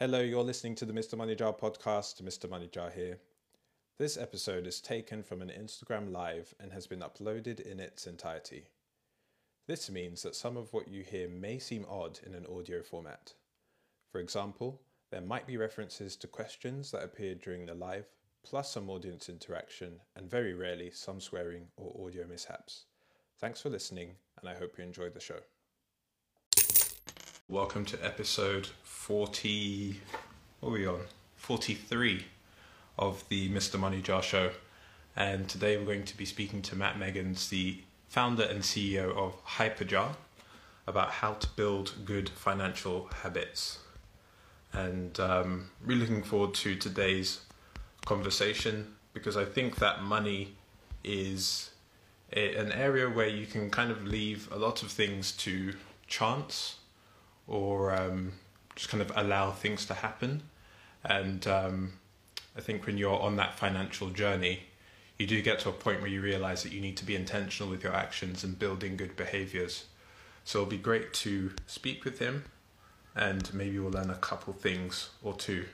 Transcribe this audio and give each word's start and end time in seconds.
Hello, 0.00 0.20
you're 0.20 0.44
listening 0.44 0.76
to 0.76 0.84
the 0.84 0.92
Mr. 0.92 1.18
Money 1.18 1.34
Jar 1.34 1.52
podcast. 1.52 2.22
Mr. 2.22 2.48
Money 2.48 2.68
Jar 2.68 2.88
here. 2.88 3.18
This 3.98 4.16
episode 4.16 4.64
is 4.64 4.80
taken 4.80 5.24
from 5.24 5.42
an 5.42 5.48
Instagram 5.48 6.12
live 6.12 6.54
and 6.60 6.70
has 6.70 6.86
been 6.86 7.00
uploaded 7.00 7.58
in 7.58 7.80
its 7.80 8.06
entirety. 8.06 8.68
This 9.66 9.90
means 9.90 10.22
that 10.22 10.36
some 10.36 10.56
of 10.56 10.72
what 10.72 10.86
you 10.86 11.02
hear 11.02 11.28
may 11.28 11.58
seem 11.58 11.84
odd 11.90 12.20
in 12.24 12.36
an 12.36 12.46
audio 12.46 12.80
format. 12.80 13.34
For 14.12 14.20
example, 14.20 14.80
there 15.10 15.20
might 15.20 15.48
be 15.48 15.56
references 15.56 16.14
to 16.18 16.28
questions 16.28 16.92
that 16.92 17.02
appeared 17.02 17.40
during 17.40 17.66
the 17.66 17.74
live, 17.74 18.06
plus 18.44 18.70
some 18.70 18.88
audience 18.90 19.28
interaction, 19.28 19.98
and 20.14 20.30
very 20.30 20.54
rarely 20.54 20.92
some 20.92 21.20
swearing 21.20 21.66
or 21.76 22.06
audio 22.06 22.24
mishaps. 22.24 22.84
Thanks 23.40 23.60
for 23.60 23.68
listening, 23.68 24.12
and 24.40 24.48
I 24.48 24.54
hope 24.54 24.78
you 24.78 24.84
enjoyed 24.84 25.14
the 25.14 25.18
show. 25.18 25.40
Welcome 27.50 27.86
to 27.86 28.04
episode 28.04 28.66
40. 28.82 29.98
What 30.60 30.68
are 30.68 30.72
we 30.72 30.86
on? 30.86 31.00
43 31.36 32.26
of 32.98 33.24
the 33.30 33.48
Mr. 33.48 33.80
Money 33.80 34.02
Jar 34.02 34.22
show. 34.22 34.50
And 35.16 35.48
today 35.48 35.78
we're 35.78 35.86
going 35.86 36.04
to 36.04 36.16
be 36.18 36.26
speaking 36.26 36.60
to 36.60 36.76
Matt 36.76 36.98
Megens, 36.98 37.48
the 37.48 37.78
founder 38.10 38.42
and 38.42 38.60
CEO 38.60 39.16
of 39.16 39.42
Hyperjar, 39.46 40.16
about 40.86 41.08
how 41.08 41.32
to 41.32 41.48
build 41.56 41.94
good 42.04 42.28
financial 42.28 43.08
habits. 43.22 43.78
And 44.74 45.18
um, 45.18 45.70
really 45.82 46.02
looking 46.02 46.24
forward 46.24 46.52
to 46.56 46.76
today's 46.76 47.40
conversation 48.04 48.94
because 49.14 49.38
I 49.38 49.46
think 49.46 49.76
that 49.76 50.02
money 50.02 50.54
is 51.02 51.70
a, 52.30 52.56
an 52.56 52.72
area 52.72 53.08
where 53.08 53.26
you 53.26 53.46
can 53.46 53.70
kind 53.70 53.90
of 53.90 54.04
leave 54.06 54.52
a 54.52 54.58
lot 54.58 54.82
of 54.82 54.90
things 54.90 55.32
to 55.32 55.72
chance 56.06 56.77
or 57.48 57.94
um, 57.94 58.32
just 58.76 58.90
kind 58.90 59.02
of 59.02 59.10
allow 59.16 59.50
things 59.50 59.86
to 59.86 59.94
happen. 59.94 60.42
And 61.04 61.46
um, 61.46 61.92
I 62.56 62.60
think 62.60 62.86
when 62.86 62.98
you're 62.98 63.18
on 63.18 63.36
that 63.36 63.58
financial 63.58 64.10
journey, 64.10 64.60
you 65.18 65.26
do 65.26 65.42
get 65.42 65.58
to 65.60 65.70
a 65.70 65.72
point 65.72 66.00
where 66.00 66.10
you 66.10 66.20
realize 66.20 66.62
that 66.62 66.72
you 66.72 66.80
need 66.80 66.96
to 66.98 67.04
be 67.04 67.16
intentional 67.16 67.70
with 67.70 67.82
your 67.82 67.94
actions 67.94 68.44
and 68.44 68.56
building 68.58 68.96
good 68.96 69.16
behaviors. 69.16 69.86
So 70.44 70.60
it'll 70.60 70.70
be 70.70 70.78
great 70.78 71.12
to 71.14 71.52
speak 71.66 72.04
with 72.04 72.20
him 72.20 72.44
and 73.16 73.52
maybe 73.52 73.78
we'll 73.78 73.90
learn 73.90 74.10
a 74.10 74.14
couple 74.14 74.52
things 74.52 75.10
or 75.22 75.34
two. 75.34 75.64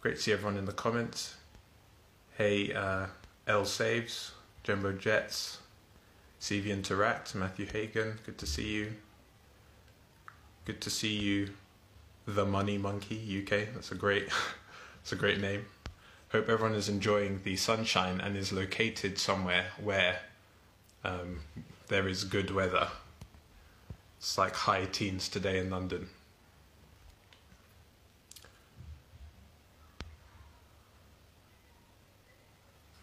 Great 0.00 0.16
to 0.16 0.22
see 0.22 0.32
everyone 0.32 0.58
in 0.58 0.66
the 0.66 0.72
comments. 0.72 1.34
Hey, 2.36 2.72
uh, 2.72 3.06
L 3.46 3.64
Saves, 3.64 4.32
Jumbo 4.62 4.92
Jets, 4.92 5.58
CV 6.40 6.66
Interact, 6.66 7.34
Matthew 7.34 7.66
Hagen, 7.66 8.18
good 8.24 8.38
to 8.38 8.46
see 8.46 8.68
you. 8.68 8.92
Good 10.68 10.82
to 10.82 10.90
see 10.90 11.16
you, 11.16 11.48
the 12.26 12.44
Money 12.44 12.76
Monkey 12.76 13.40
UK. 13.40 13.72
That's 13.72 13.90
a 13.90 13.94
great, 13.94 14.28
that's 14.98 15.12
a 15.12 15.16
great 15.16 15.40
name. 15.40 15.64
Hope 16.30 16.50
everyone 16.50 16.76
is 16.76 16.90
enjoying 16.90 17.40
the 17.42 17.56
sunshine 17.56 18.20
and 18.20 18.36
is 18.36 18.52
located 18.52 19.18
somewhere 19.18 19.68
where 19.82 20.20
um, 21.04 21.40
there 21.86 22.06
is 22.06 22.24
good 22.24 22.50
weather. 22.50 22.88
It's 24.18 24.36
like 24.36 24.54
high 24.54 24.84
teens 24.84 25.30
today 25.30 25.58
in 25.58 25.70
London. 25.70 26.08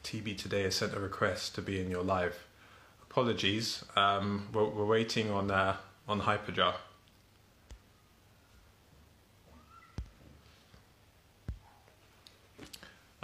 TB 0.03 0.37
today 0.37 0.61
has 0.61 0.75
sent 0.75 0.93
a 0.93 0.99
request 0.99 1.55
to 1.55 1.63
be 1.63 1.81
in 1.81 1.89
your 1.89 2.03
live. 2.03 2.45
Apologies, 3.09 3.83
um, 3.95 4.49
we're, 4.53 4.65
we're, 4.65 4.85
waiting 4.85 5.31
on 5.31 5.49
uh, 5.49 5.77
on 6.07 6.21
Hyperjar. 6.21 6.75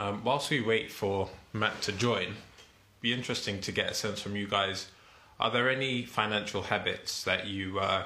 Um, 0.01 0.23
whilst 0.23 0.49
we 0.49 0.61
wait 0.61 0.91
for 0.91 1.29
Matt 1.53 1.83
to 1.83 1.91
join, 1.91 2.33
be 3.01 3.13
interesting 3.13 3.61
to 3.61 3.71
get 3.71 3.91
a 3.91 3.93
sense 3.93 4.19
from 4.19 4.35
you 4.35 4.47
guys. 4.47 4.87
Are 5.39 5.51
there 5.51 5.69
any 5.69 6.05
financial 6.05 6.63
habits 6.63 7.23
that 7.23 7.45
you 7.45 7.77
uh, 7.79 8.05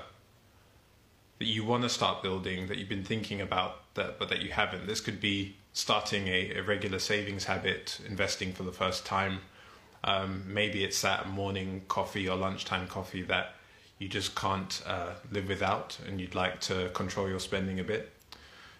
that 1.40 1.46
you 1.46 1.64
want 1.64 1.84
to 1.84 1.90
start 1.90 2.22
building 2.22 2.68
that 2.68 2.78
you've 2.78 2.90
been 2.90 3.06
thinking 3.06 3.40
about 3.40 3.94
that 3.94 4.20
but 4.20 4.28
that 4.28 4.42
you 4.42 4.52
haven't? 4.52 4.88
This 4.88 5.00
could 5.00 5.22
be 5.22 5.56
starting 5.72 6.28
a, 6.28 6.56
a 6.56 6.64
regular 6.64 7.00
savings 7.00 7.46
habit, 7.46 8.02
investing 8.06 8.52
for 8.52 8.64
the 8.64 8.74
first 8.74 9.06
time. 9.06 9.40
Um, 10.04 10.44
maybe 10.46 10.84
it's 10.84 11.02
that 11.02 11.30
morning 11.30 11.84
coffee 11.88 12.28
or 12.28 12.36
lunchtime 12.36 12.88
coffee 12.88 13.22
that 13.22 13.56
you 14.00 14.10
just 14.10 14.36
can't 14.36 14.84
uh, 14.86 15.12
live 15.32 15.48
without, 15.48 15.98
and 16.06 16.20
you'd 16.20 16.36
like 16.36 16.60
to 16.62 16.90
control 16.90 17.30
your 17.30 17.40
spending 17.40 17.80
a 17.80 17.86
bit. 17.86 18.12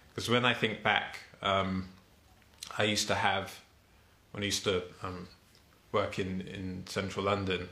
Because 0.10 0.30
when 0.30 0.44
I 0.44 0.54
think 0.54 0.84
back. 0.84 1.20
Um, 1.42 1.88
I 2.78 2.84
used 2.84 3.08
to 3.08 3.16
have 3.16 3.60
when 4.32 4.44
I 4.44 4.48
used 4.48 4.64
to 4.66 4.84
um, 5.02 5.28
work 5.92 6.20
in 6.20 6.42
in 6.42 6.84
central 6.88 7.26
London. 7.26 7.70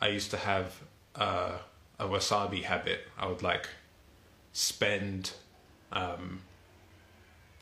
I 0.00 0.08
used 0.08 0.30
to 0.30 0.36
have 0.36 0.80
uh, 1.14 1.58
a 1.98 2.06
wasabi 2.06 2.62
habit. 2.62 3.00
I 3.18 3.26
would 3.26 3.42
like 3.42 3.68
spend 4.52 5.32
um, 5.92 6.40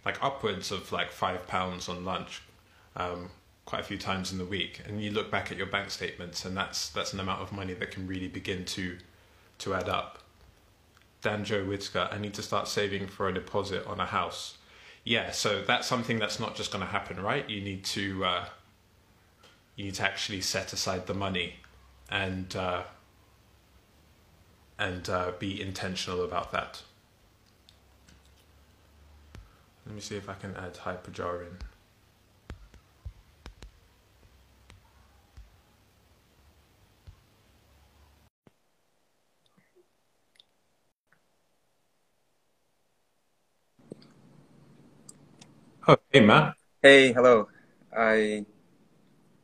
like 0.04 0.22
upwards 0.22 0.70
of 0.70 0.93
like 0.93 1.10
five 1.10 1.47
pounds 1.47 1.88
on 1.88 2.04
lunch 2.04 2.43
um, 2.97 3.31
quite 3.65 3.81
a 3.81 3.84
few 3.84 3.99
times 3.99 4.32
in 4.32 4.38
the 4.38 4.44
week. 4.44 4.81
And 4.87 5.03
you 5.03 5.10
look 5.10 5.31
back 5.31 5.50
at 5.53 5.59
your 5.59 5.66
bank 5.66 5.91
statements, 5.91 6.44
and 6.44 6.56
that's 6.56 6.88
that's 6.91 7.12
an 7.12 7.20
amount 7.20 7.43
of 7.43 7.53
money 7.53 7.75
that 7.75 7.91
can 7.91 8.06
really 8.06 8.28
begin 8.28 8.65
to 8.66 8.97
to 9.59 9.75
add 9.75 9.88
up. 9.88 10.19
Dan 11.20 11.44
Joe 11.44 11.65
Whitaker, 11.65 12.09
I 12.10 12.19
need 12.19 12.32
to 12.34 12.43
start 12.43 12.66
saving 12.66 13.06
for 13.06 13.28
a 13.28 13.34
deposit 13.34 13.87
on 13.87 14.00
a 14.00 14.06
house 14.06 14.56
yeah, 15.05 15.31
so 15.31 15.62
that's 15.62 15.87
something 15.87 16.19
that's 16.19 16.38
not 16.38 16.55
just 16.55 16.71
going 16.71 16.84
to 16.84 16.91
happen, 16.91 17.21
right? 17.21 17.49
You 17.49 17.61
need 17.61 17.84
to 17.84 18.25
uh, 18.25 18.44
you 19.77 19.84
need 19.84 19.94
to 19.94 20.05
actually 20.05 20.41
set 20.41 20.72
aside 20.72 21.06
the 21.06 21.15
money 21.15 21.56
and 22.11 22.55
uh, 22.55 22.83
and 24.78 25.09
uh, 25.09 25.33
be 25.38 25.61
intentional 25.61 26.25
about 26.25 26.53
that. 26.53 26.83
Let 29.87 29.94
me 29.94 30.00
see 30.00 30.16
if 30.16 30.28
I 30.28 30.34
can 30.34 30.55
add 30.56 30.75
Hyperjar 30.75 31.43
in. 31.43 31.69
Oh, 45.90 45.96
hey, 46.12 46.20
Matt. 46.20 46.54
Hey, 46.82 47.12
hello. 47.12 47.48
I 47.96 48.46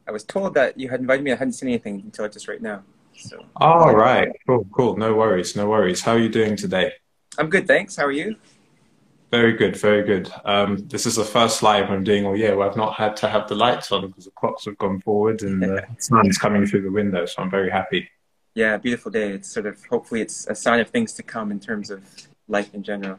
I 0.07 0.13
was 0.13 0.23
told 0.23 0.55
that 0.55 0.79
you 0.79 0.89
had 0.89 1.01
invited 1.01 1.25
me. 1.25 1.33
I 1.33 1.35
hadn't 1.35 1.55
seen 1.55 1.69
anything 1.69 2.03
until 2.05 2.29
just 2.29 2.47
right 2.47 2.63
now. 2.63 2.85
So. 3.19 3.45
All 3.57 3.93
right. 3.93 4.31
Cool. 4.47 4.65
Cool. 4.73 4.97
No 4.97 5.15
worries. 5.15 5.57
No 5.57 5.69
worries. 5.69 6.03
How 6.03 6.13
are 6.13 6.19
you 6.19 6.29
doing 6.29 6.55
today? 6.55 6.93
I'm 7.39 7.51
good, 7.51 7.67
thanks. 7.67 7.97
How 7.97 8.05
are 8.05 8.13
you? 8.13 8.37
Very 9.33 9.55
good. 9.55 9.77
Very 9.77 10.05
good. 10.05 10.31
Um, 10.45 10.87
this 10.87 11.05
is 11.05 11.17
the 11.17 11.25
first 11.25 11.65
live 11.65 11.91
I'm 11.91 12.05
doing 12.05 12.25
all 12.25 12.37
year 12.37 12.57
where 12.57 12.71
I've 12.71 12.77
not 12.77 12.95
had 12.95 13.17
to 13.17 13.29
have 13.29 13.49
the 13.49 13.57
lights 13.57 13.91
on 13.91 14.07
because 14.07 14.27
the 14.27 14.31
clocks 14.31 14.67
have 14.67 14.79
gone 14.79 15.01
forward 15.01 15.43
and 15.43 15.61
the 15.61 15.85
sun's 15.99 16.39
coming 16.39 16.65
through 16.65 16.83
the 16.83 16.93
window. 16.93 17.27
So 17.27 17.43
I'm 17.43 17.51
very 17.51 17.71
happy. 17.71 18.09
Yeah, 18.55 18.77
beautiful 18.77 19.11
day. 19.11 19.31
It's 19.33 19.53
sort 19.53 19.67
of 19.67 19.85
hopefully 19.87 20.21
it's 20.21 20.47
a 20.47 20.55
sign 20.55 20.79
of 20.79 20.91
things 20.91 21.13
to 21.15 21.25
come 21.25 21.51
in 21.51 21.59
terms 21.59 21.91
of 21.91 22.05
life 22.47 22.73
in 22.73 22.85
general. 22.85 23.19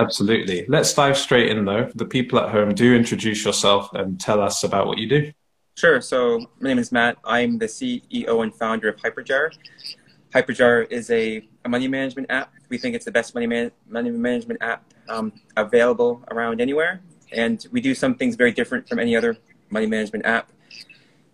Absolutely. 0.00 0.64
Let's 0.66 0.94
dive 0.94 1.18
straight 1.18 1.50
in 1.50 1.64
though. 1.66 1.90
The 1.94 2.06
people 2.06 2.38
at 2.38 2.50
home, 2.50 2.74
do 2.74 2.94
introduce 2.94 3.44
yourself 3.44 3.92
and 3.92 4.18
tell 4.18 4.40
us 4.40 4.64
about 4.64 4.86
what 4.86 4.96
you 4.96 5.06
do. 5.06 5.32
Sure. 5.76 6.00
So 6.00 6.38
my 6.58 6.70
name 6.70 6.78
is 6.78 6.90
Matt. 6.90 7.18
I'm 7.24 7.58
the 7.58 7.66
CEO 7.66 8.42
and 8.42 8.54
founder 8.54 8.88
of 8.88 8.96
Hyperjar. 8.96 9.50
Hyperjar 10.34 10.90
is 10.90 11.10
a, 11.10 11.46
a 11.64 11.68
money 11.68 11.86
management 11.86 12.30
app. 12.30 12.52
We 12.70 12.78
think 12.78 12.94
it's 12.94 13.04
the 13.04 13.10
best 13.10 13.34
money, 13.34 13.46
man, 13.46 13.72
money 13.88 14.10
management 14.10 14.62
app 14.62 14.84
um, 15.08 15.32
available 15.56 16.24
around 16.30 16.62
anywhere. 16.62 17.02
And 17.32 17.66
we 17.70 17.80
do 17.82 17.94
some 17.94 18.14
things 18.14 18.36
very 18.36 18.52
different 18.52 18.88
from 18.88 18.98
any 18.98 19.14
other 19.14 19.36
money 19.68 19.86
management 19.86 20.24
app, 20.24 20.50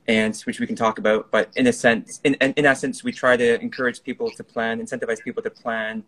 and 0.09 0.37
which 0.41 0.61
we 0.61 0.67
can 0.67 0.77
talk 0.77 0.99
about. 0.99 1.31
But 1.31 1.51
in 1.57 1.67
a 1.67 1.73
sense, 1.73 2.21
in, 2.25 2.35
in, 2.35 2.53
in 2.55 2.67
essence, 2.67 3.05
we 3.05 3.13
try 3.13 3.37
to 3.37 3.61
encourage 3.61 4.03
people 4.03 4.31
to 4.33 4.45
plan, 4.45 4.81
incentivize 4.81 5.23
people 5.23 5.43
to 5.43 5.51
plan, 5.51 6.05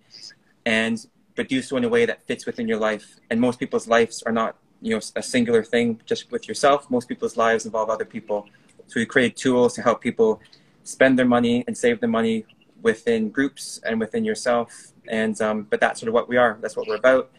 and 0.67 1.07
but 1.39 1.49
do 1.49 1.63
so 1.63 1.77
in 1.77 1.85
a 1.85 1.89
way 1.89 2.05
that 2.05 2.27
fits 2.27 2.45
within 2.47 2.67
your 2.67 2.79
life. 2.79 3.15
And 3.31 3.41
most 3.41 3.61
people's 3.61 3.87
lives 3.87 4.25
are 4.25 4.33
not, 4.33 4.57
you 4.83 4.91
know, 4.91 5.01
a 5.15 5.23
singular 5.23 5.63
thing 5.63 6.01
just 6.05 6.33
with 6.33 6.49
yourself. 6.49 6.91
Most 6.91 7.09
people's 7.09 7.37
lives 7.37 7.65
involve 7.65 7.89
other 7.91 8.05
people. 8.05 8.49
So 8.89 8.95
we 8.97 9.07
created 9.07 9.37
tools 9.37 9.73
to 9.77 9.83
help 9.83 10.01
people 10.01 10.41
spend 10.83 11.17
their 11.17 11.31
money 11.37 11.63
and 11.69 11.79
save 11.79 12.01
their 12.01 12.09
money 12.09 12.45
within 12.83 13.31
groups 13.31 13.81
and 13.87 14.01
within 14.01 14.25
yourself. 14.25 14.69
And 15.07 15.41
um, 15.41 15.63
but 15.71 15.79
that's 15.79 16.01
sort 16.01 16.09
of 16.09 16.15
what 16.15 16.29
we 16.29 16.37
are. 16.37 16.59
That's 16.61 16.77
what 16.77 16.89
we're 16.89 16.97
about. 16.97 17.31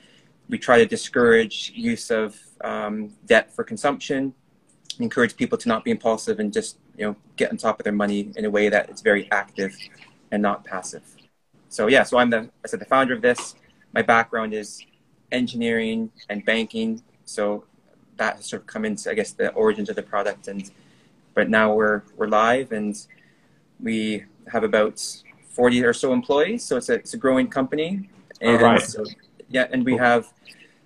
We 0.47 0.57
try 0.57 0.77
to 0.77 0.85
discourage 0.85 1.73
use 1.75 2.09
of 2.09 2.39
um, 2.63 3.13
debt 3.25 3.53
for 3.53 3.65
consumption, 3.65 4.33
encourage 4.99 5.35
people 5.35 5.57
to 5.57 5.67
not 5.67 5.83
be 5.83 5.91
impulsive 5.91 6.39
and 6.39 6.53
just 6.53 6.77
you 6.97 7.05
know 7.05 7.15
get 7.35 7.51
on 7.51 7.57
top 7.57 7.81
of 7.81 7.83
their 7.83 7.99
money 8.05 8.31
in 8.37 8.45
a 8.45 8.49
way 8.49 8.69
that 8.69 8.89
it's 8.89 9.01
very 9.01 9.29
active 9.29 9.75
and 10.31 10.41
not 10.41 10.63
passive. 10.63 11.03
So 11.67 11.87
yeah, 11.87 12.03
so 12.03 12.17
I'm 12.17 12.29
the 12.29 12.49
I 12.63 12.67
said 12.67 12.79
the 12.79 12.85
founder 12.95 13.13
of 13.13 13.21
this 13.21 13.55
my 13.93 14.01
background 14.01 14.53
is 14.53 14.83
engineering 15.31 16.11
and 16.29 16.43
banking. 16.45 17.01
So 17.25 17.65
that 18.17 18.37
has 18.37 18.45
sort 18.45 18.61
of 18.63 18.67
come 18.67 18.85
into, 18.85 19.09
I 19.09 19.13
guess, 19.13 19.31
the 19.31 19.51
origins 19.53 19.89
of 19.89 19.95
the 19.95 20.03
product. 20.03 20.47
And 20.47 20.69
but 21.33 21.49
now 21.49 21.73
we're 21.73 22.03
we're 22.17 22.27
live 22.27 22.71
and 22.71 22.95
we 23.79 24.25
have 24.51 24.63
about 24.63 25.01
40 25.51 25.83
or 25.83 25.93
so 25.93 26.13
employees. 26.13 26.63
So 26.63 26.77
it's 26.77 26.89
a 26.89 26.93
it's 26.95 27.13
a 27.13 27.17
growing 27.17 27.47
company. 27.47 28.09
And 28.41 28.61
right. 28.61 28.81
So, 28.81 29.03
yeah, 29.49 29.67
and 29.71 29.83
we 29.85 29.97
have 29.97 30.31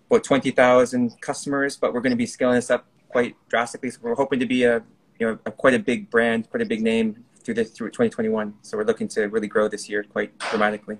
about 0.09 0.23
20,000 0.23 1.19
customers, 1.21 1.75
but 1.75 1.93
we're 1.93 2.01
going 2.01 2.11
to 2.11 2.17
be 2.17 2.25
scaling 2.25 2.55
this 2.55 2.71
up 2.71 2.85
quite 3.09 3.35
drastically. 3.49 3.89
So 3.89 3.99
we're 4.01 4.15
hoping 4.15 4.39
to 4.39 4.45
be 4.45 4.63
a 4.63 4.83
you 5.19 5.27
know 5.27 5.39
a, 5.45 5.51
quite 5.51 5.73
a 5.73 5.79
big 5.79 6.09
brand, 6.09 6.49
quite 6.49 6.61
a 6.61 6.65
big 6.65 6.81
name 6.81 7.23
through 7.43 7.55
this 7.55 7.71
through 7.71 7.89
2021. 7.89 8.53
So 8.61 8.77
we're 8.77 8.83
looking 8.83 9.07
to 9.09 9.27
really 9.27 9.47
grow 9.47 9.67
this 9.67 9.89
year 9.89 10.03
quite 10.03 10.37
dramatically. 10.39 10.97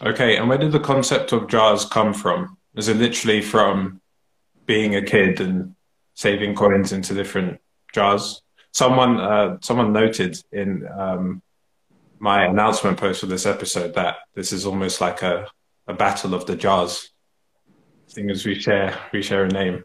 Okay, 0.00 0.36
and 0.36 0.48
where 0.48 0.58
did 0.58 0.72
the 0.72 0.80
concept 0.80 1.32
of 1.32 1.48
jars 1.48 1.84
come 1.84 2.14
from? 2.14 2.56
Is 2.76 2.88
it 2.88 2.96
literally 2.96 3.40
from 3.40 4.00
being 4.64 4.94
a 4.94 5.02
kid 5.02 5.40
and 5.40 5.74
saving 6.14 6.54
coins 6.54 6.92
into 6.92 7.14
different 7.14 7.60
jars? 7.92 8.42
Someone 8.72 9.18
uh, 9.18 9.58
someone 9.60 9.92
noted 9.92 10.40
in 10.52 10.86
um, 10.96 11.42
my 12.20 12.44
announcement 12.44 12.96
post 12.96 13.20
for 13.20 13.26
this 13.26 13.44
episode 13.44 13.94
that 13.94 14.16
this 14.34 14.52
is 14.52 14.66
almost 14.66 15.00
like 15.00 15.22
a, 15.22 15.48
a 15.88 15.94
battle 15.94 16.32
of 16.34 16.46
the 16.46 16.54
jars. 16.54 17.10
Seeing 18.06 18.30
as 18.30 18.46
we 18.46 18.54
share 18.54 18.96
we 19.12 19.20
share 19.20 19.44
a 19.44 19.48
name. 19.48 19.82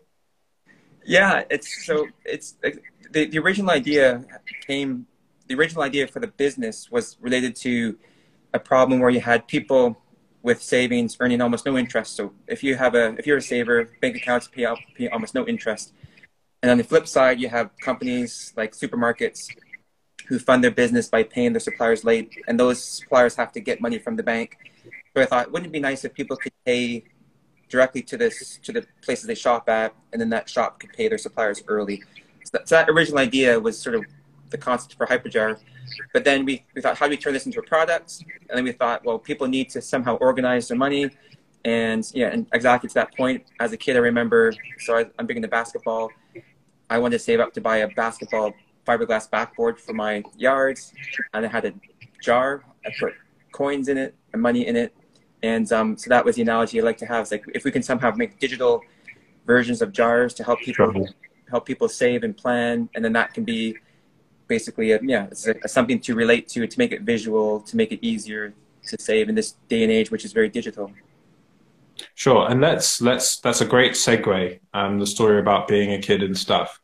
Yeah, 1.03 1.43
it's 1.49 1.85
so 1.87 2.07
it's 2.23 2.55
the, 3.11 3.25
the 3.25 3.39
original 3.39 3.71
idea 3.71 4.23
came 4.67 5.07
the 5.47 5.55
original 5.55 5.81
idea 5.81 6.05
for 6.07 6.19
the 6.19 6.27
business 6.27 6.91
was 6.91 7.17
related 7.19 7.55
to 7.55 7.97
a 8.53 8.59
problem 8.59 8.99
where 8.99 9.09
you 9.09 9.19
had 9.19 9.47
people 9.47 9.97
with 10.43 10.61
savings 10.61 11.17
earning 11.19 11.41
almost 11.41 11.65
no 11.65 11.77
interest. 11.77 12.15
So 12.15 12.33
if 12.47 12.63
you 12.63 12.75
have 12.75 12.93
a 12.93 13.15
if 13.17 13.25
you're 13.25 13.37
a 13.37 13.41
saver, 13.41 13.89
bank 14.01 14.15
accounts 14.15 14.47
pay 14.47 14.65
out 14.65 14.77
pay 14.95 15.07
almost 15.07 15.33
no 15.33 15.47
interest. 15.47 15.93
And 16.61 16.69
on 16.69 16.77
the 16.77 16.83
flip 16.83 17.07
side, 17.07 17.39
you 17.41 17.49
have 17.49 17.71
companies 17.79 18.53
like 18.55 18.73
supermarkets 18.73 19.49
who 20.27 20.39
fund 20.39 20.63
their 20.63 20.71
business 20.71 21.09
by 21.09 21.23
paying 21.23 21.51
their 21.51 21.59
suppliers 21.59 22.05
late, 22.05 22.31
and 22.47 22.57
those 22.57 22.81
suppliers 22.81 23.35
have 23.35 23.51
to 23.53 23.59
get 23.59 23.81
money 23.81 23.97
from 23.97 24.15
the 24.15 24.23
bank. 24.23 24.57
So 25.15 25.21
I 25.21 25.25
thought, 25.25 25.51
wouldn't 25.51 25.69
it 25.69 25.73
be 25.73 25.79
nice 25.79 26.05
if 26.05 26.13
people 26.13 26.37
could 26.37 26.53
pay 26.65 27.03
directly 27.67 28.01
to 28.03 28.17
this 28.17 28.59
to 28.63 28.71
the 28.71 28.85
places 29.01 29.25
they 29.25 29.35
shop 29.35 29.67
at, 29.67 29.93
and 30.11 30.21
then 30.21 30.29
that 30.29 30.49
shop 30.49 30.79
could 30.79 30.93
pay 30.93 31.07
their 31.07 31.17
suppliers 31.17 31.63
early. 31.67 32.01
So 32.45 32.51
that, 32.53 32.69
so 32.69 32.75
that 32.75 32.89
original 32.89 33.19
idea 33.19 33.59
was 33.59 33.79
sort 33.79 33.95
of 33.95 34.05
the 34.53 34.57
concept 34.57 34.95
for 34.95 35.05
Hyperjar. 35.05 35.59
But 36.13 36.23
then 36.23 36.45
we, 36.45 36.65
we 36.73 36.81
thought, 36.81 36.97
how 36.97 37.07
do 37.07 37.09
we 37.09 37.17
turn 37.17 37.33
this 37.33 37.45
into 37.45 37.59
a 37.59 37.63
product? 37.63 38.23
And 38.47 38.57
then 38.57 38.63
we 38.63 38.71
thought, 38.71 39.03
well, 39.03 39.19
people 39.19 39.47
need 39.47 39.69
to 39.71 39.81
somehow 39.81 40.15
organize 40.27 40.69
their 40.69 40.77
money. 40.77 41.09
And 41.65 42.09
yeah, 42.13 42.29
and 42.33 42.47
exactly 42.53 42.87
to 42.87 42.93
that 42.95 43.15
point, 43.17 43.43
as 43.59 43.73
a 43.73 43.77
kid, 43.77 43.97
I 43.97 43.99
remember, 43.99 44.53
so 44.79 44.97
I, 44.97 45.05
I'm 45.17 45.25
big 45.25 45.37
into 45.37 45.49
basketball. 45.49 46.09
I 46.89 46.97
wanted 46.99 47.17
to 47.17 47.23
save 47.23 47.39
up 47.41 47.53
to 47.53 47.61
buy 47.61 47.77
a 47.77 47.87
basketball 47.89 48.53
fiberglass 48.87 49.29
backboard 49.29 49.79
for 49.79 49.93
my 49.93 50.23
yards. 50.37 50.93
And 51.33 51.45
I 51.45 51.49
had 51.49 51.65
a 51.65 51.73
jar. 52.21 52.63
I 52.85 52.89
put 52.99 53.13
coins 53.51 53.87
in 53.89 53.97
it 53.97 54.15
and 54.31 54.41
money 54.41 54.67
in 54.67 54.75
it. 54.75 54.95
And 55.41 55.69
um, 55.73 55.97
so 55.97 56.09
that 56.09 56.23
was 56.23 56.35
the 56.37 56.41
analogy 56.41 56.79
I 56.79 56.83
like 56.83 56.97
to 56.97 57.05
have. 57.05 57.23
It's 57.23 57.31
like 57.31 57.43
if 57.53 57.65
we 57.65 57.71
can 57.71 57.83
somehow 57.83 58.11
make 58.11 58.39
digital 58.39 58.81
versions 59.45 59.81
of 59.81 59.91
jars 59.91 60.33
to 60.35 60.43
help 60.43 60.59
people 60.59 61.07
help 61.49 61.65
people 61.65 61.87
save 61.87 62.23
and 62.23 62.35
plan, 62.35 62.89
and 62.95 63.05
then 63.05 63.13
that 63.13 63.33
can 63.33 63.43
be 63.43 63.75
basically 64.47 64.91
a, 64.91 64.99
yeah, 65.01 65.25
it's 65.25 65.47
a, 65.47 65.55
something 65.67 65.99
to 66.01 66.15
relate 66.15 66.47
to, 66.49 66.67
to 66.67 66.79
make 66.79 66.91
it 66.91 67.01
visual, 67.01 67.61
to 67.61 67.77
make 67.77 67.91
it 67.91 67.99
easier 68.01 68.53
to 68.87 68.97
save 68.99 69.29
in 69.29 69.35
this 69.35 69.55
day 69.69 69.83
and 69.83 69.91
age, 69.91 70.11
which 70.11 70.25
is 70.25 70.33
very 70.33 70.49
digital. 70.49 70.91
Sure, 72.15 72.49
and 72.49 72.59
let's 72.61 73.01
let's 73.01 73.39
that's 73.39 73.61
a 73.61 73.65
great 73.65 73.93
segue. 73.93 74.59
Um, 74.73 74.99
the 74.99 75.07
story 75.07 75.39
about 75.39 75.67
being 75.67 75.93
a 75.93 75.99
kid 75.99 76.23
and 76.23 76.37
stuff. 76.37 76.81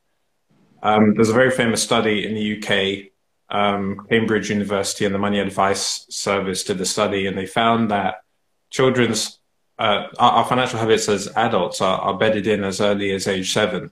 Um, 0.81 1.15
there's 1.15 1.29
a 1.29 1.33
very 1.33 1.51
famous 1.51 1.83
study 1.83 2.25
in 2.25 2.35
the 2.35 2.57
UK. 2.57 3.11
Um, 3.49 4.05
Cambridge 4.09 4.49
University 4.49 5.05
and 5.05 5.13
the 5.13 5.19
Money 5.19 5.39
Advice 5.39 6.05
Service 6.09 6.63
did 6.63 6.79
a 6.79 6.85
study, 6.85 7.25
and 7.25 7.37
they 7.37 7.47
found 7.47 7.89
that 7.91 8.21
children's 8.69 9.39
uh, 9.79 10.07
our, 10.19 10.31
our, 10.31 10.45
financial 10.45 10.77
habits 10.77 11.09
as 11.09 11.29
adults 11.35 11.81
are, 11.81 11.99
are 11.99 12.17
bedded 12.17 12.45
in 12.47 12.63
as 12.63 12.81
early 12.81 13.11
as 13.11 13.27
age 13.27 13.51
seven. 13.51 13.91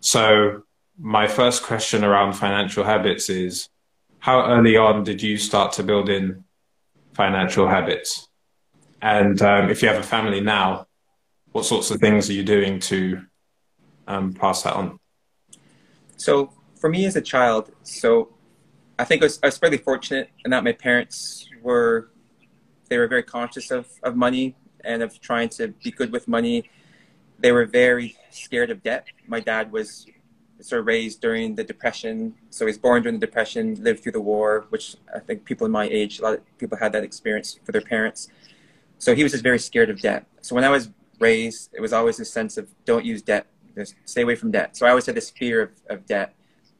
So 0.00 0.62
my 0.98 1.26
first 1.26 1.62
question 1.62 2.04
around 2.04 2.34
financial 2.34 2.84
habits 2.84 3.28
is 3.28 3.68
how 4.18 4.46
early 4.46 4.76
on 4.76 5.04
did 5.04 5.22
you 5.22 5.36
start 5.36 5.72
to 5.72 5.82
build 5.82 6.08
in 6.08 6.44
financial 7.14 7.68
habits? 7.68 8.28
And 9.00 9.40
um, 9.42 9.68
if 9.68 9.82
you 9.82 9.88
have 9.88 9.98
a 9.98 10.02
family 10.02 10.40
now, 10.40 10.86
what 11.50 11.64
sorts 11.64 11.90
of 11.90 12.00
things 12.00 12.30
are 12.30 12.34
you 12.34 12.44
doing 12.44 12.78
to 12.80 13.22
um, 14.06 14.32
pass 14.32 14.62
that 14.62 14.74
on? 14.74 14.98
So 16.16 16.52
for 16.80 16.88
me 16.88 17.04
as 17.04 17.16
a 17.16 17.20
child, 17.20 17.72
so 17.82 18.32
I 18.98 19.04
think 19.04 19.22
I 19.22 19.26
was, 19.26 19.40
I 19.42 19.46
was 19.46 19.58
fairly 19.58 19.78
fortunate 19.78 20.30
in 20.44 20.50
that 20.52 20.62
my 20.64 20.72
parents 20.72 21.48
were 21.62 22.10
they 22.88 22.98
were 22.98 23.08
very 23.08 23.22
conscious 23.22 23.70
of, 23.70 23.88
of 24.02 24.16
money 24.16 24.54
and 24.84 25.02
of 25.02 25.18
trying 25.18 25.48
to 25.48 25.68
be 25.82 25.90
good 25.90 26.12
with 26.12 26.28
money. 26.28 26.68
They 27.38 27.50
were 27.50 27.64
very 27.64 28.16
scared 28.30 28.70
of 28.70 28.82
debt. 28.82 29.06
My 29.26 29.40
dad 29.40 29.72
was 29.72 30.06
sort 30.64 30.80
of 30.80 30.86
raised 30.86 31.20
during 31.20 31.54
the 31.54 31.64
Depression. 31.64 32.34
So 32.50 32.64
he 32.64 32.70
was 32.70 32.78
born 32.78 33.02
during 33.02 33.18
the 33.18 33.26
Depression, 33.26 33.82
lived 33.82 34.02
through 34.02 34.12
the 34.12 34.20
war, 34.20 34.66
which 34.70 34.96
I 35.14 35.18
think 35.18 35.44
people 35.44 35.64
in 35.66 35.72
my 35.72 35.84
age, 35.84 36.20
a 36.20 36.22
lot 36.22 36.34
of 36.34 36.58
people 36.58 36.78
had 36.78 36.92
that 36.92 37.04
experience 37.04 37.58
for 37.64 37.72
their 37.72 37.82
parents. 37.82 38.28
So 38.98 39.14
he 39.14 39.22
was 39.22 39.32
just 39.32 39.42
very 39.42 39.58
scared 39.58 39.90
of 39.90 40.00
debt. 40.00 40.26
So 40.40 40.54
when 40.54 40.64
I 40.64 40.68
was 40.68 40.90
raised, 41.18 41.70
it 41.72 41.80
was 41.80 41.92
always 41.92 42.16
this 42.16 42.32
sense 42.32 42.56
of 42.56 42.68
don't 42.84 43.04
use 43.04 43.22
debt, 43.22 43.46
just 43.74 43.94
stay 44.04 44.22
away 44.22 44.36
from 44.36 44.50
debt. 44.50 44.76
So 44.76 44.86
I 44.86 44.90
always 44.90 45.06
had 45.06 45.14
this 45.14 45.30
fear 45.30 45.62
of, 45.62 45.70
of 45.88 46.06
debt. 46.06 46.34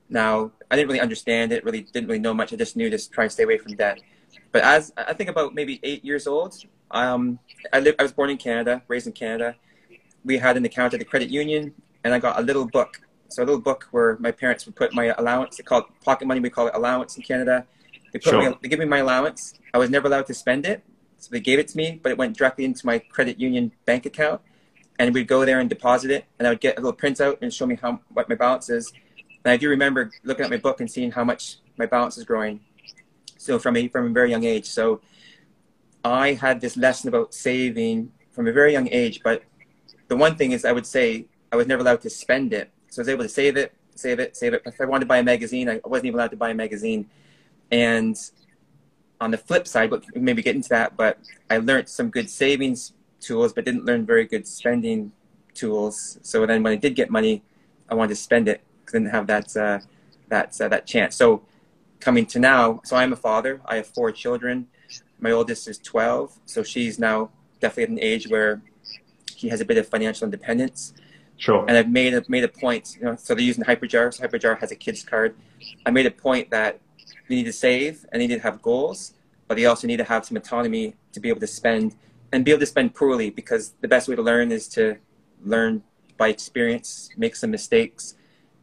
Now, 0.09 0.53
I 0.71 0.77
didn't 0.77 0.89
really 0.89 1.01
understand 1.01 1.53
it, 1.53 1.65
really 1.65 1.83
didn't 1.83 2.09
really 2.09 2.21
know 2.21 2.35
much. 2.35 2.53
I 2.53 2.57
just 2.57 2.77
knew 2.77 2.91
just 2.91 3.13
try 3.13 3.25
to 3.25 3.31
stay 3.31 3.45
away 3.45 3.59
from 3.59 3.75
debt. 3.77 4.01
But 4.53 4.63
as 4.63 4.93
I 4.97 5.15
think 5.15 5.31
about 5.31 5.55
maybe 5.55 5.81
eight 5.83 6.05
years 6.05 6.27
old, 6.27 6.55
um, 6.91 7.39
I, 7.73 7.81
lived, 7.81 7.97
I 7.99 8.03
was 8.03 8.13
born 8.13 8.31
in 8.31 8.37
Canada, 8.37 8.83
raised 8.89 9.07
in 9.07 9.13
Canada. 9.13 9.57
We 10.25 10.39
had 10.39 10.57
an 10.57 10.65
account 10.65 10.93
at 10.95 11.01
the 11.01 11.07
credit 11.07 11.31
union, 11.31 11.75
and 12.05 12.13
I 12.15 12.19
got 12.19 12.39
a 12.39 12.43
little 12.43 12.67
book 12.67 13.01
so 13.35 13.43
a 13.43 13.45
little 13.45 13.61
book 13.61 13.89
where 13.91 14.17
my 14.19 14.31
parents 14.31 14.67
would 14.67 14.77
put 14.77 14.93
my 14.95 15.07
allowance. 15.19 15.57
They 15.57 15.63
call 15.63 15.81
it 15.81 15.87
pocket 16.05 16.27
money. 16.27 16.41
We 16.41 16.51
call 16.51 16.67
it 16.67 16.75
allowance 16.75 17.17
in 17.17 17.23
Canada. 17.23 17.67
They 18.13 18.19
put 18.19 18.31
sure. 18.31 18.51
me, 18.51 18.57
they 18.61 18.69
give 18.69 18.79
me 18.79 18.85
my 18.85 18.99
allowance. 18.99 19.55
I 19.73 19.79
was 19.79 19.89
never 19.89 20.07
allowed 20.07 20.27
to 20.27 20.35
spend 20.35 20.67
it, 20.67 20.85
so 21.19 21.29
they 21.31 21.41
gave 21.41 21.59
it 21.59 21.69
to 21.69 21.77
me, 21.77 21.99
but 22.03 22.13
it 22.13 22.19
went 22.19 22.37
directly 22.37 22.65
into 22.65 22.85
my 22.85 22.99
credit 22.99 23.41
union 23.41 23.73
bank 23.87 24.05
account, 24.05 24.43
and 24.99 25.15
we'd 25.15 25.29
go 25.29 25.45
there 25.45 25.61
and 25.61 25.69
deposit 25.69 26.11
it, 26.11 26.27
and 26.39 26.47
I 26.47 26.51
would 26.51 26.61
get 26.61 26.77
a 26.79 26.81
little 26.81 26.97
printout 26.97 27.39
and 27.41 27.53
show 27.53 27.65
me 27.65 27.77
how 27.81 28.01
what 28.13 28.29
my 28.29 28.35
balance 28.35 28.69
is. 28.69 28.93
And 29.45 29.53
I 29.53 29.57
do 29.57 29.69
remember 29.69 30.11
looking 30.25 30.45
at 30.45 30.51
my 30.51 30.59
book 30.59 30.81
and 30.81 30.91
seeing 30.91 31.11
how 31.13 31.25
much 31.25 31.59
my 31.79 31.87
balance 31.87 32.19
is 32.19 32.25
growing. 32.25 32.61
So 33.39 33.59
from 33.59 33.77
a 33.77 33.89
from 33.89 34.07
a 34.07 34.11
very 34.11 34.31
young 34.31 34.45
age, 34.45 34.67
so 34.67 35.01
I 36.05 36.35
had 36.35 36.61
this 36.61 36.77
lesson 36.77 37.09
about 37.09 37.33
saving 37.33 38.13
from 38.33 38.47
a 38.47 38.53
very 38.53 38.73
young 38.73 38.89
age. 38.89 39.21
But 39.23 39.43
the 40.09 40.17
one 40.17 40.37
thing 40.37 40.53
is, 40.53 40.65
I 40.65 40.73
would 40.73 40.87
say 40.87 41.27
I 41.51 41.57
was 41.57 41.67
never 41.67 41.83
allowed 41.83 42.01
to 42.03 42.11
spend 42.11 42.53
it. 42.53 42.72
So 42.93 43.01
I 43.01 43.05
was 43.05 43.09
able 43.09 43.23
to 43.23 43.29
save 43.31 43.57
it, 43.57 43.73
save 43.95 44.21
it, 44.21 44.37
save 44.37 44.53
it. 44.53 44.61
If 44.67 44.79
I 44.79 44.85
wanted 44.85 45.05
to 45.05 45.07
buy 45.07 45.17
a 45.17 45.23
magazine, 45.23 45.67
I 45.67 45.81
wasn't 45.83 46.09
even 46.09 46.21
allowed 46.21 46.33
to 46.33 46.37
buy 46.37 46.51
a 46.51 46.55
magazine. 46.55 47.09
And 47.71 48.19
on 49.19 49.31
the 49.31 49.39
flip 49.39 49.67
side, 49.67 49.89
but 49.89 50.05
maybe 50.15 50.43
get 50.43 50.55
into 50.55 50.69
that, 50.69 50.95
but 50.95 51.19
I 51.49 51.57
learned 51.57 51.89
some 51.89 52.11
good 52.11 52.29
savings 52.29 52.93
tools, 53.19 53.55
but 53.55 53.65
didn't 53.65 53.87
learn 53.87 54.05
very 54.05 54.27
good 54.27 54.47
spending 54.47 55.11
tools. 55.55 56.19
So 56.21 56.45
then 56.45 56.63
when 56.63 56.75
I 56.75 56.77
did 56.77 56.95
get 56.95 57.09
money, 57.09 57.43
I 57.89 57.95
wanted 57.95 58.11
to 58.11 58.17
spend 58.17 58.47
it. 58.47 58.61
didn't 58.93 59.09
have 59.09 59.27
that, 59.27 59.57
uh, 59.57 59.79
that, 60.29 60.61
uh, 60.61 60.69
that 60.69 60.87
chance. 60.87 61.17
So 61.17 61.47
coming 61.99 62.27
to 62.27 62.39
now, 62.39 62.83
so 62.85 62.97
I'm 62.97 63.15
a 63.15 63.17
father. 63.17 63.63
I 63.65 63.77
have 63.77 63.87
four 63.87 64.13
children. 64.13 64.67
My 65.19 65.31
oldest 65.31 65.67
is 65.67 65.79
12. 65.79 66.41
So 66.45 66.63
she's 66.63 66.99
now 66.99 67.31
definitely 67.59 67.85
at 67.85 67.89
an 67.89 68.01
age 68.01 68.29
where 68.29 68.61
she 69.35 69.49
has 69.49 69.63
a 69.63 69.65
bit 69.65 69.79
of 69.79 69.89
financial 69.89 70.27
independence. 70.27 70.93
Sure. 71.43 71.65
And 71.67 71.77
I've 71.77 71.91
made 71.91 72.15
a, 72.15 72.23
made 72.29 72.45
a 72.45 72.49
point, 72.49 72.97
you 72.97 73.05
know, 73.05 73.17
so 73.17 73.35
they're 73.35 73.43
using 73.43 73.65
Hyperjar. 73.65 74.15
So 74.15 74.25
Hyperjar 74.25 74.61
has 74.61 74.71
a 74.71 74.77
kids 74.77 75.03
card. 75.03 75.35
I 75.85 75.91
made 75.91 76.07
a 76.07 76.11
point 76.13 76.51
that 76.51 76.79
they 77.29 77.35
need 77.35 77.47
to 77.47 77.53
save 77.53 78.07
and 78.13 78.23
they 78.23 78.29
need 78.29 78.37
to 78.37 78.43
have 78.43 78.63
goals, 78.63 79.15
but 79.49 79.57
they 79.57 79.67
also 79.67 79.89
need 79.89 79.97
to 79.97 80.05
have 80.05 80.25
some 80.25 80.37
autonomy 80.37 80.95
to 81.13 81.19
be 81.19 81.29
able 81.29 81.41
to 81.41 81.49
spend 81.49 81.97
and 82.33 82.45
be 82.45 82.53
able 82.53 82.61
to 82.61 82.67
spend 82.67 82.95
poorly 82.95 83.29
because 83.29 83.75
the 83.81 83.89
best 83.89 84.07
way 84.07 84.15
to 84.15 84.23
learn 84.23 84.53
is 84.53 84.69
to 84.69 84.99
learn 85.45 85.83
by 86.17 86.29
experience, 86.29 87.11
make 87.17 87.35
some 87.35 87.51
mistakes, 87.51 88.15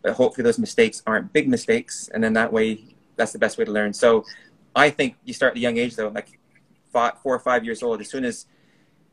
but 0.02 0.14
hopefully 0.14 0.44
those 0.46 0.58
mistakes 0.58 1.04
aren't 1.06 1.34
big 1.34 1.50
mistakes. 1.50 2.10
And 2.14 2.24
then 2.24 2.32
that 2.34 2.54
way, 2.54 2.96
that's 3.18 3.34
the 3.34 3.40
best 3.40 3.58
way 3.58 3.66
to 3.66 3.72
learn. 3.74 3.92
So 3.92 4.24
I 4.74 4.90
think 4.90 5.18
you 5.26 5.34
start 5.34 5.52
at 5.52 5.58
a 5.58 5.60
young 5.60 5.78
age 5.78 5.98
though, 5.98 6.08
like 6.08 6.40
five, 6.94 7.20
four 7.22 7.36
or 7.36 7.40
five 7.40 7.66
years 7.66 7.84
old, 7.84 8.00
as 8.00 8.10
soon 8.10 8.24
as 8.24 8.46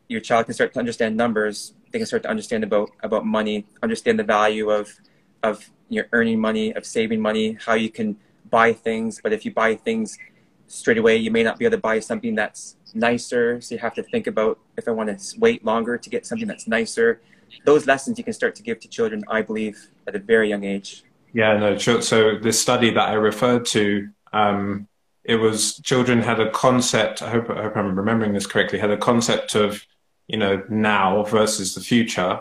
your 0.06 0.20
child 0.20 0.44
can 0.44 0.54
start 0.54 0.72
to 0.74 0.78
understand 0.78 1.16
numbers, 1.16 1.74
they 1.90 1.98
can 1.98 2.06
start 2.06 2.22
to 2.24 2.28
understand 2.28 2.64
about 2.64 2.90
about 3.02 3.24
money, 3.24 3.66
understand 3.82 4.18
the 4.18 4.24
value 4.24 4.70
of 4.70 4.92
of 5.42 5.70
your 5.88 6.06
earning 6.12 6.40
money, 6.40 6.72
of 6.74 6.84
saving 6.84 7.20
money, 7.20 7.58
how 7.64 7.74
you 7.74 7.90
can 7.90 8.16
buy 8.50 8.72
things. 8.72 9.20
But 9.22 9.32
if 9.32 9.44
you 9.44 9.52
buy 9.52 9.74
things 9.76 10.18
straight 10.68 10.98
away 10.98 11.16
you 11.16 11.30
may 11.30 11.42
not 11.42 11.58
be 11.58 11.64
able 11.64 11.76
to 11.76 11.80
buy 11.80 12.00
something 12.00 12.34
that's 12.34 12.76
nicer. 12.94 13.60
So 13.60 13.74
you 13.74 13.78
have 13.80 13.94
to 13.94 14.02
think 14.02 14.26
about 14.26 14.58
if 14.76 14.88
I 14.88 14.90
want 14.90 15.16
to 15.16 15.38
wait 15.38 15.64
longer 15.64 15.98
to 15.98 16.10
get 16.10 16.26
something 16.26 16.48
that's 16.48 16.66
nicer. 16.66 17.20
Those 17.64 17.86
lessons 17.86 18.18
you 18.18 18.24
can 18.24 18.32
start 18.32 18.54
to 18.56 18.62
give 18.62 18.80
to 18.80 18.88
children, 18.88 19.22
I 19.28 19.42
believe, 19.42 19.90
at 20.06 20.16
a 20.16 20.18
very 20.18 20.48
young 20.48 20.64
age. 20.64 21.04
Yeah, 21.32 21.56
no, 21.56 21.78
so 21.78 22.38
this 22.38 22.60
study 22.60 22.90
that 22.90 23.08
I 23.08 23.12
referred 23.14 23.66
to, 23.66 24.08
um, 24.32 24.88
it 25.22 25.36
was 25.36 25.78
children 25.80 26.22
had 26.22 26.40
a 26.40 26.50
concept. 26.50 27.22
I 27.22 27.30
hope, 27.30 27.50
I 27.50 27.64
hope 27.64 27.76
I'm 27.76 27.96
remembering 27.96 28.32
this 28.32 28.46
correctly. 28.46 28.78
Had 28.78 28.90
a 28.90 28.96
concept 28.96 29.54
of, 29.54 29.84
you 30.28 30.36
know, 30.36 30.62
now 30.68 31.22
versus 31.24 31.74
the 31.74 31.80
future 31.80 32.40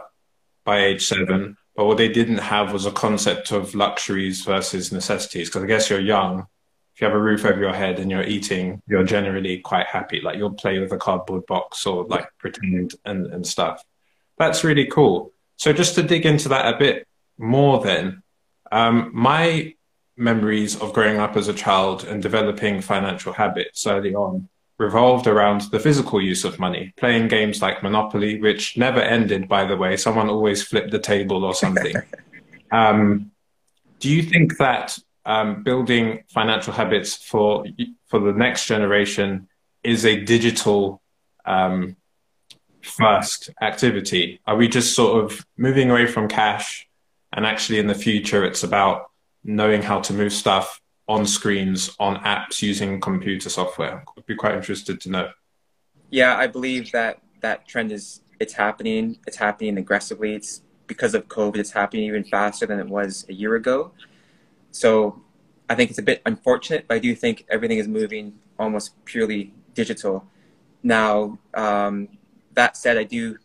by 0.64 0.86
age 0.86 1.06
seven. 1.06 1.58
But 1.76 1.86
what 1.86 1.98
they 1.98 2.10
didn't 2.10 2.38
have 2.38 2.72
was 2.72 2.86
a 2.86 2.92
concept 2.92 3.52
of 3.52 3.76
luxuries 3.76 4.44
versus 4.44 4.92
necessities. 4.92 5.50
Because 5.50 5.64
I 5.64 5.68
guess 5.68 5.90
you're 5.90 6.00
young. 6.00 6.48
If 6.94 7.02
you 7.02 7.08
have 7.08 7.16
a 7.16 7.22
roof 7.22 7.44
over 7.44 7.60
your 7.60 7.74
head 7.74 8.00
and 8.00 8.10
you're 8.10 8.24
eating, 8.24 8.82
you're 8.88 9.04
generally 9.04 9.60
quite 9.60 9.86
happy. 9.86 10.22
Like 10.22 10.38
you'll 10.38 10.54
play 10.54 10.80
with 10.80 10.94
a 10.94 10.98
cardboard 10.98 11.46
box 11.46 11.86
or 11.86 12.06
like 12.06 12.30
pretend 12.38 12.96
and, 13.04 13.28
and 13.28 13.46
stuff. 13.46 13.84
That's 14.38 14.64
really 14.64 14.86
cool. 14.86 15.34
So 15.58 15.74
just 15.74 15.96
to 15.96 16.04
dig 16.04 16.26
into 16.26 16.50
that 16.50 16.74
a 16.74 16.78
bit 16.78 17.08
more 17.38 17.82
then, 17.82 18.24
um, 18.72 19.12
my 19.14 19.74
memories 20.18 20.80
of 20.80 20.94
growing 20.94 21.18
up 21.18 21.36
as 21.36 21.50
a 21.50 21.54
child 21.54 22.06
and 22.06 22.22
developing 22.22 22.82
financial 22.82 23.34
habits 23.34 23.86
early 23.86 24.16
on 24.16 24.48
revolved 24.78 25.28
around 25.28 25.62
the 25.72 25.80
physical 25.80 26.22
use 26.22 26.44
of 26.44 26.60
money, 26.60 26.94
playing 26.98 27.28
games 27.28 27.62
like 27.62 27.82
Monopoly, 27.82 28.42
which 28.42 28.78
never 28.78 29.00
ended, 29.00 29.48
by 29.48 29.66
the 29.66 29.78
way. 29.78 29.96
Someone 29.96 30.30
always 30.30 30.64
flipped 30.64 30.92
the 30.92 31.00
table 31.00 31.46
or 31.46 31.54
something. 31.54 31.96
um, 32.72 33.32
do 34.00 34.10
you 34.10 34.22
think 34.22 34.58
that 34.58 34.98
um, 35.26 35.64
building 35.64 36.24
financial 36.30 36.74
habits 36.74 37.16
for 37.16 37.66
for 38.08 38.20
the 38.20 38.34
next 38.34 38.68
generation 38.68 39.48
is 39.84 40.06
a 40.06 40.20
digital 40.22 41.02
um, 41.46 41.96
first 42.82 43.50
activity? 43.62 44.42
Are 44.46 44.58
we 44.58 44.68
just 44.68 44.94
sort 44.94 45.24
of 45.24 45.46
moving 45.58 45.90
away 45.90 46.06
from 46.06 46.28
cash, 46.28 46.88
and 47.32 47.46
actually 47.46 47.80
in 47.80 47.88
the 47.88 47.96
future 47.96 48.44
it's 48.44 48.64
about 48.64 49.10
knowing 49.44 49.82
how 49.82 50.02
to 50.02 50.14
move 50.14 50.34
stuff 50.34 50.82
on 51.08 51.26
screens, 51.26 51.96
on 52.00 52.18
apps 52.24 52.62
using 52.62 53.00
computer 53.00 53.50
software? 53.50 54.04
I'd 54.18 54.26
be 54.26 54.36
quite 54.36 54.56
interested 54.56 55.00
to 55.02 55.10
know. 55.10 55.30
Yeah, 56.10 56.36
I 56.38 56.48
believe 56.48 56.92
that 56.92 57.22
that 57.42 57.68
trend 57.68 57.92
is 57.92 58.22
it's 58.40 58.54
happening. 58.54 59.18
It's 59.28 59.38
happening 59.38 59.78
aggressively. 59.78 60.36
It's 60.36 60.62
because 60.88 61.16
of 61.16 61.28
COVID. 61.28 61.58
It's 61.58 61.72
happening 61.72 62.06
even 62.06 62.24
faster 62.24 62.66
than 62.66 62.80
it 62.80 62.88
was 62.88 63.26
a 63.30 63.34
year 63.34 63.56
ago. 63.56 63.92
So 64.72 65.22
I 65.70 65.76
think 65.76 65.90
it's 65.90 66.00
a 66.00 66.04
bit 66.04 66.22
unfortunate, 66.26 66.86
but 66.88 66.96
I 66.96 67.00
do 67.00 67.16
think 67.16 67.46
everything 67.50 67.78
is 67.78 67.88
moving 67.88 68.40
almost 68.60 69.04
purely 69.06 69.54
digital. 69.74 70.28
Now, 70.84 71.40
um, 71.54 72.10
that 72.54 72.78
said, 72.78 72.98
I 72.98 73.04
do, 73.04 73.38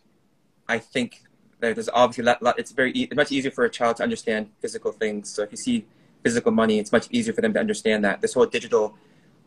I 0.67 0.77
think 0.77 1.23
there's 1.59 1.89
obviously 1.89 2.23
a 2.23 2.25
lot, 2.25 2.43
lot 2.43 2.59
it's 2.59 2.71
very, 2.71 2.91
it's 2.91 3.15
much 3.15 3.31
easier 3.31 3.51
for 3.51 3.65
a 3.65 3.69
child 3.69 3.97
to 3.97 4.03
understand 4.03 4.49
physical 4.61 4.91
things. 4.91 5.29
So 5.29 5.43
if 5.43 5.51
you 5.51 5.57
see 5.57 5.85
physical 6.23 6.51
money, 6.51 6.79
it's 6.79 6.91
much 6.91 7.07
easier 7.11 7.33
for 7.33 7.41
them 7.41 7.53
to 7.53 7.59
understand 7.59 8.03
that. 8.05 8.21
This 8.21 8.33
whole 8.33 8.45
digital 8.45 8.97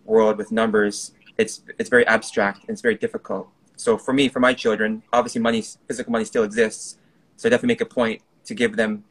world 0.04 0.38
with 0.38 0.52
numbers, 0.52 1.12
it's 1.38 1.62
it's 1.78 1.88
very 1.88 2.07
abstract 2.07 2.61
and 2.62 2.71
it's 2.71 2.83
very 2.83 2.95
difficult. 2.95 3.49
So 3.76 3.99
for 3.99 4.12
me, 4.12 4.28
for 4.28 4.40
my 4.40 4.54
children, 4.54 5.02
obviously 5.12 5.40
money, 5.40 5.62
physical 5.88 6.12
money 6.12 6.25
still 6.25 6.45
exists. 6.45 6.99
So 7.37 7.49
I 7.49 7.50
definitely 7.50 7.75
make 7.75 7.81
a 7.81 7.87
point 7.87 8.23
to 8.45 8.54
give 8.54 8.76
them 8.76 9.04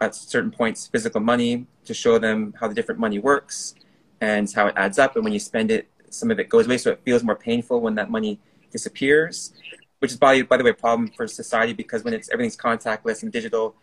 at 0.00 0.14
certain 0.14 0.50
points 0.50 0.88
physical 0.88 1.20
money 1.20 1.66
to 1.84 1.94
show 1.94 2.18
them 2.18 2.54
how 2.60 2.68
the 2.68 2.74
different 2.74 3.00
money 3.00 3.18
works 3.18 3.74
and 4.20 4.50
how 4.52 4.66
it 4.66 4.74
adds 4.76 4.98
up. 4.98 5.14
And 5.16 5.24
when 5.24 5.32
you 5.32 5.38
spend 5.38 5.70
it, 5.70 5.88
some 6.10 6.30
of 6.30 6.38
it 6.38 6.48
goes 6.48 6.66
away, 6.66 6.78
so 6.78 6.90
it 6.90 7.00
feels 7.04 7.22
more 7.22 7.36
painful 7.36 7.80
when 7.80 7.94
that 7.94 8.10
money 8.10 8.38
disappears. 8.70 9.52
Which 10.00 10.10
is 10.10 10.16
by 10.16 10.42
by 10.42 10.56
the 10.56 10.64
way 10.64 10.70
a 10.70 10.74
problem 10.74 11.08
for 11.16 11.26
society 11.28 11.72
because 11.72 12.02
when 12.02 12.12
it's 12.12 12.28
everything's 12.30 12.56
contactless 12.56 13.22
and 13.22 13.30
digital, 13.30 13.76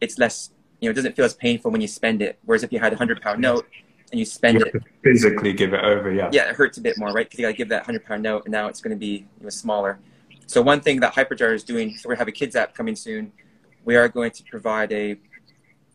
it's 0.00 0.18
less 0.18 0.50
you 0.80 0.88
know, 0.88 0.90
it 0.90 0.94
doesn't 0.94 1.16
feel 1.16 1.24
as 1.24 1.34
painful 1.34 1.70
when 1.70 1.80
you 1.80 1.88
spend 1.88 2.22
it. 2.22 2.38
Whereas 2.44 2.62
if 2.62 2.72
you 2.72 2.78
had 2.78 2.92
a 2.92 2.96
hundred 2.96 3.20
pound 3.20 3.40
note 3.40 3.66
and 4.10 4.18
you 4.18 4.24
spend 4.24 4.60
you 4.60 4.66
it, 4.66 4.82
physically 5.02 5.52
give 5.52 5.72
it 5.72 5.84
over, 5.84 6.12
yeah, 6.12 6.30
yeah, 6.32 6.48
it 6.48 6.56
hurts 6.56 6.78
a 6.78 6.80
bit 6.80 6.98
more, 6.98 7.12
right? 7.12 7.26
Because 7.28 7.38
you 7.38 7.44
got 7.46 7.52
to 7.52 7.56
give 7.56 7.68
that 7.68 7.84
hundred 7.84 8.04
pound 8.04 8.22
note, 8.22 8.44
and 8.44 8.52
now 8.52 8.68
it's 8.68 8.80
going 8.80 8.94
to 8.94 8.98
be 8.98 9.26
you 9.38 9.44
know, 9.44 9.50
smaller. 9.50 9.98
So 10.46 10.60
one 10.62 10.80
thing 10.80 11.00
that 11.00 11.14
Hyperjar 11.14 11.54
is 11.54 11.62
doing, 11.62 11.96
so 11.96 12.08
we 12.08 12.16
have 12.16 12.26
a 12.26 12.32
kids 12.32 12.56
app 12.56 12.74
coming 12.74 12.96
soon. 12.96 13.32
We 13.84 13.96
are 13.96 14.08
going 14.08 14.32
to 14.32 14.42
provide 14.44 14.92
a, 14.92 15.16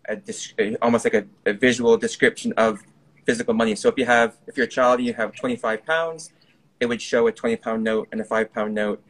a, 0.07 0.17
a 0.59 0.75
almost 0.77 1.03
like 1.03 1.13
a, 1.13 1.25
a 1.45 1.53
visual 1.53 1.97
description 1.97 2.53
of 2.55 2.81
physical 3.25 3.53
money. 3.53 3.75
So 3.75 3.89
if 3.89 3.97
you 3.97 4.05
have, 4.05 4.37
if 4.47 4.55
you're 4.55 4.65
a 4.65 4.69
child 4.69 4.99
and 4.99 5.07
you 5.07 5.13
have 5.13 5.35
25 5.35 5.85
pounds, 5.85 6.31
it 6.79 6.85
would 6.85 7.01
show 7.01 7.27
a 7.27 7.31
20 7.31 7.57
pound 7.57 7.83
note 7.83 8.07
and 8.11 8.21
a 8.21 8.23
five 8.23 8.53
pound 8.53 8.73
note. 8.73 9.03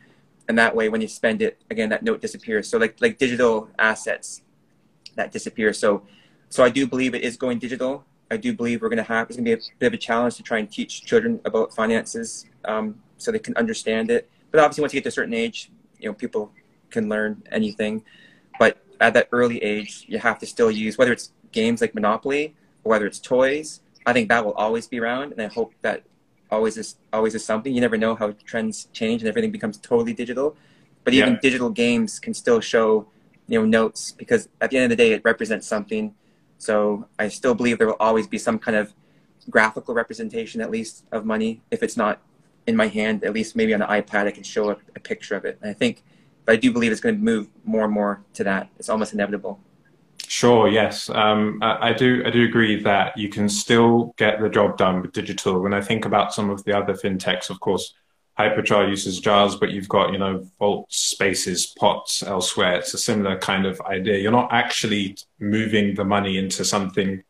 And 0.48 0.58
that 0.58 0.76
way, 0.76 0.90
when 0.90 1.02
you 1.02 1.08
spend 1.08 1.42
it, 1.42 1.62
again, 1.70 1.90
that 1.90 2.04
note 2.04 2.22
disappears. 2.22 2.68
So 2.68 2.78
like, 2.78 3.00
like 3.02 3.18
digital 3.18 3.70
assets, 3.80 4.42
that 5.16 5.32
disappears. 5.32 5.80
So, 5.80 6.04
so 6.50 6.64
I 6.64 6.70
do 6.70 6.88
believe 6.88 7.16
it 7.16 7.24
is 7.24 7.38
going 7.38 7.60
digital. 7.60 8.06
I 8.32 8.38
do 8.38 8.54
believe 8.54 8.82
we're 8.82 8.90
going 8.90 8.98
to 8.98 9.04
have 9.04 9.28
it's 9.30 9.38
going 9.38 9.46
to 9.46 9.56
be 9.56 9.62
a 9.62 9.78
bit 9.80 9.88
of 9.88 9.94
a 9.94 9.98
challenge 9.98 10.36
to 10.36 10.44
try 10.44 10.58
and 10.58 10.72
teach 10.72 11.04
children 11.04 11.40
about 11.46 11.74
finances 11.74 12.46
um, 12.66 12.96
so 13.18 13.32
they 13.32 13.40
can 13.40 13.56
understand 13.56 14.10
it. 14.10 14.30
But 14.52 14.60
obviously, 14.62 14.82
once 14.82 14.94
you 14.94 14.98
get 15.00 15.04
to 15.04 15.10
a 15.10 15.12
certain 15.12 15.34
age, 15.34 15.70
you 16.00 16.10
know, 16.10 16.14
people 16.14 16.52
can 16.90 17.10
learn 17.10 17.44
anything. 17.52 18.04
But 18.58 18.78
at 19.00 19.14
that 19.14 19.28
early 19.32 19.62
age, 19.62 20.06
you 20.08 20.18
have 20.20 20.40
to 20.40 20.46
still 20.46 20.72
use 20.72 20.98
whether 20.98 21.12
it's 21.12 21.32
games 21.52 21.82
like 21.82 21.94
Monopoly 21.94 22.56
or 22.84 22.92
whether 22.92 23.06
it's 23.06 23.20
toys. 23.20 23.82
I 24.06 24.14
think 24.14 24.30
that 24.30 24.46
will 24.46 24.54
always 24.54 24.88
be 24.88 25.00
around, 25.00 25.32
and 25.34 25.42
I 25.42 25.48
hope 25.48 25.74
that 25.82 26.04
always 26.52 26.78
is 26.78 26.96
always 27.12 27.36
is 27.36 27.44
something. 27.44 27.74
You 27.74 27.82
never 27.82 27.98
know 27.98 28.16
how 28.16 28.32
trends 28.46 28.88
change 28.94 29.22
and 29.22 29.30
everything 29.30 29.52
becomes 29.52 29.78
totally 29.78 30.14
digital. 30.14 30.56
But 31.04 31.14
even 31.14 31.34
yeah. 31.34 31.40
digital 31.42 31.70
games 31.70 32.20
can 32.20 32.34
still 32.34 32.60
show 32.60 33.08
you 33.48 33.60
know 33.60 33.66
notes 33.66 34.12
because 34.12 34.50
at 34.62 34.70
the 34.70 34.78
end 34.78 34.86
of 34.86 34.90
the 34.90 34.96
day 34.96 35.12
it 35.12 35.22
represents 35.24 35.68
something 35.68 36.14
so 36.58 37.08
i 37.20 37.28
still 37.28 37.54
believe 37.54 37.78
there 37.78 37.88
will 37.88 37.98
always 38.00 38.28
be 38.28 38.38
some 38.38 38.58
kind 38.58 38.78
of 38.78 38.94
graphical 39.50 39.94
representation 39.94 40.62
at 40.62 40.72
least 40.72 41.06
of 41.12 41.26
money 41.26 41.62
if 41.72 41.84
it's 41.84 41.98
not 41.98 42.22
in 42.68 42.76
my 42.76 42.88
hand 42.88 43.24
at 43.24 43.34
least 43.34 43.56
maybe 43.56 43.74
on 43.74 43.82
an 43.82 43.90
ipad 44.02 44.26
i 44.26 44.32
can 44.32 44.44
show 44.44 44.70
a, 44.70 44.78
a 44.96 45.00
picture 45.00 45.36
of 45.36 45.46
it 45.46 45.58
and 45.62 45.70
i 45.70 45.74
think 45.74 46.04
but 46.46 46.54
i 46.54 46.56
do 46.56 46.72
believe 46.72 46.92
it's 46.92 47.02
going 47.02 47.16
to 47.16 47.22
move 47.22 47.48
more 47.64 47.86
and 47.86 47.94
more 47.94 48.24
to 48.34 48.44
that 48.44 48.70
it's 48.78 48.90
almost 48.90 49.14
inevitable 49.14 49.60
Sure. 50.28 50.68
Yes, 50.68 51.10
um, 51.10 51.60
I, 51.62 51.90
I, 51.90 51.94
do. 51.94 52.24
I 52.26 52.30
do 52.30 52.44
agree 52.44 52.82
that 52.82 53.18
you 53.18 53.30
can 53.30 53.48
still 53.48 54.14
get 54.18 54.42
the 54.42 54.50
job 54.50 54.78
done 54.78 55.02
with 55.02 55.12
digital. 55.12 55.62
When 55.62 55.74
I 55.74 55.82
think 55.82 56.06
about 56.06 56.34
some 56.34 56.50
of 56.50 56.64
the 56.64 56.76
other 56.76 56.94
fintechs, 56.94 57.50
of 57.50 57.60
course, 57.60 57.94
Hyperjar 58.38 58.90
uses 58.90 59.20
jars, 59.20 59.56
but 59.56 59.72
you've 59.72 59.88
got, 59.88 60.12
you 60.12 60.18
know, 60.18 60.46
vault 60.60 60.92
spaces, 60.92 61.66
pots 61.66 62.22
elsewhere. 62.22 62.76
It's 62.76 62.94
a 62.94 62.98
similar 62.98 63.38
kind 63.38 63.66
of 63.66 63.80
idea. 63.82 64.18
You're 64.18 64.32
not 64.32 64.52
actually 64.52 65.18
moving 65.40 65.96
the 65.96 66.04
money 66.04 66.38
into 66.38 66.66
something 66.66 67.24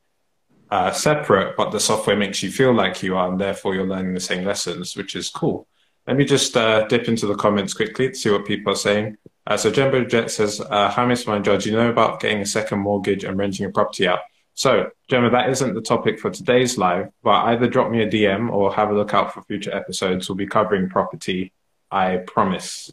uh, 0.72 0.92
separate, 0.92 1.56
but 1.56 1.72
the 1.72 1.80
software 1.80 2.16
makes 2.16 2.42
you 2.42 2.52
feel 2.52 2.74
like 2.74 3.04
you 3.04 3.16
are, 3.16 3.30
and 3.30 3.40
therefore 3.40 3.76
you're 3.76 3.86
learning 3.86 4.16
the 4.16 4.20
same 4.20 4.46
lessons, 4.46 4.98
which 4.98 5.16
is 5.16 5.30
cool. 5.30 5.68
Let 6.08 6.18
me 6.18 6.26
just 6.26 6.58
uh, 6.58 6.88
dip 6.88 7.08
into 7.08 7.28
the 7.28 7.36
comments 7.36 7.74
quickly 7.74 8.10
to 8.10 8.16
see 8.16 8.30
what 8.30 8.46
people 8.46 8.74
are 8.74 8.78
saying. 8.78 9.18
Uh, 9.48 9.58
so 9.58 9.72
Jumbo 9.72 10.06
Jet 10.06 10.32
says, 10.32 10.60
uh, 10.60 10.90
"Hi, 10.90 11.06
Mr. 11.06 11.28
Money 11.28 11.44
Jar. 11.44 11.58
You 11.58 11.74
know 11.74 11.90
about 11.90 12.20
getting 12.20 12.42
a 12.42 12.46
second 12.46 12.80
mortgage 12.80 13.24
and 13.24 13.38
renting 13.38 13.66
a 13.66 13.72
property 13.72 14.08
out? 14.08 14.20
So, 14.56 14.90
Gemma, 15.10 15.30
that 15.32 15.50
isn't 15.50 15.74
the 15.74 15.82
topic 15.82 16.18
for 16.18 16.32
today's 16.32 16.78
live, 16.78 17.10
but 17.22 17.44
either 17.48 17.68
drop 17.68 17.92
me 17.92 18.02
a 18.02 18.10
DM 18.10 18.50
or 18.50 18.74
have 18.74 18.90
a 18.90 18.94
look 18.94 19.14
out 19.14 19.34
for 19.34 19.42
future 19.44 19.76
episodes. 19.76 20.30
We'll 20.30 20.38
be 20.38 20.48
covering 20.48 20.88
property, 20.90 21.52
I 21.92 22.18
promise. 22.26 22.92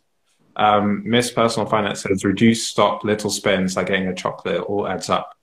Um, 0.57 1.09
Miss 1.09 1.31
Personal 1.31 1.69
Finance 1.69 2.03
says, 2.03 2.25
reduce, 2.25 2.67
stop, 2.67 3.05
little 3.05 3.31
spends 3.31 3.77
like 3.77 3.87
getting 3.87 4.09
a 4.09 4.15
chocolate, 4.15 4.61
all 4.63 4.89
adds 4.89 5.09
up. 5.09 5.37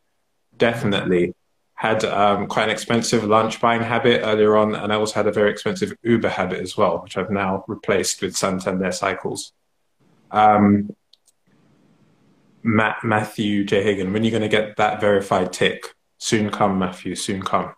Definitely. 0.57 1.33
Had 1.73 2.03
um, 2.03 2.47
quite 2.47 2.65
an 2.65 2.69
expensive 2.71 3.23
lunch 3.23 3.61
buying 3.61 3.81
habit 3.81 4.21
earlier 4.21 4.57
on, 4.57 4.75
and 4.75 4.91
I 4.91 4.97
also 4.97 5.13
had 5.13 5.27
a 5.27 5.31
very 5.31 5.49
expensive 5.49 5.93
Uber 6.03 6.27
habit 6.27 6.59
as 6.59 6.75
well, 6.75 7.01
which 7.01 7.15
I've 7.15 7.31
now 7.31 7.63
replaced 7.69 8.21
with 8.21 8.35
Santander 8.35 8.91
cycles. 8.91 9.53
Um, 10.31 10.93
Matt, 12.61 13.05
Matthew 13.05 13.63
J. 13.63 13.83
Hagan, 13.83 14.11
when 14.11 14.21
are 14.21 14.25
you 14.25 14.31
going 14.31 14.43
to 14.43 14.49
get 14.49 14.75
that 14.75 14.99
verified 14.99 15.53
tick? 15.53 15.95
Soon 16.19 16.49
come, 16.51 16.77
Matthew, 16.77 17.15
soon 17.15 17.41
come. 17.41 17.73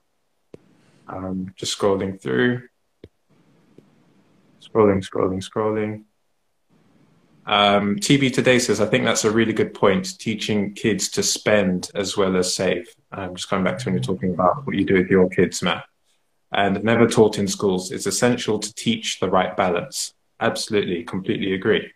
Um, 1.07 1.53
just 1.55 1.77
scrolling 1.77 2.19
through. 2.19 2.63
Scrolling, 4.59 5.07
scrolling, 5.07 5.47
scrolling. 5.47 6.03
Um, 7.45 7.97
TB 7.97 8.33
Today 8.33 8.57
says, 8.57 8.81
I 8.81 8.87
think 8.87 9.05
that's 9.05 9.25
a 9.25 9.31
really 9.31 9.53
good 9.53 9.75
point, 9.75 10.17
teaching 10.19 10.73
kids 10.73 11.09
to 11.11 11.23
spend 11.23 11.91
as 11.93 12.17
well 12.17 12.35
as 12.35 12.53
save. 12.53 12.87
Um, 13.11 13.35
just 13.35 13.47
coming 13.47 13.63
back 13.63 13.77
to 13.77 13.85
when 13.85 13.93
you're 13.93 14.03
talking 14.03 14.33
about 14.33 14.65
what 14.65 14.75
you 14.75 14.85
do 14.85 14.95
with 14.95 15.09
your 15.09 15.29
kids, 15.29 15.61
Matt. 15.61 15.85
And 16.51 16.83
never 16.83 17.07
taught 17.07 17.37
in 17.37 17.47
schools. 17.47 17.91
It's 17.91 18.07
essential 18.07 18.57
to 18.57 18.73
teach 18.73 19.19
the 19.19 19.29
right 19.29 19.55
balance. 19.55 20.13
Absolutely, 20.39 21.03
completely 21.03 21.53
agree. 21.53 21.91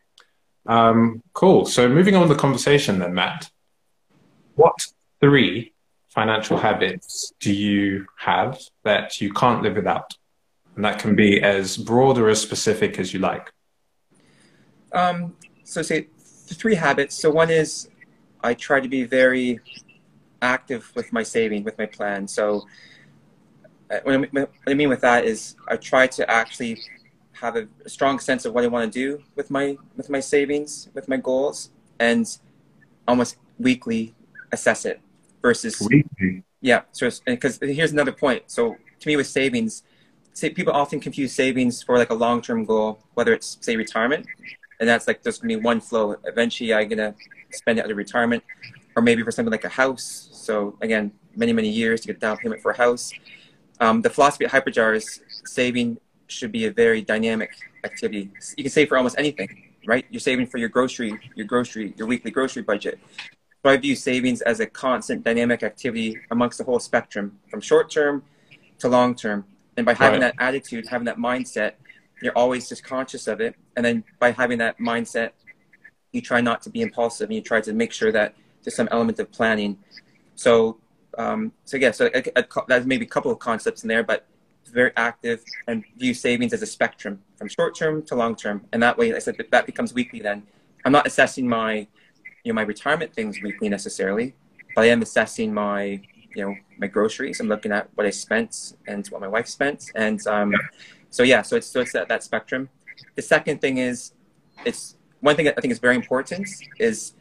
Um, 0.68 1.24
cool. 1.34 1.66
So 1.66 1.90
moving 1.90 2.16
on 2.16 2.28
the 2.28 2.36
conversation 2.36 3.00
then, 3.00 3.16
Matt. 3.16 3.50
What 4.56 4.76
three 5.20 5.74
financial 6.16 6.58
habits 6.58 7.34
do 7.42 7.54
you 7.54 8.08
have 8.18 8.58
that 8.84 9.20
you 9.20 9.32
can't 9.34 9.62
live 9.62 9.76
without? 9.76 10.18
And 10.76 10.86
that 10.86 10.98
can 10.98 11.16
be 11.16 11.42
as 11.44 11.78
broad 11.78 12.18
or 12.18 12.30
as 12.30 12.42
specific 12.42 12.98
as 12.98 13.14
you 13.14 13.20
like. 13.20 13.52
Um, 14.94 15.36
so 15.66 15.82
say 15.82 16.08
three 16.18 16.76
habits. 16.76 17.16
So 17.16 17.30
one 17.30 17.50
is 17.50 17.90
I 18.42 18.54
try 18.54 18.80
to 18.80 18.88
be 18.88 19.04
very 19.04 19.60
active 20.42 20.90
with 20.96 21.12
my 21.12 21.24
saving, 21.24 21.64
with 21.66 21.78
my 21.78 21.86
plan. 21.86 22.28
So 22.28 22.66
uh, 23.92 24.00
what 24.04 24.50
I 24.68 24.74
mean 24.74 24.90
with 24.90 25.02
that 25.02 25.26
is 25.26 25.56
I 25.68 25.76
try 25.76 26.08
to 26.08 26.30
actually 26.30 26.82
have 27.34 27.58
a 27.58 27.68
strong 27.88 28.20
sense 28.20 28.46
of 28.46 28.54
what 28.54 28.64
I 28.64 28.68
want 28.68 28.92
to 28.92 29.00
do 29.00 29.22
with 29.36 29.52
my 29.52 29.78
with 29.98 30.10
my 30.10 30.22
savings, 30.22 30.90
with 30.94 31.10
my 31.10 31.18
goals, 31.18 31.72
and 32.00 32.26
almost 33.08 33.38
weekly 33.60 34.16
assess 34.52 34.86
it 34.86 35.02
versus 35.46 35.80
weekly. 35.80 36.44
Yeah, 36.62 36.82
so 36.92 37.10
because 37.26 37.60
here's 37.62 37.94
another 37.98 38.16
point. 38.24 38.42
So 38.48 38.62
to 39.02 39.06
me, 39.10 39.16
with 39.16 39.28
savings, 39.28 39.84
say 40.34 40.50
people 40.50 40.74
often 40.74 40.98
confuse 41.00 41.32
savings 41.44 41.84
for 41.86 41.94
like 42.02 42.12
a 42.16 42.20
long 42.26 42.42
term 42.48 42.66
goal, 42.72 42.90
whether 43.18 43.32
it's 43.38 43.50
say 43.62 43.76
retirement, 43.76 44.26
and 44.80 44.86
that's 44.90 45.06
like 45.10 45.18
there's 45.22 45.38
gonna 45.40 45.56
be 45.56 45.62
one 45.72 45.80
flow. 45.80 46.16
Eventually, 46.24 46.74
I'm 46.74 46.88
gonna 46.90 47.14
spend 47.52 47.78
it 47.80 47.86
at 47.86 47.96
retirement, 47.96 48.44
or 48.96 49.02
maybe 49.04 49.22
for 49.22 49.32
something 49.32 49.56
like 49.58 49.68
a 49.74 49.76
house. 49.84 50.06
So 50.48 50.54
again, 50.82 51.06
many 51.36 51.54
many 51.54 51.70
years 51.82 52.02
to 52.02 52.08
get 52.08 52.20
down 52.20 52.38
payment 52.38 52.62
for 52.64 52.72
a 52.72 52.78
house. 52.86 53.14
Um, 53.80 54.02
the 54.02 54.10
philosophy 54.10 54.46
at 54.46 54.52
Hyperjar 54.52 54.96
is 54.96 55.08
saving 55.58 55.88
should 56.28 56.52
be 56.52 56.66
a 56.66 56.72
very 56.72 57.02
dynamic 57.14 57.52
activity. 57.84 58.32
You 58.58 58.64
can 58.66 58.72
save 58.72 58.88
for 58.90 58.98
almost 58.98 59.18
anything, 59.24 59.50
right? 59.86 60.06
You're 60.10 60.28
saving 60.32 60.48
for 60.48 60.58
your 60.58 60.70
grocery, 60.70 61.12
your 61.36 61.46
grocery, 61.46 61.94
your 61.98 62.08
weekly 62.08 62.32
grocery 62.32 62.64
budget. 62.64 62.98
So 63.66 63.72
I 63.72 63.78
view 63.78 63.96
savings 63.96 64.44
as 64.44 64.60
a 64.60 64.68
constant 64.68 65.24
dynamic 65.24 65.64
activity 65.64 66.20
amongst 66.30 66.60
the 66.60 66.64
whole 66.64 66.78
spectrum, 66.78 67.40
from 67.50 67.62
short 67.62 67.90
term 67.90 68.22
to 68.78 68.88
long 68.88 69.16
term. 69.16 69.44
And 69.76 69.88
by 69.88 69.96
having 69.96 70.22
right. 70.22 70.36
that 70.38 70.44
attitude, 70.50 70.86
having 70.88 71.06
that 71.06 71.18
mindset, 71.18 71.72
you're 72.22 72.38
always 72.38 72.70
just 72.70 72.84
conscious 72.84 73.26
of 73.26 73.42
it. 73.42 73.56
And 73.76 73.84
then 73.84 74.04
by 74.20 74.30
having 74.30 74.60
that 74.60 74.78
mindset, 74.78 75.32
you 76.12 76.22
try 76.22 76.42
not 76.42 76.62
to 76.62 76.70
be 76.70 76.82
impulsive 76.84 77.30
and 77.30 77.36
you 77.38 77.42
try 77.42 77.60
to 77.62 77.74
make 77.74 77.92
sure 77.92 78.12
that 78.12 78.36
there's 78.64 78.76
some 78.76 78.88
element 78.92 79.18
of 79.18 79.32
planning. 79.32 79.80
So, 80.36 80.78
um, 81.18 81.52
so 81.64 81.78
yeah, 81.78 81.90
so 81.90 82.12
that's 82.68 82.86
maybe 82.86 83.06
a 83.06 83.10
couple 83.10 83.32
of 83.32 83.40
concepts 83.40 83.82
in 83.82 83.88
there, 83.88 84.04
but 84.04 84.28
very 84.72 84.92
active 84.96 85.44
and 85.68 85.84
view 85.98 86.14
savings 86.14 86.54
as 86.54 86.62
a 86.62 86.68
spectrum 86.68 87.20
from 87.36 87.48
short 87.48 87.76
term 87.76 88.04
to 88.04 88.14
long 88.14 88.36
term. 88.36 88.64
And 88.74 88.84
that 88.84 88.96
way, 88.96 89.16
I 89.16 89.18
said 89.18 89.38
that, 89.38 89.50
that 89.50 89.66
becomes 89.66 89.92
weekly 89.92 90.20
then. 90.20 90.44
I'm 90.86 90.92
not 90.92 91.08
assessing 91.08 91.50
my, 91.50 91.88
you 92.46 92.54
know, 92.54 92.56
my 92.56 92.62
retirement 92.62 93.14
things 93.14 93.42
weekly 93.42 93.68
necessarily, 93.68 94.36
but 94.76 94.84
I 94.84 94.88
am 94.88 95.02
assessing 95.02 95.54
my, 95.54 96.00
you 96.36 96.46
know, 96.46 96.56
my 96.78 96.88
groceries. 96.88 97.40
I'm 97.40 97.48
looking 97.48 97.72
at 97.72 97.90
what 97.96 98.06
I 98.06 98.12
spent 98.12 98.76
and 98.88 99.06
what 99.08 99.20
my 99.20 99.28
wife 99.28 99.48
spent. 99.48 99.92
And 99.96 100.26
um, 100.28 100.54
so, 101.10 101.24
yeah, 101.24 101.42
so 101.42 101.56
it's, 101.56 101.68
so 101.68 101.82
it's 101.82 101.92
that, 101.94 102.08
that 102.08 102.24
spectrum. 102.24 102.70
The 103.16 103.24
second 103.24 103.62
thing 103.62 103.80
is, 103.80 104.14
it's 104.64 104.96
one 105.22 105.36
thing 105.36 105.46
that 105.46 105.56
I 105.58 105.62
think 105.62 105.72
is 105.72 105.80
very 105.80 105.96
important 105.96 106.48
is 106.78 107.14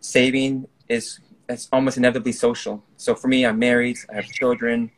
saving 0.00 0.68
is 0.88 1.18
it's 1.48 1.68
almost 1.72 1.96
inevitably 1.96 2.32
social. 2.32 2.84
So 2.96 3.16
for 3.16 3.26
me, 3.26 3.44
I'm 3.44 3.58
married, 3.58 3.98
I 4.10 4.14
have 4.16 4.26
children, 4.26 4.92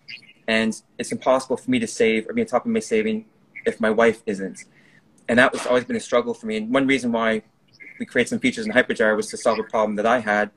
and 0.47 0.79
it's 0.99 1.11
impossible 1.11 1.57
for 1.57 1.71
me 1.71 1.79
to 1.79 1.87
save 1.87 2.29
or 2.29 2.35
be 2.35 2.43
on 2.43 2.47
top 2.47 2.67
of 2.67 2.71
my 2.71 2.81
saving 2.81 3.25
if 3.65 3.81
my 3.81 3.91
wife 3.91 4.23
isn't. 4.27 4.67
And 5.27 5.39
that 5.39 5.53
was 5.53 5.67
always 5.67 5.85
been 5.85 5.97
a 5.97 6.01
struggle 6.01 6.35
for 6.35 6.45
me. 6.45 6.59
And 6.59 6.73
one 6.73 6.87
reason 6.87 7.13
why 7.13 7.43
we 7.99 8.07
created 8.07 8.31
some 8.31 8.39
features 8.39 8.67
in 8.67 8.73
Hyperjar 8.73 9.17
was 9.17 9.29
to 9.29 9.37
solve 9.37 9.59
a 9.59 9.65
problem 9.65 9.97
that 9.97 10.07
I 10.07 10.21
had, 10.21 10.51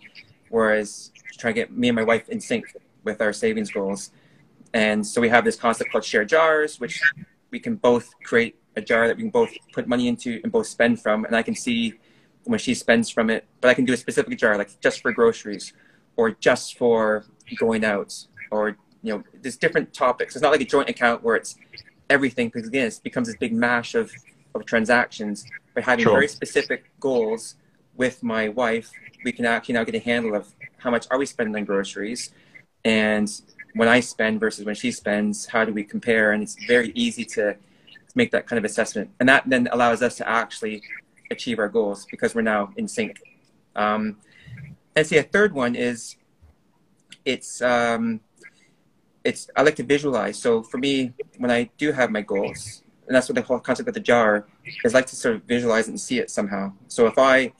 whereas 0.49 1.11
trying 1.37 1.53
to 1.53 1.61
get 1.61 1.71
me 1.71 1.89
and 1.89 1.95
my 1.95 2.03
wife 2.03 2.29
in 2.29 2.39
sync 2.39 2.65
with 3.03 3.21
our 3.21 3.33
savings 3.33 3.71
goals. 3.71 4.11
And 4.73 5.05
so 5.05 5.21
we 5.21 5.29
have 5.29 5.45
this 5.45 5.55
concept 5.55 5.91
called 5.91 6.03
share 6.03 6.25
jars, 6.25 6.79
which 6.79 7.01
we 7.51 7.59
can 7.59 7.75
both 7.75 8.09
create 8.23 8.55
a 8.75 8.81
jar 8.81 9.07
that 9.07 9.17
we 9.17 9.23
can 9.23 9.31
both 9.31 9.51
put 9.73 9.87
money 9.87 10.07
into 10.07 10.39
and 10.43 10.51
both 10.51 10.67
spend 10.67 11.01
from. 11.01 11.25
And 11.25 11.35
I 11.35 11.43
can 11.43 11.55
see 11.55 11.93
when 12.43 12.59
she 12.59 12.73
spends 12.73 13.09
from 13.09 13.29
it, 13.29 13.45
but 13.61 13.69
I 13.69 13.73
can 13.73 13.85
do 13.85 13.93
a 13.93 13.97
specific 13.97 14.37
jar, 14.37 14.57
like 14.57 14.79
just 14.81 15.01
for 15.01 15.11
groceries 15.11 15.73
or 16.15 16.31
just 16.31 16.77
for 16.77 17.25
going 17.57 17.85
out 17.85 18.13
or 18.51 18.77
you 19.03 19.13
know, 19.13 19.23
there's 19.41 19.57
different 19.57 19.93
topics. 19.93 20.35
It's 20.35 20.43
not 20.43 20.51
like 20.51 20.61
a 20.61 20.65
joint 20.65 20.89
account 20.89 21.23
where 21.23 21.35
it's 21.35 21.55
everything 22.09 22.49
because 22.49 22.67
again, 22.67 22.87
it 22.87 22.99
becomes 23.03 23.27
this 23.27 23.37
big 23.37 23.53
mash 23.53 23.95
of, 23.95 24.11
of 24.61 24.67
transactions. 24.67 25.45
By 25.75 25.81
having 25.81 26.03
sure. 26.03 26.13
very 26.13 26.27
specific 26.27 26.85
goals 26.99 27.55
with 27.95 28.23
my 28.23 28.49
wife, 28.49 28.89
we 29.23 29.31
can 29.31 29.45
actually 29.45 29.73
now 29.73 29.83
get 29.83 29.95
a 29.95 29.99
handle 29.99 30.35
of 30.35 30.47
how 30.77 30.91
much 30.91 31.07
are 31.11 31.17
we 31.17 31.25
spending 31.25 31.55
on 31.55 31.65
groceries, 31.65 32.31
and 32.83 33.29
when 33.73 33.87
I 33.87 33.99
spend 33.99 34.39
versus 34.39 34.65
when 34.65 34.75
she 34.75 34.91
spends, 34.91 35.45
how 35.45 35.63
do 35.65 35.71
we 35.71 35.83
compare? 35.83 36.31
And 36.31 36.41
it's 36.41 36.55
very 36.67 36.91
easy 36.95 37.23
to 37.25 37.55
make 38.15 38.31
that 38.31 38.47
kind 38.47 38.57
of 38.57 38.65
assessment, 38.65 39.11
and 39.19 39.29
that 39.29 39.43
then 39.45 39.67
allows 39.71 40.01
us 40.01 40.17
to 40.17 40.27
actually 40.27 40.81
achieve 41.29 41.59
our 41.59 41.69
goals 41.69 42.05
because 42.09 42.33
we're 42.33 42.41
now 42.41 42.71
in 42.77 42.87
sync. 42.87 43.21
Um, 43.75 44.17
and 44.95 45.05
see, 45.05 45.17
a 45.17 45.23
third 45.23 45.53
one 45.53 45.75
is 45.75 46.15
it's 47.23 47.61
um, 47.61 48.21
it's 49.23 49.49
I 49.55 49.61
like 49.61 49.75
to 49.75 49.83
visualize. 49.83 50.39
So 50.39 50.63
for 50.63 50.77
me, 50.77 51.13
when 51.37 51.51
I 51.51 51.69
do 51.77 51.91
have 51.91 52.09
my 52.09 52.21
goals, 52.21 52.81
and 53.07 53.15
that's 53.15 53.29
what 53.29 53.35
the 53.35 53.41
whole 53.41 53.59
concept 53.59 53.87
of 53.87 53.93
the 53.93 53.99
jar 53.99 54.45
is, 54.83 54.93
like 54.93 55.07
to 55.07 55.15
sort 55.15 55.35
of 55.35 55.43
visualize 55.43 55.87
and 55.87 55.99
see 55.99 56.19
it 56.19 56.29
somehow. 56.29 56.73
So 56.87 57.07
if 57.07 57.17
I 57.17 57.53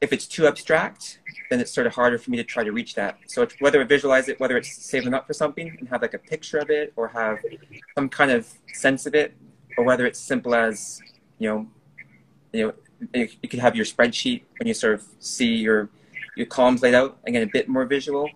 if 0.00 0.12
it's 0.12 0.26
too 0.26 0.46
abstract, 0.46 1.20
then 1.50 1.60
it's 1.60 1.72
sort 1.72 1.86
of 1.86 1.94
harder 1.94 2.18
for 2.18 2.30
me 2.30 2.36
to 2.36 2.44
try 2.44 2.62
to 2.62 2.72
reach 2.72 2.94
that. 2.94 3.18
So 3.26 3.46
whether 3.60 3.80
I 3.80 3.84
visualize 3.84 4.28
it, 4.28 4.38
whether 4.38 4.56
it's 4.56 4.72
saving 4.84 5.14
up 5.14 5.26
for 5.26 5.32
something 5.32 5.74
and 5.78 5.88
have 5.88 6.02
like 6.02 6.14
a 6.14 6.18
picture 6.18 6.58
of 6.58 6.70
it, 6.70 6.92
or 6.94 7.08
have 7.08 7.38
some 7.96 8.08
kind 8.08 8.30
of 8.30 8.46
sense 8.72 9.06
of 9.06 9.14
it, 9.14 9.34
or 9.76 9.84
whether 9.84 10.06
it's 10.06 10.18
simple 10.18 10.54
as 10.54 11.00
you 11.38 11.48
know, 11.48 11.66
you 12.52 12.66
know, 12.66 13.26
you 13.42 13.48
could 13.48 13.60
have 13.60 13.74
your 13.74 13.84
spreadsheet 13.84 14.42
when 14.58 14.68
you 14.68 14.74
sort 14.74 14.94
of 14.94 15.04
see 15.18 15.54
your 15.54 15.88
your 16.36 16.46
columns 16.46 16.82
laid 16.82 16.94
out 16.94 17.18
again 17.26 17.42
a 17.42 17.46
bit 17.46 17.68
more 17.68 17.84
visual 17.84 18.28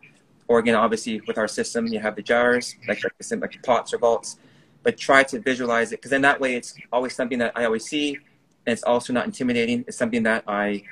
or 0.48 0.58
again, 0.58 0.74
obviously 0.74 1.20
with 1.26 1.36
our 1.36 1.46
system, 1.46 1.86
you 1.86 2.00
have 2.00 2.16
the 2.16 2.22
jars, 2.22 2.74
like 2.88 3.04
like, 3.04 3.40
like 3.40 3.62
pots 3.62 3.92
or 3.92 3.98
vaults, 3.98 4.38
but 4.88 4.96
try 4.96 5.22
to 5.22 5.38
visualize 5.38 5.92
it 5.92 5.96
because 5.96 6.10
then 6.10 6.22
that 6.22 6.40
way 6.40 6.54
it's 6.54 6.72
always 6.90 7.14
something 7.14 7.38
that 7.38 7.52
I 7.54 7.66
always 7.66 7.84
see, 7.84 8.14
and 8.14 8.72
it's 8.72 8.82
also 8.82 9.12
not 9.12 9.26
intimidating. 9.26 9.84
It's 9.86 9.98
something 9.98 10.22
that 10.22 10.44
I 10.48 10.82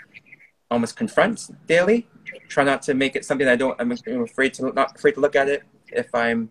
almost 0.71 0.97
confront 0.97 1.49
daily. 1.67 2.07
Try 2.47 2.65
not 2.65 2.83
to 2.83 2.93
make 2.93 3.17
it 3.17 3.25
something 3.25 3.49
I 3.49 3.57
don't. 3.57 3.75
I'm 3.81 3.93
afraid 4.23 4.53
to 4.57 4.71
not 4.75 4.95
afraid 4.97 5.13
to 5.13 5.21
look 5.21 5.35
at 5.35 5.49
it. 5.49 5.63
If 5.89 6.15
I'm 6.15 6.51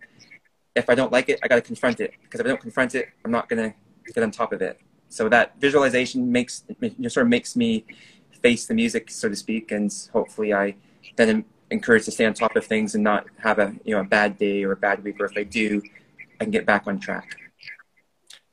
if 0.76 0.90
I 0.90 0.96
don't 0.96 1.12
like 1.12 1.30
it, 1.30 1.40
I 1.44 1.48
got 1.48 1.58
to 1.58 1.62
confront 1.62 2.00
it 2.00 2.16
because 2.24 2.40
if 2.40 2.48
I 2.48 2.50
don't 2.50 2.60
confront 2.60 2.96
it, 2.96 3.10
I'm 3.24 3.30
not 3.30 3.48
gonna 3.48 3.76
get 4.12 4.24
on 4.24 4.32
top 4.32 4.52
of 4.52 4.64
it. 4.64 4.82
So 5.10 5.30
that 5.30 5.54
visualization 5.60 6.32
makes 6.32 6.64
sort 7.10 7.28
of 7.28 7.28
makes 7.28 7.56
me 7.56 7.86
face 8.42 8.66
the 8.66 8.74
music, 8.74 9.12
so 9.12 9.30
to 9.30 9.36
speak, 9.36 9.72
and 9.72 9.94
hopefully 10.12 10.52
I 10.52 10.78
then 11.16 11.46
encouraged 11.70 12.06
to 12.06 12.12
stay 12.12 12.26
on 12.26 12.34
top 12.34 12.56
of 12.56 12.66
things 12.66 12.96
and 12.96 13.04
not 13.04 13.28
have 13.38 13.60
a 13.60 13.76
you 13.84 13.94
know 13.94 14.02
a 14.02 14.10
bad 14.18 14.40
day 14.40 14.64
or 14.64 14.72
a 14.72 14.82
bad 14.88 15.04
week 15.04 15.18
or 15.20 15.26
if 15.26 15.38
I 15.38 15.44
do 15.44 15.84
Can 16.40 16.52
get 16.52 16.66
back 16.66 16.88
on 16.88 17.00
track. 17.00 17.38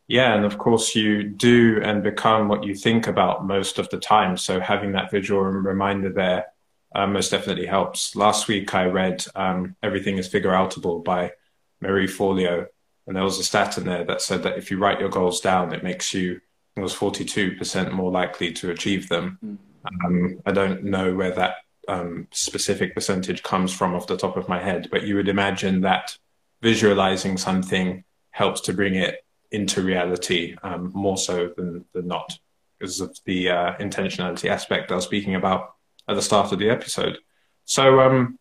Yeah, 0.08 0.34
and 0.34 0.44
of 0.44 0.58
course 0.58 0.94
you 0.94 1.22
do 1.22 1.80
and 1.82 2.02
become 2.02 2.48
what 2.48 2.64
you 2.64 2.74
think 2.74 3.06
about 3.06 3.46
most 3.46 3.78
of 3.78 3.88
the 3.90 3.98
time. 3.98 4.36
So 4.36 4.60
having 4.60 4.92
that 4.92 5.10
visual 5.10 5.40
reminder 5.40 6.12
there 6.12 6.46
uh, 6.94 7.06
most 7.06 7.30
definitely 7.30 7.66
helps. 7.66 8.14
Last 8.14 8.48
week 8.48 8.74
I 8.74 8.84
read 8.84 9.24
um, 9.34 9.76
Everything 9.82 10.18
is 10.18 10.28
Figureoutable 10.28 11.02
by 11.02 11.32
Marie 11.80 12.06
Forleo, 12.06 12.66
and 13.06 13.16
there 13.16 13.24
was 13.24 13.38
a 13.38 13.44
stat 13.44 13.78
in 13.78 13.84
there 13.84 14.04
that 14.04 14.20
said 14.20 14.42
that 14.42 14.58
if 14.58 14.70
you 14.70 14.78
write 14.78 15.00
your 15.00 15.08
goals 15.08 15.40
down, 15.40 15.72
it 15.72 15.82
makes 15.82 16.12
you 16.12 16.40
it 16.76 16.80
was 16.80 16.94
42% 16.94 17.92
more 17.92 18.10
likely 18.10 18.52
to 18.52 18.70
achieve 18.70 19.08
them. 19.08 19.38
Mm. 19.44 19.58
Um, 20.04 20.42
I 20.46 20.52
don't 20.52 20.84
know 20.84 21.14
where 21.14 21.32
that 21.32 21.56
um, 21.88 22.28
specific 22.32 22.94
percentage 22.94 23.42
comes 23.42 23.72
from 23.72 23.94
off 23.94 24.06
the 24.06 24.16
top 24.16 24.36
of 24.36 24.48
my 24.48 24.62
head, 24.62 24.88
but 24.90 25.02
you 25.02 25.16
would 25.16 25.28
imagine 25.28 25.82
that 25.82 26.16
visualizing 26.62 27.36
something 27.36 28.04
helps 28.30 28.60
to 28.62 28.72
bring 28.72 28.94
it 28.94 29.24
into 29.50 29.82
reality 29.82 30.56
um, 30.62 30.90
more 30.94 31.18
so 31.18 31.50
than, 31.56 31.84
than 31.92 32.06
not 32.06 32.38
because 32.78 33.00
of 33.00 33.16
the 33.26 33.50
uh, 33.50 33.74
intentionality 33.74 34.48
aspect 34.48 34.90
I 34.90 34.94
was 34.94 35.04
speaking 35.04 35.34
about 35.34 35.74
at 36.08 36.14
the 36.14 36.22
start 36.22 36.52
of 36.52 36.58
the 36.58 36.70
episode. 36.70 37.18
So 37.64 38.00
um, 38.00 38.38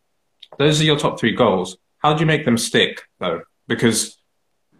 those 0.57 0.79
are 0.79 0.85
your 0.85 0.97
top 0.97 1.19
three 1.19 1.35
goals. 1.35 1.77
How 1.97 2.13
do 2.13 2.21
you 2.21 2.25
make 2.25 2.45
them 2.45 2.57
stick 2.57 3.03
though? 3.19 3.41
Because 3.67 4.17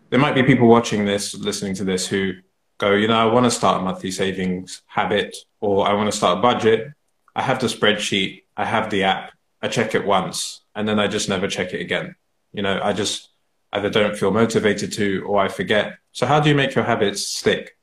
there 0.10 0.20
might 0.20 0.36
be 0.36 0.44
people 0.44 0.68
watching 0.68 1.06
this, 1.06 1.36
listening 1.36 1.76
to 1.76 1.84
this 1.84 2.08
who 2.08 2.34
go, 2.78 2.94
you 2.94 3.08
know, 3.08 3.16
I 3.16 3.32
want 3.32 3.46
to 3.46 3.52
start 3.52 3.82
a 3.82 3.84
monthly 3.84 4.12
savings 4.12 4.82
habit 4.88 5.36
or 5.60 5.88
I 5.88 5.94
want 5.94 6.10
to 6.10 6.18
start 6.18 6.40
a 6.40 6.42
budget. 6.42 6.88
I 7.36 7.42
have 7.42 7.60
the 7.60 7.68
spreadsheet 7.68 8.42
I 8.62 8.66
have 8.66 8.92
the 8.92 9.06
app, 9.06 9.32
I 9.62 9.68
check 9.70 9.96
it 9.96 10.06
once, 10.06 10.62
and 10.76 10.88
then 10.88 11.00
I 11.00 11.08
just 11.08 11.28
never 11.30 11.48
check 11.48 11.74
it 11.74 11.82
again. 11.82 12.16
You 12.54 12.62
know, 12.62 12.80
I 12.82 12.94
just 12.94 13.30
either 13.74 13.90
don't 13.90 14.18
feel 14.18 14.32
motivated 14.32 14.92
to 14.94 15.24
or 15.26 15.40
I 15.40 15.48
forget. 15.48 15.98
So 16.12 16.26
how 16.26 16.40
do 16.40 16.50
you 16.50 16.56
make 16.56 16.76
your 16.76 16.84
habits 16.84 17.26
stick? 17.26 17.78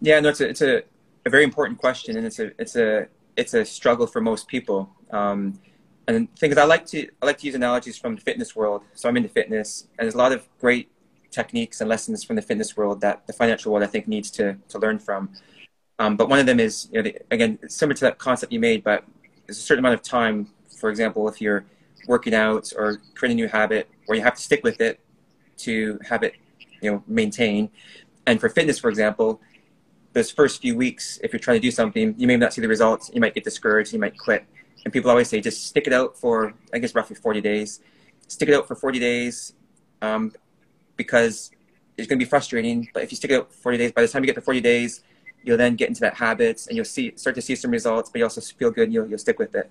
Yeah, 0.00 0.20
no, 0.20 0.30
it's 0.30 0.40
a, 0.40 0.48
it's 0.48 0.62
a, 0.62 0.82
a 1.24 1.30
very 1.30 1.44
important 1.44 1.78
question, 1.78 2.16
and 2.16 2.26
it's 2.26 2.38
a 2.38 2.52
it's 2.60 2.76
a 2.76 3.08
it's 3.36 3.54
a 3.54 3.64
struggle 3.64 4.06
for 4.06 4.20
most 4.20 4.48
people. 4.48 4.90
Um, 5.10 5.60
and 6.08 6.28
the 6.28 6.36
thing 6.38 6.52
is, 6.52 6.58
I 6.58 6.64
like 6.64 6.86
to 6.86 7.08
I 7.22 7.26
like 7.26 7.38
to 7.38 7.46
use 7.46 7.54
analogies 7.54 7.98
from 7.98 8.14
the 8.14 8.20
fitness 8.20 8.54
world. 8.54 8.82
So 8.94 9.08
I'm 9.08 9.16
into 9.16 9.28
fitness, 9.28 9.88
and 9.98 10.06
there's 10.06 10.14
a 10.14 10.18
lot 10.18 10.32
of 10.32 10.46
great 10.60 10.90
techniques 11.30 11.80
and 11.80 11.88
lessons 11.88 12.24
from 12.24 12.36
the 12.36 12.42
fitness 12.42 12.76
world 12.76 13.00
that 13.02 13.26
the 13.26 13.32
financial 13.32 13.72
world 13.72 13.84
I 13.84 13.88
think 13.88 14.08
needs 14.08 14.30
to 14.32 14.56
to 14.68 14.78
learn 14.78 14.98
from. 14.98 15.30
Um, 15.98 16.16
but 16.16 16.28
one 16.28 16.38
of 16.38 16.46
them 16.46 16.60
is 16.60 16.88
you 16.92 16.98
know, 16.98 17.02
the, 17.02 17.18
again 17.30 17.58
similar 17.68 17.94
to 17.94 18.04
that 18.06 18.18
concept 18.18 18.52
you 18.52 18.60
made, 18.60 18.84
but 18.84 19.04
there's 19.46 19.58
a 19.58 19.62
certain 19.62 19.84
amount 19.84 19.94
of 19.94 20.02
time. 20.02 20.48
For 20.78 20.90
example, 20.90 21.26
if 21.28 21.40
you're 21.40 21.64
working 22.06 22.34
out 22.34 22.72
or 22.76 23.00
creating 23.14 23.40
a 23.40 23.42
new 23.42 23.48
habit, 23.48 23.88
where 24.06 24.16
you 24.16 24.22
have 24.22 24.34
to 24.34 24.42
stick 24.42 24.62
with 24.62 24.80
it 24.80 25.00
to 25.58 25.98
have 26.08 26.22
it, 26.22 26.34
you 26.80 26.90
know, 26.90 27.02
maintain. 27.06 27.70
And 28.26 28.40
for 28.40 28.48
fitness, 28.48 28.78
for 28.78 28.88
example, 28.90 29.40
those 30.12 30.30
first 30.30 30.62
few 30.62 30.76
weeks, 30.76 31.18
if 31.22 31.32
you're 31.32 31.40
trying 31.40 31.60
to 31.60 31.62
do 31.62 31.70
something, 31.70 32.14
you 32.16 32.26
may 32.26 32.36
not 32.36 32.52
see 32.52 32.60
the 32.60 32.68
results. 32.68 33.10
You 33.12 33.20
might 33.20 33.34
get 33.34 33.44
discouraged. 33.44 33.92
You 33.92 33.98
might 33.98 34.16
quit. 34.18 34.44
And 34.84 34.92
people 34.92 35.10
always 35.10 35.28
say, 35.28 35.40
just 35.40 35.66
stick 35.66 35.86
it 35.86 35.92
out 35.92 36.16
for, 36.16 36.54
I 36.72 36.78
guess, 36.78 36.94
roughly 36.94 37.16
40 37.16 37.40
days. 37.40 37.80
Stick 38.28 38.48
it 38.48 38.54
out 38.54 38.66
for 38.66 38.74
40 38.74 38.98
days 38.98 39.52
um, 40.02 40.32
because 40.96 41.50
it's 41.96 42.08
going 42.08 42.18
to 42.18 42.24
be 42.24 42.28
frustrating. 42.28 42.88
But 42.94 43.02
if 43.02 43.10
you 43.10 43.16
stick 43.16 43.30
it 43.30 43.34
out 43.34 43.52
for 43.52 43.58
40 43.58 43.78
days, 43.78 43.92
by 43.92 44.02
the 44.02 44.08
time 44.08 44.22
you 44.22 44.26
get 44.26 44.36
to 44.36 44.40
40 44.40 44.60
days, 44.60 45.02
you'll 45.42 45.56
then 45.56 45.76
get 45.76 45.88
into 45.88 46.00
that 46.00 46.14
habits 46.14 46.66
and 46.66 46.76
you'll 46.76 46.84
see 46.84 47.12
start 47.16 47.36
to 47.36 47.42
see 47.42 47.54
some 47.54 47.70
results, 47.70 48.10
but 48.10 48.18
you 48.18 48.24
also 48.24 48.40
feel 48.40 48.70
good 48.70 48.84
and 48.84 48.92
you'll, 48.92 49.06
you'll 49.06 49.18
stick 49.18 49.38
with 49.38 49.54
it. 49.54 49.70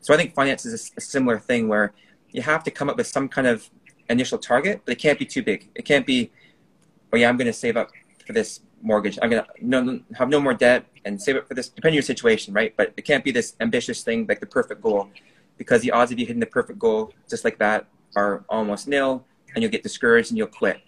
So 0.00 0.12
I 0.12 0.16
think 0.18 0.34
finance 0.34 0.66
is 0.66 0.90
a, 0.90 0.98
a 0.98 1.00
similar 1.00 1.38
thing 1.38 1.66
where 1.66 1.92
you 2.30 2.42
have 2.42 2.62
to 2.64 2.70
come 2.70 2.90
up 2.90 2.96
with 2.96 3.06
some 3.06 3.28
kind 3.28 3.46
of 3.46 3.68
initial 4.08 4.38
target, 4.38 4.82
but 4.84 4.92
it 4.92 4.98
can't 4.98 5.18
be 5.18 5.26
too 5.26 5.42
big. 5.42 5.70
It 5.74 5.84
can't 5.84 6.06
be, 6.06 6.30
oh 7.12 7.16
yeah, 7.16 7.28
I'm 7.28 7.36
going 7.36 7.46
to 7.46 7.52
save 7.52 7.76
up 7.76 7.90
for 8.26 8.32
this 8.32 8.60
mortgage. 8.82 9.18
I'm 9.22 9.30
going 9.30 9.42
to 9.42 9.66
no, 9.66 10.00
have 10.14 10.28
no 10.28 10.40
more 10.40 10.54
debt 10.54 10.84
and 11.04 11.20
save 11.20 11.36
up 11.36 11.48
for 11.48 11.54
this, 11.54 11.68
depending 11.68 11.92
on 11.92 11.94
your 11.94 12.02
situation, 12.02 12.54
right? 12.54 12.74
But 12.76 12.92
it 12.96 13.02
can't 13.02 13.24
be 13.24 13.30
this 13.30 13.54
ambitious 13.60 14.02
thing 14.02 14.26
like 14.28 14.40
the 14.40 14.46
perfect 14.46 14.82
goal 14.82 15.08
because 15.56 15.82
the 15.82 15.90
odds 15.90 16.12
of 16.12 16.18
you 16.18 16.26
hitting 16.26 16.40
the 16.40 16.46
perfect 16.46 16.78
goal 16.78 17.12
just 17.28 17.44
like 17.44 17.58
that 17.58 17.86
are 18.16 18.44
almost 18.48 18.88
nil 18.88 19.24
and 19.54 19.62
you'll 19.62 19.72
get 19.72 19.82
discouraged 19.82 20.30
and 20.30 20.38
you'll 20.38 20.46
quit. 20.46 20.80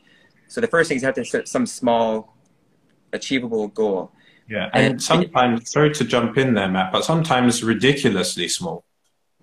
So 0.48 0.60
the 0.60 0.66
first 0.66 0.88
thing 0.88 0.96
is 0.96 1.02
you 1.02 1.06
have 1.06 1.14
to 1.16 1.24
set 1.24 1.48
some 1.48 1.66
small 1.66 2.36
achievable 3.12 3.68
goal. 3.68 4.12
Yeah, 4.48 4.70
and, 4.74 4.92
and 4.92 5.02
sometimes, 5.02 5.70
sorry 5.72 5.92
to 5.94 6.04
jump 6.04 6.38
in 6.38 6.54
there, 6.54 6.68
Matt, 6.68 6.92
but 6.92 7.04
sometimes 7.04 7.64
ridiculously 7.64 8.46
small. 8.46 8.84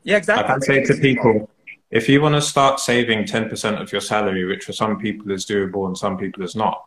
Yeah, 0.04 0.18
exactly. 0.18 0.54
Like 0.54 0.64
I 0.64 0.66
say 0.66 0.84
to 0.86 1.02
people, 1.02 1.50
if 1.94 2.10
you 2.10 2.22
want 2.22 2.34
to 2.34 2.42
start 2.42 2.80
saving 2.80 3.24
10% 3.26 3.80
of 3.80 3.92
your 3.92 4.02
salary, 4.02 4.46
which 4.46 4.66
for 4.66 4.74
some 4.74 4.98
people 4.98 5.32
is 5.32 5.46
doable 5.46 5.86
and 5.86 5.96
some 5.96 6.18
people 6.18 6.44
is 6.44 6.56
not, 6.56 6.84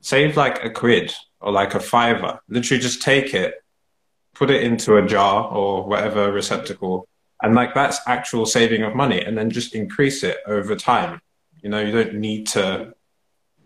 save 0.00 0.36
like 0.36 0.62
a 0.64 0.70
quid 0.70 1.12
or 1.40 1.50
like 1.50 1.74
a 1.74 1.80
fiver. 1.80 2.38
Literally 2.48 2.80
just 2.80 3.02
take 3.02 3.34
it, 3.34 3.56
put 4.34 4.48
it 4.48 4.62
into 4.62 4.98
a 4.98 5.06
jar 5.06 5.48
or 5.48 5.84
whatever 5.84 6.30
receptacle, 6.30 7.08
and 7.42 7.56
like 7.56 7.74
that's 7.74 7.98
actual 8.06 8.46
saving 8.46 8.82
of 8.82 8.94
money, 8.94 9.20
and 9.20 9.36
then 9.36 9.50
just 9.50 9.74
increase 9.74 10.22
it 10.22 10.38
over 10.46 10.76
time. 10.76 11.20
You 11.60 11.70
know, 11.70 11.80
you 11.80 11.90
don't 11.90 12.14
need 12.14 12.46
to 12.48 12.94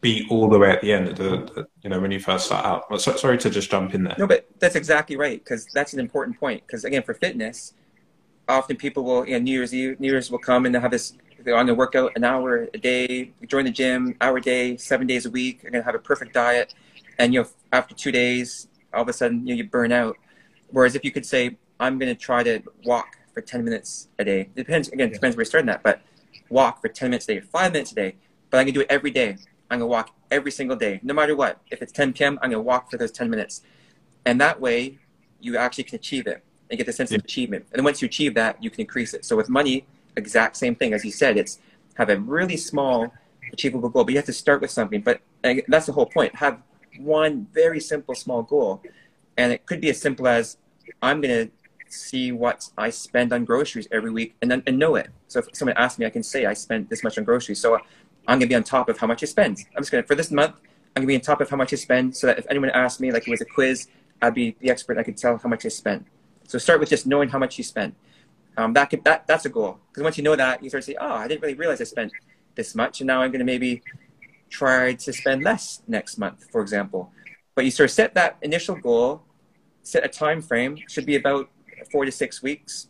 be 0.01 0.27
all 0.31 0.49
the 0.49 0.59
way 0.59 0.71
at 0.71 0.81
the 0.81 0.95
end, 0.95 1.14
the, 1.14 1.66
you 1.83 1.90
know, 1.90 2.01
when 2.01 2.11
you 2.11 2.21
first 2.21 2.47
start 2.47 2.64
out. 2.64 2.90
Well, 2.90 2.99
so, 2.99 3.16
sorry 3.16 3.37
to 3.37 3.51
just 3.51 3.71
jump 3.71 3.95
in 3.95 4.05
there. 4.05 4.16
No, 4.19 4.27
but 4.27 4.49
that's 4.59 4.77
exactly 4.77 5.16
right 5.16 5.45
because 5.45 5.66
that's 5.75 5.93
an 5.93 6.01
important 6.01 6.40
point. 6.40 6.66
Because 6.66 6.85
again, 6.87 7.03
for 7.03 7.12
fitness, 7.12 7.75
often 8.51 8.77
people 8.77 9.05
will, 9.05 9.27
you 9.27 9.33
know, 9.33 9.39
New 9.39 9.53
Year's 9.53 9.75
Eve, 9.75 9.99
New 10.01 10.11
Year's 10.11 10.31
will 10.31 10.39
come 10.39 10.67
and 10.67 10.75
they'll 10.75 10.83
have 10.83 10.91
this, 10.91 11.15
they're 11.39 11.57
on 11.57 11.67
the 11.67 11.75
workout 11.75 12.13
an 12.17 12.25
hour 12.25 12.69
a 12.75 12.79
day, 12.79 13.33
join 13.47 13.65
the 13.65 13.71
gym, 13.71 14.17
hour 14.21 14.37
a 14.39 14.41
day, 14.43 14.77
seven 14.77 15.07
days 15.07 15.27
a 15.27 15.31
week. 15.31 15.63
They're 15.63 15.71
going 15.71 15.83
to 15.83 15.87
have 15.87 15.95
a 15.95 16.01
perfect 16.01 16.35
diet. 16.35 16.75
And, 17.19 17.33
you 17.33 17.43
know, 17.43 17.49
after 17.73 17.95
two 17.95 18.13
days, 18.13 18.69
all 18.93 19.03
of 19.03 19.09
a 19.09 19.13
sudden, 19.13 19.47
you 19.47 19.55
know, 19.55 19.59
you 19.59 19.65
burn 19.69 19.93
out. 19.93 20.17
Whereas 20.71 20.95
if 20.95 21.05
you 21.05 21.11
could 21.11 21.27
say, 21.27 21.57
I'm 21.79 21.99
going 21.99 22.15
to 22.15 22.21
try 22.21 22.43
to 22.43 22.63
walk 22.85 23.17
for 23.33 23.41
10 23.41 23.65
minutes 23.65 24.09
a 24.19 24.25
day. 24.25 24.41
It 24.41 24.55
depends, 24.55 24.89
again, 24.89 25.09
it 25.09 25.15
depends 25.15 25.37
where 25.37 25.43
you're 25.43 25.47
starting 25.47 25.67
that, 25.67 25.83
but 25.83 26.03
walk 26.49 26.81
for 26.81 26.89
10 26.89 27.11
minutes 27.11 27.29
a 27.29 27.35
day, 27.35 27.41
five 27.41 27.73
minutes 27.73 27.93
a 27.93 27.95
day. 27.95 28.17
But 28.51 28.59
I'm 28.59 28.65
going 28.65 28.75
to 28.75 28.81
do 28.81 28.81
it 28.83 28.91
every 28.91 29.11
day. 29.11 29.37
I'm 29.71 29.79
going 29.79 29.81
to 29.81 29.87
walk 29.87 30.11
every 30.31 30.51
single 30.51 30.77
day, 30.77 31.01
no 31.03 31.15
matter 31.15 31.37
what. 31.37 31.61
If 31.71 31.81
it's 31.81 31.93
10 31.93 32.13
p.m., 32.13 32.39
I'm 32.43 32.51
going 32.51 32.63
to 32.63 32.67
walk 32.67 32.91
for 32.91 32.97
those 32.97 33.13
10 33.13 33.31
minutes. 33.31 33.63
And 34.27 34.41
that 34.41 34.61
way, 34.61 34.99
you 35.41 35.57
actually 35.57 35.85
can 35.85 35.97
achieve 35.97 36.27
it 36.27 36.45
and 36.70 36.78
get 36.78 36.87
the 36.87 36.92
sense 36.92 37.11
yeah. 37.11 37.18
of 37.18 37.24
achievement. 37.24 37.66
And 37.72 37.78
then 37.78 37.85
once 37.85 38.00
you 38.00 38.06
achieve 38.06 38.35
that, 38.35 38.62
you 38.62 38.70
can 38.70 38.80
increase 38.80 39.12
it. 39.14 39.24
So 39.24 39.37
with 39.37 39.48
money, 39.48 39.87
exact 40.16 40.56
same 40.56 40.74
thing. 40.74 40.92
As 40.94 41.04
you 41.04 41.12
said, 41.12 41.37
it's 41.37 41.59
have 41.96 42.09
a 42.09 42.18
really 42.18 42.56
small 42.56 43.12
achievable 43.52 43.88
goal, 43.88 44.04
but 44.04 44.12
you 44.12 44.18
have 44.18 44.26
to 44.26 44.33
start 44.33 44.61
with 44.61 44.70
something. 44.70 45.00
But 45.00 45.20
that's 45.68 45.87
the 45.87 45.92
whole 45.92 46.06
point. 46.06 46.35
Have 46.37 46.62
one 46.98 47.46
very 47.52 47.80
simple 47.80 48.14
small 48.14 48.42
goal. 48.42 48.83
And 49.37 49.52
it 49.52 49.66
could 49.66 49.80
be 49.80 49.90
as 49.90 50.00
simple 50.00 50.28
as 50.28 50.56
I'm 51.02 51.20
going 51.20 51.48
to 51.48 51.52
see 51.92 52.30
what 52.30 52.68
I 52.78 52.90
spend 52.90 53.33
on 53.33 53.44
groceries 53.44 53.88
every 53.90 54.11
week 54.11 54.37
and 54.40 54.50
then 54.50 54.62
and 54.66 54.78
know 54.78 54.94
it. 54.94 55.09
So 55.28 55.40
if 55.40 55.48
someone 55.52 55.76
asks 55.76 55.98
me, 55.98 56.06
I 56.06 56.11
can 56.11 56.22
say 56.22 56.46
I 56.46 56.54
spent 56.54 56.88
this 56.88 57.02
much 57.02 57.18
on 57.18 57.24
groceries. 57.24 57.61
So 57.61 57.74
I'm 58.28 58.38
going 58.38 58.40
to 58.40 58.46
be 58.46 58.54
on 58.54 58.62
top 58.62 58.88
of 58.88 58.98
how 58.98 59.06
much 59.06 59.22
I 59.22 59.26
spend. 59.26 59.59
I'm 59.76 59.83
just 59.83 59.90
going 59.90 60.02
to, 60.04 60.06
for 60.06 60.14
this 60.14 60.30
month, 60.30 60.56
I'm 60.94 61.02
going 61.02 61.06
to 61.06 61.06
be 61.06 61.14
on 61.16 61.20
top 61.20 61.40
of 61.40 61.50
how 61.50 61.56
much 61.56 61.72
I 61.72 61.76
spend 61.76 62.16
so 62.16 62.26
that 62.28 62.38
if 62.38 62.46
anyone 62.50 62.70
asks 62.70 63.00
me, 63.00 63.12
like 63.12 63.26
it 63.26 63.30
was 63.30 63.40
a 63.40 63.46
quiz, 63.46 63.88
I'd 64.22 64.35
be 64.35 64.56
the 64.61 64.70
expert. 64.70 64.98
I 64.98 65.02
could 65.02 65.16
tell 65.16 65.38
how 65.38 65.48
much 65.48 65.64
I 65.64 65.68
spent. 65.68 66.06
So 66.51 66.59
start 66.59 66.81
with 66.81 66.89
just 66.89 67.07
knowing 67.07 67.29
how 67.29 67.39
much 67.39 67.59
you 67.59 67.63
spent. 67.63 67.95
Um, 68.57 68.73
that 68.73 68.91
could, 68.91 69.05
that 69.05 69.25
that's 69.29 69.45
a 69.45 69.49
goal 69.49 69.79
because 69.89 70.03
once 70.03 70.19
you 70.19 70.25
know 70.25 70.35
that, 70.35 70.65
you 70.65 70.69
start 70.69 70.83
to 70.83 70.91
say, 70.91 70.97
oh, 71.01 71.13
I 71.13 71.29
didn't 71.29 71.43
really 71.43 71.55
realize 71.55 71.81
I 71.81 71.85
spent 71.85 72.13
this 72.57 72.75
much, 72.75 73.01
and 73.01 73.07
now 73.07 73.23
I'm 73.23 73.31
going 73.31 73.39
to 73.39 73.45
maybe 73.45 73.83
try 74.49 74.95
to 74.95 75.13
spend 75.13 75.45
less 75.45 75.81
next 75.87 76.19
month, 76.19 76.51
for 76.51 76.61
example. 76.61 77.13
But 77.55 77.67
you 77.67 77.71
sort 77.71 77.89
of 77.89 77.93
set 77.93 78.15
that 78.15 78.37
initial 78.43 78.75
goal, 78.75 79.23
set 79.85 80.05
a 80.05 80.09
time 80.09 80.43
frame. 80.43 80.77
Should 80.89 81.07
be 81.07 81.15
about 81.15 81.49
four 81.93 82.05
to 82.05 82.11
six 82.11 82.43
weeks, 82.43 82.89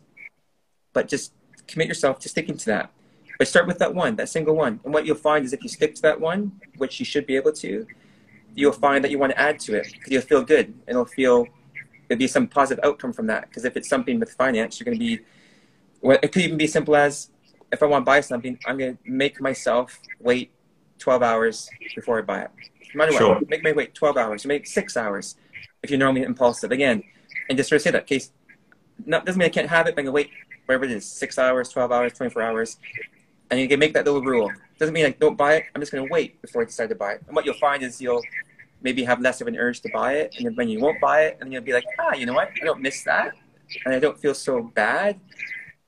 but 0.91 1.07
just 1.07 1.31
commit 1.67 1.87
yourself 1.87 2.17
to 2.21 2.29
sticking 2.29 2.57
to 2.57 2.65
that. 2.65 2.91
But 3.37 3.47
start 3.47 3.67
with 3.67 3.77
that 3.77 3.93
one, 3.93 4.15
that 4.15 4.29
single 4.29 4.55
one. 4.55 4.79
And 4.83 4.91
what 4.91 5.05
you'll 5.05 5.17
find 5.17 5.45
is 5.45 5.53
if 5.53 5.61
you 5.61 5.69
stick 5.69 5.93
to 5.95 6.01
that 6.01 6.19
one, 6.19 6.59
which 6.77 6.99
you 6.99 7.05
should 7.05 7.27
be 7.27 7.35
able 7.35 7.51
to, 7.53 7.85
you'll 8.55 8.71
find 8.71 9.03
that 9.03 9.11
you 9.11 9.19
want 9.19 9.33
to 9.33 9.39
add 9.39 9.59
to 9.59 9.75
it 9.75 9.91
because 9.93 10.11
you'll 10.11 10.23
feel 10.23 10.41
good 10.41 10.65
and 10.65 10.89
it'll 10.89 11.05
feel 11.05 11.45
there'd 12.11 12.19
be 12.19 12.27
some 12.27 12.45
positive 12.45 12.83
outcome 12.83 13.13
from 13.13 13.27
that. 13.27 13.47
Because 13.47 13.63
if 13.63 13.77
it's 13.77 13.87
something 13.87 14.19
with 14.19 14.33
finance, 14.33 14.77
you're 14.77 14.83
going 14.83 14.99
to 14.99 14.99
be, 14.99 15.23
well, 16.01 16.17
it 16.21 16.33
could 16.33 16.41
even 16.41 16.57
be 16.57 16.67
simple 16.67 16.93
as 16.93 17.29
if 17.71 17.81
I 17.81 17.85
want 17.85 18.01
to 18.01 18.05
buy 18.05 18.19
something, 18.19 18.59
I'm 18.67 18.77
going 18.77 18.97
to 18.97 19.09
make 19.09 19.39
myself 19.39 19.97
wait 20.19 20.51
12 20.99 21.23
hours 21.23 21.69
before 21.95 22.19
I 22.19 22.21
buy 22.21 22.41
it. 22.41 22.51
No 22.93 22.97
matter 22.97 23.13
sure. 23.13 23.35
what, 23.35 23.49
make 23.49 23.63
me 23.63 23.71
wait 23.71 23.95
12 23.95 24.17
hours, 24.17 24.45
make 24.45 24.67
six 24.67 24.97
hours 24.97 25.37
if 25.81 25.89
you're 25.89 25.99
normally 25.99 26.23
impulsive. 26.23 26.73
Again, 26.73 27.01
and 27.47 27.57
just 27.57 27.69
sort 27.69 27.77
of 27.77 27.83
say 27.83 27.91
that 27.91 28.07
case, 28.07 28.33
not, 29.05 29.25
doesn't 29.25 29.39
mean 29.39 29.45
I 29.45 29.49
can't 29.49 29.69
have 29.69 29.87
it, 29.87 29.95
but 29.95 30.01
I 30.01 30.03
can 30.03 30.11
wait 30.11 30.31
whatever 30.65 30.83
it 30.83 30.91
is, 30.91 31.09
six 31.09 31.39
hours, 31.39 31.69
12 31.69 31.93
hours, 31.93 32.11
24 32.11 32.41
hours. 32.41 32.77
And 33.49 33.57
you 33.57 33.69
can 33.69 33.79
make 33.79 33.93
that 33.93 34.03
little 34.03 34.21
rule. 34.21 34.51
Doesn't 34.79 34.93
mean 34.93 35.05
I 35.05 35.11
don't 35.11 35.37
buy 35.37 35.55
it. 35.55 35.63
I'm 35.73 35.81
just 35.81 35.93
going 35.93 36.05
to 36.05 36.11
wait 36.11 36.41
before 36.41 36.61
I 36.61 36.65
decide 36.65 36.89
to 36.89 36.95
buy 36.95 37.13
it. 37.13 37.23
And 37.25 37.37
what 37.37 37.45
you'll 37.45 37.55
find 37.55 37.81
is 37.83 38.01
you'll 38.01 38.21
maybe 38.81 39.03
have 39.03 39.21
less 39.21 39.41
of 39.41 39.47
an 39.47 39.55
urge 39.55 39.81
to 39.81 39.89
buy 39.93 40.13
it. 40.13 40.35
And 40.37 40.45
then 40.45 40.55
when 40.55 40.69
you 40.69 40.79
won't 40.79 40.99
buy 40.99 41.23
it, 41.25 41.37
and 41.39 41.51
you'll 41.51 41.61
be 41.61 41.73
like, 41.73 41.85
ah, 41.99 42.13
you 42.13 42.25
know 42.25 42.33
what? 42.33 42.49
I 42.61 42.65
don't 42.65 42.81
miss 42.81 43.03
that. 43.03 43.33
And 43.85 43.93
I 43.93 43.99
don't 43.99 44.19
feel 44.19 44.33
so 44.33 44.63
bad. 44.63 45.19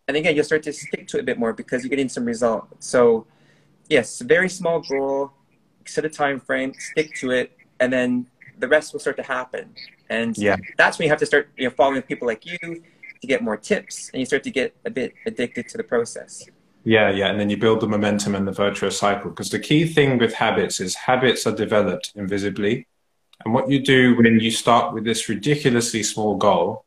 And 0.07 0.17
again, 0.17 0.35
you'll 0.35 0.45
start 0.45 0.63
to 0.63 0.73
stick 0.73 1.07
to 1.07 1.17
it 1.17 1.21
a 1.21 1.23
bit 1.23 1.39
more 1.39 1.53
because 1.53 1.83
you're 1.83 1.89
getting 1.89 2.09
some 2.09 2.25
result. 2.25 2.67
So, 2.79 3.25
yes, 3.89 4.19
very 4.21 4.49
small 4.49 4.81
goal, 4.81 5.31
set 5.85 6.05
a 6.05 6.09
time 6.09 6.39
frame, 6.39 6.73
stick 6.77 7.13
to 7.15 7.31
it, 7.31 7.57
and 7.79 7.91
then 7.91 8.27
the 8.59 8.67
rest 8.67 8.93
will 8.93 8.99
start 8.99 9.17
to 9.17 9.23
happen. 9.23 9.73
And 10.09 10.37
yeah. 10.37 10.57
that's 10.77 10.99
when 10.99 11.05
you 11.05 11.09
have 11.09 11.19
to 11.19 11.25
start 11.25 11.49
you 11.57 11.65
know, 11.65 11.69
following 11.69 12.01
people 12.01 12.27
like 12.27 12.45
you 12.45 12.57
to 12.59 13.27
get 13.27 13.41
more 13.41 13.57
tips, 13.57 14.09
and 14.13 14.19
you 14.19 14.25
start 14.25 14.43
to 14.43 14.51
get 14.51 14.75
a 14.85 14.89
bit 14.89 15.13
addicted 15.25 15.69
to 15.69 15.77
the 15.77 15.83
process. 15.83 16.45
Yeah, 16.83 17.11
yeah. 17.11 17.27
And 17.27 17.39
then 17.39 17.49
you 17.49 17.57
build 17.57 17.79
the 17.79 17.87
momentum 17.87 18.35
and 18.35 18.47
the 18.47 18.51
virtuous 18.51 18.97
cycle. 18.97 19.29
Because 19.29 19.49
the 19.49 19.59
key 19.59 19.85
thing 19.85 20.17
with 20.17 20.33
habits 20.33 20.79
is 20.79 20.95
habits 20.95 21.47
are 21.47 21.55
developed 21.55 22.11
invisibly. 22.15 22.87
And 23.43 23.53
what 23.53 23.69
you 23.69 23.79
do 23.79 24.15
when 24.15 24.39
you 24.39 24.51
start 24.51 24.93
with 24.93 25.03
this 25.03 25.29
ridiculously 25.29 26.03
small 26.03 26.35
goal 26.35 26.85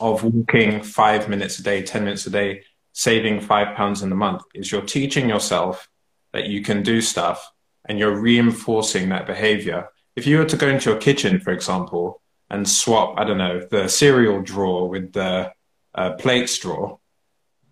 of 0.00 0.24
walking 0.24 0.82
five 0.82 1.28
minutes 1.28 1.58
a 1.58 1.62
day, 1.62 1.82
10 1.82 2.04
minutes 2.04 2.26
a 2.26 2.30
day, 2.30 2.62
saving 2.92 3.40
five 3.40 3.76
pounds 3.76 4.02
in 4.02 4.10
a 4.10 4.14
month 4.16 4.42
is 4.54 4.72
you're 4.72 4.82
teaching 4.82 5.28
yourself 5.28 5.88
that 6.32 6.46
you 6.46 6.62
can 6.62 6.82
do 6.82 7.00
stuff 7.00 7.52
and 7.84 7.98
you're 7.98 8.20
reinforcing 8.20 9.08
that 9.08 9.26
behavior. 9.26 9.88
If 10.16 10.26
you 10.26 10.38
were 10.38 10.44
to 10.46 10.56
go 10.56 10.68
into 10.68 10.90
your 10.90 10.98
kitchen, 10.98 11.40
for 11.40 11.52
example, 11.52 12.20
and 12.50 12.68
swap, 12.68 13.14
I 13.18 13.24
don't 13.24 13.38
know, 13.38 13.66
the 13.70 13.88
cereal 13.88 14.42
drawer 14.42 14.88
with 14.88 15.12
the 15.12 15.52
uh, 15.94 16.12
plate 16.14 16.48
straw, 16.48 16.97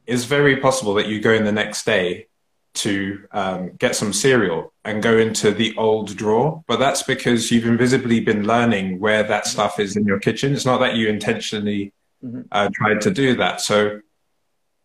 it's 0.07 0.25
very 0.25 0.57
possible 0.57 0.95
that 0.95 1.09
you 1.09 1.21
go 1.21 1.33
in 1.33 1.45
the 1.45 1.53
next 1.53 1.85
day 1.85 2.27
to 2.75 3.27
um, 3.33 3.73
get 3.79 3.97
some 3.97 4.13
cereal 4.13 4.73
and 4.85 5.03
go 5.03 5.17
into 5.17 5.51
the 5.51 5.75
old 5.77 6.15
drawer. 6.17 6.63
But 6.67 6.79
that's 6.79 7.03
because 7.03 7.51
you've 7.51 7.67
invisibly 7.67 8.21
been 8.21 8.47
learning 8.47 9.01
where 9.01 9.23
that 9.23 9.47
stuff 9.47 9.81
is 9.81 9.97
in 9.97 10.05
your 10.05 10.21
kitchen. 10.21 10.53
It's 10.53 10.67
not 10.67 10.79
that 10.79 10.95
you 10.95 11.09
intentionally 11.09 11.93
mm-hmm. 12.23 12.43
uh, 12.53 12.69
tried 12.73 13.01
to 13.03 13.11
do 13.11 13.35
that. 13.37 13.61
So 13.61 14.01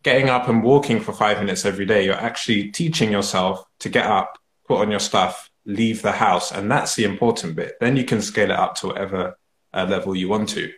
getting 0.02 0.28
up 0.28 0.48
and 0.48 0.62
walking 0.62 1.00
for 1.00 1.12
five 1.12 1.38
minutes 1.38 1.64
every 1.64 1.86
day, 1.86 2.04
you're 2.04 2.14
actually 2.14 2.70
teaching 2.70 3.12
yourself 3.12 3.64
to 3.80 3.88
get 3.88 4.06
up, 4.06 4.38
put 4.66 4.80
on 4.80 4.90
your 4.90 5.00
stuff, 5.00 5.50
leave 5.64 6.02
the 6.02 6.12
house. 6.12 6.50
And 6.50 6.70
that's 6.70 6.96
the 6.96 7.04
important 7.04 7.54
bit. 7.54 7.74
Then 7.78 7.96
you 7.96 8.04
can 8.04 8.22
scale 8.22 8.50
it 8.50 8.58
up 8.58 8.74
to 8.76 8.88
whatever 8.88 9.38
uh, 9.72 9.86
level 9.88 10.16
you 10.16 10.28
want 10.28 10.48
to. 10.50 10.72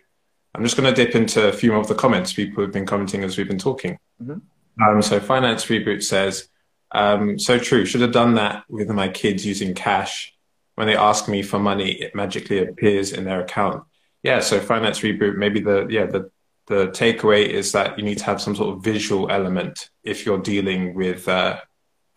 I'm 0.55 0.63
just 0.63 0.77
going 0.77 0.93
to 0.93 1.05
dip 1.05 1.15
into 1.15 1.47
a 1.47 1.53
few 1.53 1.71
more 1.71 1.81
of 1.81 1.87
the 1.87 1.95
comments 1.95 2.33
people 2.33 2.63
have 2.63 2.73
been 2.73 2.85
commenting 2.85 3.23
as 3.23 3.37
we've 3.37 3.47
been 3.47 3.57
talking. 3.57 3.97
Mm-hmm. 4.21 4.87
Um, 4.87 5.01
so 5.01 5.19
Finance 5.19 5.65
Reboot 5.65 6.03
says, 6.03 6.47
Um, 6.91 7.37
so 7.37 7.59
true. 7.59 7.85
Should 7.85 8.01
have 8.01 8.11
done 8.11 8.35
that 8.35 8.63
with 8.69 8.89
my 8.89 9.09
kids 9.09 9.45
using 9.45 9.73
cash. 9.73 10.33
When 10.75 10.87
they 10.87 10.95
ask 10.95 11.27
me 11.27 11.41
for 11.41 11.59
money, 11.59 11.91
it 11.91 12.15
magically 12.15 12.59
appears 12.59 13.11
in 13.11 13.23
their 13.23 13.41
account. 13.41 13.83
Yeah. 14.23 14.39
So 14.39 14.59
finance 14.59 15.01
reboot. 15.01 15.37
Maybe 15.37 15.59
the 15.59 15.87
yeah 15.87 16.07
the 16.07 16.31
the 16.67 16.87
takeaway 16.87 17.47
is 17.47 17.71
that 17.73 17.97
you 17.97 18.03
need 18.03 18.17
to 18.17 18.25
have 18.25 18.41
some 18.41 18.55
sort 18.55 18.75
of 18.75 18.83
visual 18.83 19.29
element 19.29 19.89
if 20.03 20.25
you're 20.25 20.39
dealing 20.39 20.95
with 20.95 21.27
uh, 21.29 21.59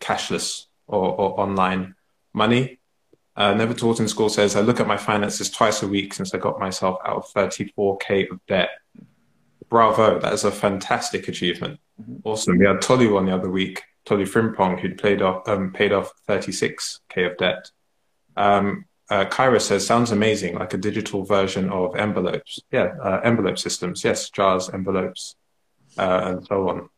cashless 0.01 0.65
or, 0.87 1.11
or, 1.11 1.39
online 1.39 1.93
money. 2.33 2.78
Uh, 3.39 3.53
Never 3.53 3.73
Taught 3.73 4.01
in 4.01 4.07
School 4.09 4.27
says, 4.27 4.57
I 4.57 4.61
look 4.61 4.81
at 4.81 4.87
my 4.87 4.97
finances 4.97 5.49
twice 5.49 5.81
a 5.81 5.87
week 5.87 6.13
since 6.13 6.33
I 6.33 6.37
got 6.37 6.59
myself 6.59 6.99
out 7.05 7.15
of 7.15 7.33
34K 7.33 8.29
of 8.29 8.45
debt. 8.47 8.69
Bravo, 9.69 10.19
that 10.19 10.33
is 10.33 10.43
a 10.43 10.51
fantastic 10.51 11.29
achievement. 11.29 11.79
Mm-hmm. 12.01 12.17
Awesome. 12.25 12.57
We 12.57 12.65
had 12.65 12.81
Tolu 12.81 13.15
on 13.15 13.25
the 13.25 13.33
other 13.33 13.49
week, 13.49 13.83
Tolu 14.03 14.25
Frimpong, 14.25 14.77
who'd 14.81 14.97
played 14.97 15.21
off, 15.21 15.47
um, 15.47 15.71
paid 15.71 15.93
off 15.93 16.11
36K 16.27 17.31
of 17.31 17.37
debt. 17.37 17.71
Um, 18.35 18.85
uh, 19.09 19.23
Kyra 19.25 19.61
says, 19.61 19.87
sounds 19.87 20.11
amazing, 20.11 20.55
like 20.55 20.73
a 20.73 20.77
digital 20.77 21.23
version 21.23 21.69
of 21.69 21.95
envelopes. 21.95 22.59
Yeah, 22.71 22.93
uh, 23.01 23.21
envelope 23.23 23.57
systems. 23.57 24.03
Yes, 24.03 24.29
jars, 24.29 24.69
envelopes, 24.69 25.35
uh, 25.97 26.21
and 26.25 26.45
so 26.45 26.67
on. 26.67 26.89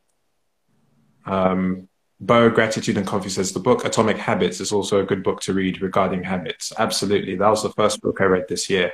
Um, 1.25 1.87
Bo, 2.23 2.51
Gratitude 2.51 2.97
and 2.97 3.07
Coffee 3.07 3.29
says, 3.29 3.51
the 3.51 3.59
book 3.59 3.83
Atomic 3.83 4.17
Habits 4.17 4.61
is 4.61 4.71
also 4.71 4.99
a 4.99 5.03
good 5.03 5.23
book 5.23 5.41
to 5.41 5.53
read 5.53 5.81
regarding 5.81 6.23
habits. 6.23 6.71
Absolutely. 6.77 7.35
That 7.35 7.49
was 7.49 7.63
the 7.63 7.71
first 7.71 7.99
book 7.99 8.21
I 8.21 8.25
read 8.25 8.45
this 8.47 8.69
year. 8.69 8.91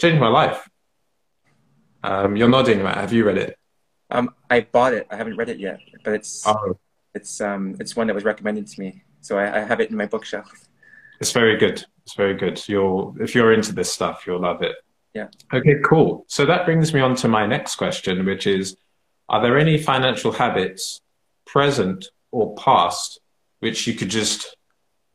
Changed 0.00 0.20
my 0.20 0.28
life. 0.28 0.68
Um, 2.04 2.36
you're 2.36 2.48
nodding, 2.48 2.80
Matt. 2.84 2.98
Have 2.98 3.12
you 3.12 3.24
read 3.24 3.38
it? 3.38 3.58
Um, 4.12 4.32
I 4.48 4.60
bought 4.60 4.94
it. 4.94 5.08
I 5.10 5.16
haven't 5.16 5.36
read 5.36 5.48
it 5.48 5.58
yet, 5.58 5.80
but 6.04 6.14
it's 6.14 6.46
oh. 6.46 6.78
it's 7.14 7.40
um, 7.40 7.76
it's 7.80 7.96
one 7.96 8.06
that 8.08 8.14
was 8.14 8.24
recommended 8.24 8.66
to 8.66 8.80
me, 8.80 9.02
so 9.20 9.38
I, 9.38 9.58
I 9.58 9.60
have 9.60 9.80
it 9.80 9.90
in 9.90 9.96
my 9.96 10.06
bookshelf. 10.06 10.68
It's 11.20 11.32
very 11.32 11.56
good. 11.56 11.84
It's 12.04 12.14
very 12.14 12.34
good. 12.34 12.62
You'll 12.68 13.16
if 13.20 13.34
you're 13.34 13.52
into 13.52 13.72
this 13.72 13.90
stuff, 13.90 14.24
you'll 14.26 14.40
love 14.40 14.62
it. 14.62 14.76
Yeah. 15.14 15.28
Okay, 15.52 15.76
cool. 15.84 16.24
So 16.28 16.44
that 16.46 16.64
brings 16.66 16.92
me 16.92 17.00
on 17.00 17.14
to 17.16 17.28
my 17.28 17.46
next 17.46 17.76
question, 17.76 18.24
which 18.26 18.46
is 18.46 18.76
are 19.28 19.40
there 19.40 19.58
any 19.58 19.78
financial 19.78 20.32
habits 20.32 21.00
present 21.46 22.08
or 22.32 22.56
past 22.56 23.20
which 23.60 23.86
you 23.86 23.94
could 23.94 24.08
just 24.08 24.56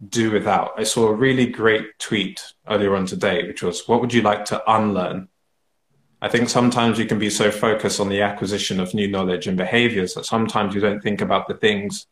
do 0.07 0.31
without? 0.31 0.71
I 0.77 0.83
saw 0.83 1.07
a 1.07 1.13
really 1.13 1.47
great 1.47 1.99
tweet 1.99 2.41
earlier 2.69 2.95
on 2.95 3.05
today, 3.05 3.45
which 3.45 3.61
was 3.61 3.87
what 3.87 3.99
would 3.99 4.13
you 4.13 4.21
like 4.21 4.45
to 4.45 4.63
unlearn? 4.71 5.27
I 6.21 6.29
think 6.29 6.49
sometimes 6.49 6.97
you 6.97 7.05
can 7.05 7.19
be 7.19 7.29
so 7.29 7.51
focused 7.51 7.99
on 7.99 8.09
the 8.09 8.21
acquisition 8.21 8.79
of 8.79 8.93
new 8.93 9.07
knowledge 9.07 9.47
and 9.47 9.55
behaviors 9.57 10.13
that 10.13 10.25
sometimes 10.25 10.73
you 10.73 10.81
don't 10.81 11.01
think 11.01 11.21
about 11.21 11.47
the 11.47 11.53
things 11.53 12.07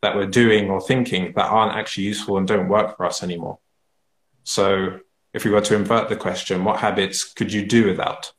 that 0.00 0.16
we're 0.16 0.26
doing 0.26 0.70
or 0.70 0.80
thinking 0.80 1.32
that 1.36 1.44
aren't 1.44 1.76
actually 1.76 2.04
useful 2.04 2.38
and 2.38 2.48
don't 2.48 2.68
work 2.68 2.96
for 2.96 3.04
us 3.04 3.22
anymore. 3.22 3.58
So, 4.44 5.00
if 5.34 5.44
we 5.44 5.50
were 5.50 5.60
to 5.60 5.74
invert 5.74 6.08
the 6.08 6.16
question, 6.16 6.64
what 6.64 6.80
habits 6.80 7.24
could 7.24 7.52
you 7.52 7.66
do 7.66 7.86
without? 7.86 8.32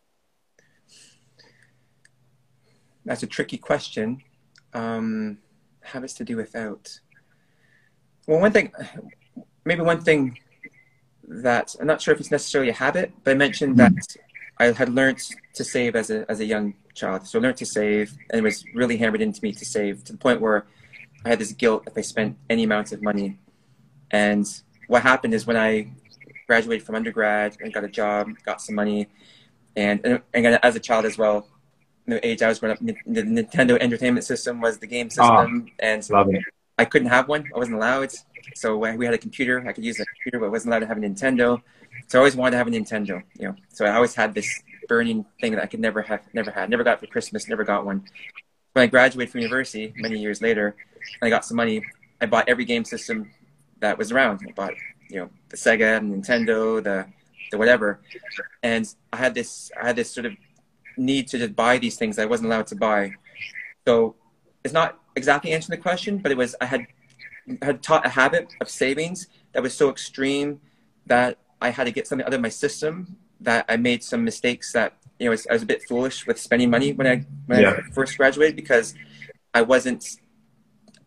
That's 3.05 3.23
a 3.23 3.27
tricky 3.27 3.57
question. 3.57 4.23
Um, 4.73 5.37
habits 5.91 6.13
to 6.15 6.23
do 6.23 6.35
without. 6.37 6.99
Well, 8.27 8.39
one 8.39 8.51
thing, 8.51 8.71
maybe 9.65 9.81
one 9.81 10.01
thing 10.01 10.39
that 11.27 11.75
I'm 11.79 11.87
not 11.87 12.01
sure 12.01 12.13
if 12.13 12.19
it's 12.19 12.31
necessarily 12.31 12.69
a 12.69 12.73
habit, 12.73 13.11
but 13.23 13.31
I 13.31 13.33
mentioned 13.35 13.77
that 13.77 13.93
I 14.59 14.65
had 14.71 14.89
learned 14.89 15.19
to 15.53 15.63
save 15.63 15.95
as 15.95 16.09
a, 16.09 16.29
as 16.29 16.39
a 16.39 16.45
young 16.45 16.75
child. 16.93 17.27
So 17.27 17.39
I 17.39 17.41
learned 17.41 17.57
to 17.57 17.65
save, 17.65 18.17
and 18.29 18.39
it 18.39 18.43
was 18.43 18.63
really 18.73 18.97
hammered 18.97 19.21
into 19.21 19.41
me 19.41 19.51
to 19.53 19.65
save 19.65 20.03
to 20.05 20.11
the 20.11 20.17
point 20.17 20.41
where 20.41 20.65
I 21.25 21.29
had 21.29 21.39
this 21.39 21.51
guilt 21.51 21.83
if 21.87 21.97
I 21.97 22.01
spent 22.01 22.37
any 22.49 22.63
amount 22.63 22.91
of 22.91 23.01
money. 23.01 23.39
And 24.11 24.45
what 24.87 25.03
happened 25.03 25.33
is 25.33 25.47
when 25.47 25.57
I 25.57 25.91
graduated 26.47 26.85
from 26.85 26.95
undergrad 26.95 27.57
and 27.61 27.73
got 27.73 27.83
a 27.83 27.87
job, 27.87 28.29
got 28.45 28.61
some 28.61 28.75
money, 28.75 29.07
and, 29.75 30.05
and, 30.05 30.21
and 30.33 30.59
as 30.61 30.75
a 30.75 30.79
child 30.79 31.05
as 31.05 31.17
well, 31.17 31.47
the 32.07 32.25
age 32.25 32.41
I 32.41 32.47
was 32.47 32.59
growing 32.59 32.73
up, 32.73 32.79
the 33.05 33.23
Nintendo 33.23 33.77
Entertainment 33.79 34.25
System 34.25 34.61
was 34.61 34.79
the 34.79 34.87
game 34.87 35.09
ah, 35.17 35.43
system, 35.43 35.67
oh, 35.67 35.73
and 35.79 36.43
I 36.77 36.85
couldn't 36.85 37.09
have 37.09 37.27
one. 37.27 37.49
I 37.53 37.57
wasn't 37.57 37.77
allowed. 37.77 38.11
So 38.55 38.77
we 38.77 39.05
had 39.05 39.13
a 39.13 39.17
computer. 39.17 39.63
I 39.67 39.71
could 39.71 39.85
use 39.85 39.99
a 39.99 40.05
computer, 40.05 40.39
but 40.39 40.47
I 40.47 40.49
wasn't 40.49 40.71
allowed 40.71 40.79
to 40.79 40.87
have 40.87 40.97
a 40.97 41.01
Nintendo. 41.01 41.61
So 42.07 42.17
I 42.17 42.19
always 42.19 42.35
wanted 42.35 42.51
to 42.51 42.57
have 42.57 42.67
a 42.67 42.71
Nintendo. 42.71 43.21
You 43.37 43.49
know, 43.49 43.55
so 43.69 43.85
I 43.85 43.95
always 43.95 44.15
had 44.15 44.33
this 44.33 44.63
burning 44.87 45.25
thing 45.39 45.53
that 45.53 45.63
I 45.63 45.67
could 45.67 45.79
never 45.79 46.01
have, 46.01 46.21
never 46.33 46.51
had, 46.51 46.69
never 46.69 46.83
got 46.83 46.99
for 46.99 47.07
Christmas, 47.07 47.47
never 47.47 47.63
got 47.63 47.85
one. 47.85 48.03
When 48.73 48.83
I 48.83 48.87
graduated 48.87 49.31
from 49.31 49.41
university 49.41 49.93
many 49.97 50.19
years 50.19 50.41
later, 50.41 50.75
and 51.21 51.27
I 51.27 51.29
got 51.29 51.45
some 51.45 51.57
money, 51.57 51.83
I 52.19 52.25
bought 52.25 52.49
every 52.49 52.65
game 52.65 52.85
system 52.85 53.31
that 53.79 53.97
was 53.97 54.11
around. 54.11 54.41
I 54.47 54.51
bought, 54.53 54.73
you 55.09 55.19
know, 55.19 55.29
the 55.49 55.57
Sega, 55.57 55.99
the 55.99 56.17
Nintendo, 56.17 56.83
the 56.83 57.05
the 57.51 57.57
whatever, 57.57 57.99
and 58.63 58.87
I 59.11 59.17
had 59.17 59.35
this, 59.35 59.71
I 59.79 59.87
had 59.87 59.97
this 59.97 60.09
sort 60.09 60.25
of 60.25 60.33
need 60.97 61.27
to 61.29 61.37
just 61.37 61.55
buy 61.55 61.77
these 61.77 61.97
things 61.97 62.19
I 62.19 62.25
wasn't 62.25 62.47
allowed 62.47 62.67
to 62.67 62.75
buy. 62.75 63.13
So 63.87 64.15
it's 64.63 64.73
not 64.73 64.99
exactly 65.15 65.51
answering 65.51 65.77
the 65.77 65.81
question, 65.81 66.17
but 66.17 66.31
it 66.31 66.37
was 66.37 66.55
I 66.61 66.65
had 66.65 66.87
had 67.61 67.81
taught 67.81 68.05
a 68.05 68.09
habit 68.09 68.53
of 68.61 68.69
savings 68.69 69.27
that 69.53 69.63
was 69.63 69.73
so 69.73 69.89
extreme 69.89 70.61
that 71.07 71.37
I 71.61 71.69
had 71.69 71.85
to 71.85 71.91
get 71.91 72.07
something 72.07 72.25
out 72.25 72.33
of 72.33 72.41
my 72.41 72.49
system 72.49 73.17
that 73.41 73.65
I 73.67 73.77
made 73.77 74.03
some 74.03 74.23
mistakes 74.23 74.71
that 74.73 74.93
you 75.19 75.25
know 75.25 75.31
I 75.31 75.33
was, 75.33 75.47
I 75.47 75.53
was 75.53 75.63
a 75.63 75.65
bit 75.65 75.83
foolish 75.83 76.27
with 76.27 76.39
spending 76.39 76.69
money 76.69 76.93
when 76.93 77.07
I 77.07 77.25
when 77.47 77.61
yeah. 77.61 77.77
I 77.77 77.91
first 77.91 78.17
graduated 78.17 78.55
because 78.55 78.93
I 79.53 79.61
wasn't. 79.61 80.17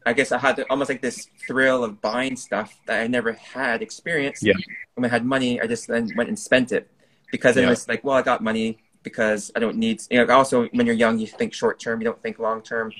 I 0.07 0.13
guess 0.13 0.33
I 0.33 0.39
had 0.39 0.63
almost 0.69 0.91
like 0.91 1.01
this 1.01 1.29
thrill 1.47 1.83
of 1.83 2.03
buying 2.03 2.37
stuff 2.37 2.79
that 2.87 3.01
I 3.01 3.07
never 3.07 3.33
had 3.33 3.81
experienced. 3.81 4.43
Yeah. 4.43 4.53
When 4.97 5.07
I 5.07 5.09
had 5.09 5.25
money, 5.25 5.63
I 5.63 5.67
just 5.67 5.89
then 5.89 6.11
went 6.15 6.29
and 6.29 6.39
spent 6.39 6.73
it 6.73 6.91
because 7.33 7.57
it 7.57 7.67
was 7.67 7.89
like, 7.89 8.05
well, 8.05 8.15
I 8.15 8.21
got 8.21 8.43
money 8.43 8.84
because 9.05 9.53
I 9.55 9.61
don't 9.61 9.77
need. 9.77 10.03
You 10.11 10.27
know, 10.27 10.35
also 10.35 10.67
when 10.73 10.87
you're 10.87 10.97
young, 10.97 11.19
you 11.21 11.29
think 11.29 11.55
short 11.55 11.79
term, 11.79 12.01
you 12.01 12.05
don't 12.05 12.21
think 12.21 12.41
long 12.41 12.63
term, 12.63 12.93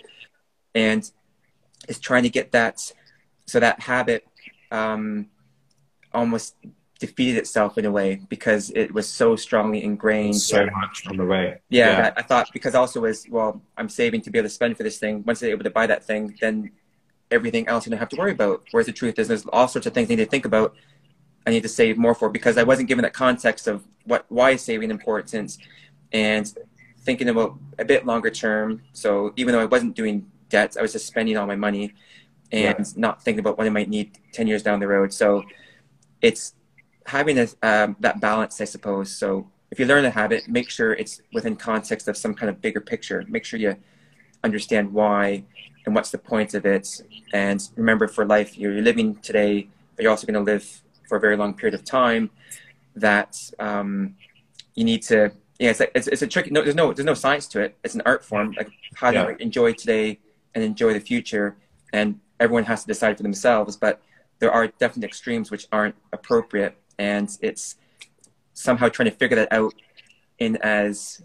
and 0.75 1.11
it's 1.89 1.99
trying 1.99 2.23
to 2.23 2.31
get 2.31 2.53
that 2.53 2.93
so 3.47 3.61
that 3.61 3.81
habit 3.81 4.27
um, 4.71 5.29
almost 6.13 6.55
defeated 6.99 7.37
itself 7.37 7.77
in 7.77 7.85
a 7.85 7.91
way 7.91 8.21
because 8.29 8.71
it 8.71 8.93
was 8.95 9.09
so 9.09 9.37
strongly 9.37 9.83
ingrained. 9.83 10.37
So 10.37 10.67
much 10.67 11.07
on 11.09 11.17
the 11.17 11.25
way. 11.25 11.61
Yeah, 11.69 11.99
yeah. 11.99 12.13
I 12.17 12.23
thought 12.23 12.51
because 12.53 12.75
also 12.75 13.01
was 13.01 13.27
well, 13.29 13.61
I'm 13.77 13.89
saving 13.89 14.23
to 14.23 14.31
be 14.31 14.39
able 14.39 14.49
to 14.49 14.55
spend 14.55 14.77
for 14.77 14.83
this 14.83 14.99
thing. 14.99 15.25
Once 15.27 15.41
they're 15.41 15.51
able 15.51 15.65
to 15.65 15.71
buy 15.71 15.87
that 15.87 16.05
thing, 16.05 16.37
then 16.41 16.71
everything 17.31 17.67
else 17.69 17.87
you 17.87 17.91
don't 17.91 17.99
have 17.99 18.09
to 18.11 18.17
worry 18.17 18.33
about. 18.33 18.63
Whereas 18.71 18.87
the 18.87 18.93
truth 18.93 19.19
is, 19.19 19.29
there's 19.29 19.47
all 19.47 19.69
sorts 19.69 19.87
of 19.87 19.95
things 19.95 20.09
I 20.09 20.15
need 20.15 20.25
to 20.25 20.31
think 20.31 20.45
about. 20.45 20.75
I 21.47 21.51
need 21.51 21.63
to 21.63 21.69
save 21.69 21.99
more 21.99 22.15
for 22.15 22.31
because 22.31 22.57
I 22.57 22.63
wasn't 22.63 22.89
given 22.89 23.03
that 23.03 23.13
context 23.13 23.67
of 23.67 23.85
what 24.05 24.25
why 24.29 24.53
is 24.53 24.63
saving 24.63 24.91
important 24.91 25.59
and 26.15 26.51
thinking 27.01 27.29
about 27.29 27.59
a 27.79 27.85
bit 27.85 28.07
longer 28.07 28.31
term. 28.31 28.81
So 28.95 29.35
even 29.37 29.53
though 29.53 29.61
I 29.61 29.67
wasn't 29.67 29.95
doing 29.95 30.27
debts, 30.49 30.77
I 30.77 30.83
was 30.83 30.93
just 30.93 31.07
spending 31.07 31.37
all 31.37 31.47
my 31.47 31.57
money 31.57 31.93
and 32.53 32.97
not 32.97 33.23
thinking 33.23 33.41
about 33.41 33.59
what 33.59 33.67
I 33.67 33.71
might 33.71 33.89
need 33.89 34.19
10 34.33 34.47
years 34.47 34.63
down 34.63 34.81
the 34.81 34.87
road. 34.87 35.13
So 35.13 35.43
it's 36.23 36.55
having 37.07 37.39
a, 37.39 37.49
um, 37.63 37.97
that 38.01 38.21
balance, 38.21 38.61
I 38.61 38.65
suppose. 38.65 39.15
So 39.15 39.51
if 39.71 39.79
you 39.81 39.87
learn 39.87 40.05
a 40.05 40.11
habit, 40.11 40.49
make 40.49 40.71
sure 40.71 40.93
it's 40.93 41.21
within 41.33 41.57
context 41.57 42.07
of 42.07 42.17
some 42.17 42.33
kind 42.33 42.49
of 42.49 42.63
bigger 42.63 42.81
picture. 42.81 43.25
Make 43.29 43.45
sure 43.45 43.59
you 43.59 43.77
understand 44.45 44.93
why 44.93 45.45
and 45.85 45.95
what's 45.95 46.11
the 46.11 46.19
point 46.19 46.55
of 46.55 46.65
it. 46.65 47.03
And 47.33 47.61
remember, 47.77 48.07
for 48.07 48.25
life, 48.25 48.57
you're 48.57 48.81
living 48.81 49.17
today, 49.17 49.69
but 49.97 50.03
you're 50.03 50.13
also 50.13 50.27
going 50.27 50.43
to 50.43 50.53
live 50.53 50.83
for 51.09 51.19
a 51.19 51.21
very 51.21 51.37
long 51.37 51.55
period 51.55 51.75
of 51.75 51.85
time. 51.85 52.31
That 52.95 53.37
um, 53.59 54.15
you 54.77 54.85
need 54.85 55.03
to 55.03 55.33
yeah, 55.59 55.71
it's, 55.71 55.81
it's, 55.81 56.09
it's 56.09 56.23
a 56.23 56.27
tricky. 56.27 56.51
No, 56.51 56.63
there's 56.63 56.75
no 56.75 56.93
there's 56.93 57.07
no 57.07 57.15
science 57.15 57.47
to 57.49 57.61
it. 57.61 57.77
It's 57.85 57.95
an 57.95 58.03
art 58.05 58.25
form. 58.25 58.53
Like 58.57 58.71
how 58.95 59.11
to 59.11 59.17
yeah. 59.17 59.37
enjoy 59.39 59.73
today 59.73 60.19
and 60.55 60.65
enjoy 60.65 60.93
the 60.93 61.01
future, 61.01 61.57
and 61.93 62.21
everyone 62.41 62.65
has 62.65 62.83
to 62.83 62.87
decide 62.87 63.17
for 63.17 63.23
themselves. 63.23 63.77
But 63.77 64.03
there 64.41 64.51
are 64.51 64.67
definite 64.67 65.07
extremes 65.07 65.51
which 65.51 65.69
aren't 65.71 65.95
appropriate, 66.13 66.77
and 66.99 67.37
it's 67.41 67.77
somehow 68.53 68.89
trying 68.89 69.11
to 69.11 69.17
figure 69.17 69.37
that 69.37 69.53
out 69.53 69.75
in 70.39 70.57
as 70.57 71.23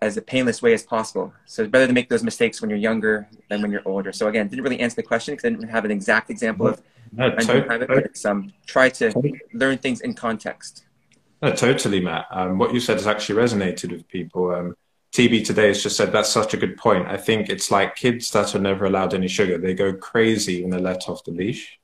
as 0.00 0.16
a 0.16 0.22
painless 0.22 0.62
way 0.62 0.72
as 0.72 0.82
possible. 0.82 1.32
So 1.46 1.62
it's 1.62 1.70
better 1.70 1.86
to 1.86 1.92
make 1.92 2.08
those 2.08 2.24
mistakes 2.24 2.60
when 2.60 2.70
you're 2.70 2.78
younger 2.78 3.28
than 3.48 3.62
when 3.62 3.70
you're 3.70 3.82
older. 3.84 4.12
So 4.12 4.26
again, 4.26 4.48
didn't 4.48 4.64
really 4.64 4.80
answer 4.80 4.96
the 4.96 5.04
question 5.04 5.34
because 5.34 5.44
I 5.44 5.50
didn't 5.50 5.68
have 5.68 5.84
an 5.84 5.92
exact 5.92 6.28
example 6.28 6.66
of 6.66 6.82
no, 7.12 7.30
totally. 7.30 7.68
habit, 7.68 7.88
but 7.88 7.98
it's 7.98 8.24
um, 8.24 8.52
try 8.66 8.88
to 8.88 9.12
learn 9.52 9.78
things 9.78 10.00
in 10.00 10.14
context. 10.14 10.84
No, 11.42 11.52
totally, 11.52 12.00
Matt. 12.00 12.26
Um, 12.30 12.56
what 12.56 12.72
you 12.72 12.78
said 12.78 12.98
has 12.98 13.06
actually 13.08 13.40
resonated 13.40 13.90
with 13.90 14.06
people. 14.06 14.54
Um, 14.54 14.76
TB 15.12 15.44
today 15.44 15.68
has 15.68 15.82
just 15.82 15.96
said 15.96 16.12
that's 16.12 16.30
such 16.30 16.54
a 16.54 16.56
good 16.56 16.76
point. 16.76 17.08
I 17.08 17.16
think 17.16 17.50
it's 17.50 17.70
like 17.70 17.96
kids 17.96 18.30
that 18.30 18.54
are 18.54 18.60
never 18.60 18.86
allowed 18.86 19.12
any 19.12 19.28
sugar. 19.28 19.58
They 19.58 19.74
go 19.74 19.92
crazy 19.92 20.62
when 20.62 20.70
they're 20.70 20.80
let 20.80 21.08
off 21.08 21.24
the 21.24 21.32
leash. 21.32 21.78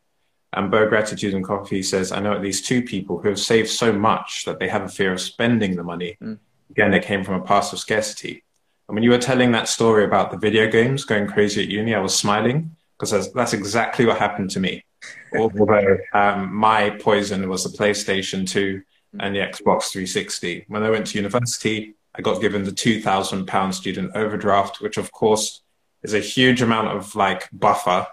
And 0.54 0.70
Bo 0.70 0.88
Gratitude 0.88 1.34
and 1.34 1.44
Coffee 1.44 1.82
says, 1.82 2.10
I 2.10 2.20
know 2.20 2.32
at 2.32 2.40
least 2.40 2.66
two 2.66 2.82
people 2.82 3.18
who 3.18 3.28
have 3.28 3.38
saved 3.38 3.68
so 3.68 3.92
much 3.92 4.44
that 4.46 4.58
they 4.58 4.68
have 4.68 4.82
a 4.82 4.88
fear 4.88 5.12
of 5.12 5.20
spending 5.20 5.76
the 5.76 5.82
money. 5.82 6.16
Mm. 6.22 6.38
Again, 6.70 6.94
it 6.94 7.04
came 7.04 7.22
from 7.22 7.34
a 7.34 7.44
past 7.44 7.72
of 7.72 7.80
scarcity. 7.80 8.44
And 8.88 8.94
when 8.94 9.02
you 9.02 9.10
were 9.10 9.18
telling 9.18 9.52
that 9.52 9.68
story 9.68 10.04
about 10.04 10.30
the 10.30 10.38
video 10.38 10.70
games 10.70 11.04
going 11.04 11.26
crazy 11.26 11.62
at 11.62 11.68
uni, 11.68 11.94
I 11.94 12.00
was 12.00 12.14
smiling 12.14 12.74
because 12.96 13.10
that's, 13.10 13.28
that's 13.32 13.52
exactly 13.52 14.06
what 14.06 14.18
happened 14.18 14.50
to 14.50 14.60
me. 14.60 14.84
Although 15.36 15.98
um, 16.14 16.54
my 16.54 16.90
poison 16.90 17.46
was 17.48 17.64
the 17.64 17.76
PlayStation 17.76 18.48
2 18.48 18.82
and 19.18 19.34
the 19.34 19.40
Xbox 19.40 19.90
360. 19.90 20.66
When 20.68 20.82
I 20.82 20.90
went 20.90 21.06
to 21.08 21.18
university, 21.18 21.94
I 22.14 22.22
got 22.22 22.40
given 22.40 22.64
the 22.64 22.72
two 22.72 23.00
thousand 23.00 23.46
pound 23.46 23.74
student 23.74 24.12
overdraft, 24.14 24.80
which 24.80 24.96
of 24.96 25.12
course 25.12 25.62
is 26.02 26.14
a 26.14 26.20
huge 26.20 26.62
amount 26.62 26.88
of 26.88 27.14
like 27.14 27.48
buffer. 27.52 28.06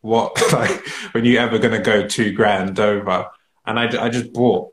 What 0.00 0.40
like 0.52 0.86
when 1.12 1.24
you 1.24 1.38
ever 1.38 1.58
going 1.58 1.74
to 1.74 1.80
go 1.80 2.06
two 2.06 2.32
grand 2.32 2.80
over? 2.80 3.26
And 3.66 3.78
I, 3.78 4.06
I 4.06 4.08
just 4.08 4.32
bought 4.32 4.72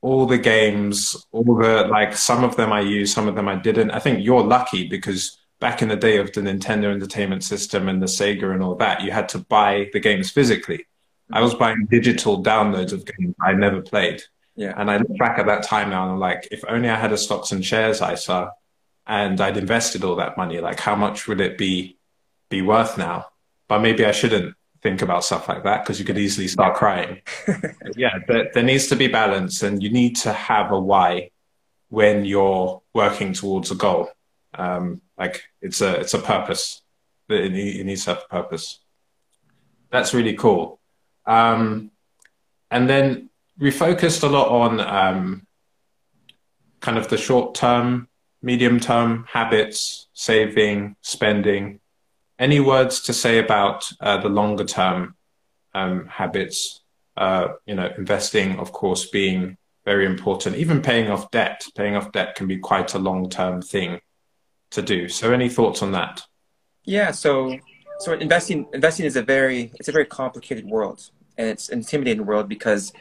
all 0.00 0.26
the 0.26 0.38
games, 0.38 1.26
all 1.30 1.44
the 1.44 1.86
like 1.88 2.16
some 2.16 2.42
of 2.42 2.56
them 2.56 2.72
I 2.72 2.80
used, 2.80 3.14
some 3.14 3.28
of 3.28 3.34
them 3.34 3.48
I 3.48 3.56
didn't. 3.56 3.90
I 3.90 3.98
think 3.98 4.24
you're 4.24 4.42
lucky 4.42 4.88
because 4.88 5.38
back 5.60 5.80
in 5.80 5.88
the 5.88 5.96
day 5.96 6.16
of 6.16 6.32
the 6.32 6.40
Nintendo 6.40 6.92
Entertainment 6.92 7.44
System 7.44 7.88
and 7.88 8.02
the 8.02 8.06
Sega 8.06 8.52
and 8.52 8.62
all 8.62 8.74
that, 8.76 9.02
you 9.02 9.12
had 9.12 9.28
to 9.30 9.38
buy 9.38 9.88
the 9.92 10.00
games 10.00 10.30
physically. 10.30 10.86
I 11.30 11.40
was 11.40 11.54
buying 11.54 11.86
digital 11.90 12.42
downloads 12.42 12.92
of 12.92 13.06
games 13.06 13.34
I 13.40 13.52
never 13.52 13.80
played. 13.80 14.22
Yeah. 14.54 14.74
And 14.76 14.90
I 14.90 14.98
look 14.98 15.16
back 15.18 15.38
at 15.38 15.46
that 15.46 15.62
time 15.62 15.90
now 15.90 16.02
and 16.04 16.12
I'm 16.12 16.18
like, 16.18 16.48
if 16.50 16.64
only 16.68 16.88
I 16.88 16.96
had 16.96 17.12
a 17.12 17.18
stocks 17.18 17.52
and 17.52 17.64
shares 17.64 18.02
ISA 18.02 18.52
and 19.06 19.40
I'd 19.40 19.56
invested 19.56 20.04
all 20.04 20.16
that 20.16 20.36
money, 20.36 20.60
like 20.60 20.80
how 20.80 20.94
much 20.94 21.26
would 21.26 21.40
it 21.40 21.56
be 21.56 21.98
be 22.50 22.62
worth 22.62 22.98
now? 22.98 23.26
But 23.68 23.80
maybe 23.80 24.04
I 24.04 24.12
shouldn't 24.12 24.54
think 24.82 25.00
about 25.00 25.24
stuff 25.24 25.48
like 25.48 25.64
that 25.64 25.82
because 25.82 25.98
you 25.98 26.04
could 26.04 26.18
easily 26.18 26.48
start 26.48 26.74
crying. 26.74 27.22
yeah, 27.96 28.18
there, 28.28 28.50
there 28.52 28.62
needs 28.62 28.88
to 28.88 28.96
be 28.96 29.06
balance 29.06 29.62
and 29.62 29.82
you 29.82 29.90
need 29.90 30.16
to 30.16 30.32
have 30.32 30.70
a 30.70 30.78
why 30.78 31.30
when 31.88 32.24
you're 32.24 32.82
working 32.94 33.32
towards 33.32 33.70
a 33.70 33.74
goal. 33.74 34.10
Um, 34.54 35.00
like 35.16 35.44
it's 35.62 35.80
a 35.80 36.00
it's 36.00 36.14
a 36.14 36.18
purpose. 36.18 36.82
It, 37.28 37.54
it 37.54 37.86
needs 37.86 38.04
to 38.04 38.14
have 38.14 38.24
a 38.24 38.42
purpose. 38.42 38.80
That's 39.90 40.12
really 40.12 40.34
cool. 40.34 40.80
Um, 41.24 41.90
and 42.70 42.88
then 42.88 43.30
we 43.62 43.70
focused 43.70 44.24
a 44.24 44.28
lot 44.28 44.48
on 44.48 44.80
um, 44.80 45.46
kind 46.80 46.98
of 46.98 47.06
the 47.06 47.16
short 47.16 47.54
term, 47.54 48.08
medium 48.42 48.80
term 48.80 49.24
habits, 49.28 50.08
saving, 50.12 50.96
spending. 51.00 51.78
Any 52.40 52.58
words 52.58 53.02
to 53.02 53.12
say 53.12 53.38
about 53.38 53.88
uh, 54.00 54.20
the 54.20 54.28
longer 54.28 54.64
term 54.64 55.14
um, 55.74 56.08
habits? 56.08 56.80
Uh, 57.16 57.48
you 57.64 57.76
know, 57.76 57.88
investing, 57.96 58.58
of 58.58 58.72
course, 58.72 59.06
being 59.06 59.56
very 59.84 60.06
important. 60.06 60.56
Even 60.56 60.82
paying 60.82 61.08
off 61.08 61.30
debt. 61.30 61.62
Paying 61.76 61.94
off 61.94 62.10
debt 62.10 62.34
can 62.34 62.48
be 62.48 62.58
quite 62.58 62.94
a 62.94 62.98
long 62.98 63.30
term 63.30 63.62
thing 63.62 64.00
to 64.70 64.82
do. 64.82 65.08
So, 65.08 65.32
any 65.32 65.48
thoughts 65.48 65.82
on 65.82 65.92
that? 65.92 66.22
Yeah. 66.84 67.12
So, 67.12 67.56
so 68.00 68.14
investing 68.14 68.66
investing 68.74 69.06
is 69.06 69.14
a 69.14 69.22
very 69.22 69.70
it's 69.74 69.88
a 69.88 69.92
very 69.92 70.06
complicated 70.06 70.66
world, 70.66 71.10
and 71.38 71.46
it's 71.46 71.68
an 71.68 71.78
intimidating 71.78 72.26
world 72.26 72.48
because 72.48 72.92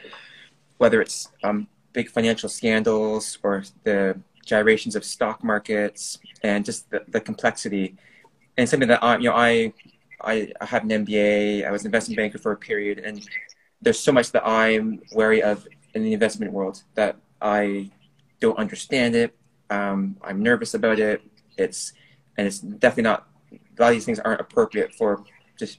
whether 0.82 1.00
it's 1.00 1.30
um, 1.44 1.68
big 1.94 2.10
financial 2.10 2.50
scandals 2.50 3.38
or 3.44 3.64
the 3.84 4.20
gyrations 4.44 4.96
of 4.96 5.06
stock 5.06 5.44
markets 5.44 6.18
and 6.42 6.66
just 6.66 6.90
the, 6.90 7.04
the 7.10 7.22
complexity. 7.22 7.96
And 8.58 8.68
something 8.68 8.90
that 8.90 9.04
I, 9.04 9.18
you 9.18 9.30
know, 9.30 9.36
I, 9.36 9.74
I, 10.22 10.52
have 10.62 10.82
an 10.82 10.90
MBA. 11.06 11.68
I 11.68 11.70
was 11.70 11.84
an 11.84 11.90
investment 11.90 12.18
banker 12.18 12.40
for 12.40 12.52
a 12.52 12.58
period, 12.58 12.98
and 12.98 13.22
there's 13.80 14.00
so 14.00 14.12
much 14.12 14.32
that 14.32 14.42
I'm 14.44 15.04
wary 15.14 15.44
of 15.44 15.68
in 15.94 16.02
the 16.02 16.14
investment 16.14 16.52
world 16.52 16.82
that 16.96 17.16
I 17.40 17.92
don't 18.40 18.58
understand 18.58 19.16
it. 19.16 19.38
Um, 19.70 20.18
I'm 20.24 20.42
nervous 20.42 20.74
about 20.74 20.98
it. 20.98 21.22
It's 21.58 21.94
and 22.40 22.48
it's 22.48 22.58
definitely 22.58 23.04
not. 23.04 23.28
A 23.54 23.82
lot 23.82 23.90
of 23.90 23.94
these 23.94 24.06
things 24.06 24.20
aren't 24.20 24.42
appropriate 24.42 24.96
for 24.96 25.24
just 25.60 25.78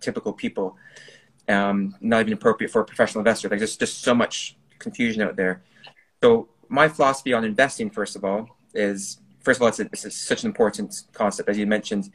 typical 0.00 0.32
people 0.32 0.76
um, 1.50 1.94
not 2.00 2.20
even 2.20 2.32
appropriate 2.32 2.70
for 2.70 2.80
a 2.80 2.84
professional 2.84 3.20
investor. 3.20 3.48
Like 3.48 3.58
there's 3.58 3.76
just 3.76 4.02
so 4.02 4.14
much 4.14 4.56
confusion 4.78 5.22
out 5.22 5.36
there. 5.36 5.62
So 6.22 6.48
my 6.68 6.88
philosophy 6.88 7.32
on 7.32 7.44
investing, 7.44 7.90
first 7.90 8.16
of 8.16 8.24
all, 8.24 8.48
is 8.74 9.18
first 9.40 9.58
of 9.58 9.62
all, 9.62 9.68
it's, 9.68 9.80
a, 9.80 9.86
it's 9.86 10.04
a, 10.04 10.10
such 10.10 10.44
an 10.44 10.48
important 10.48 11.02
concept 11.12 11.48
as 11.48 11.58
you 11.58 11.66
mentioned. 11.66 12.10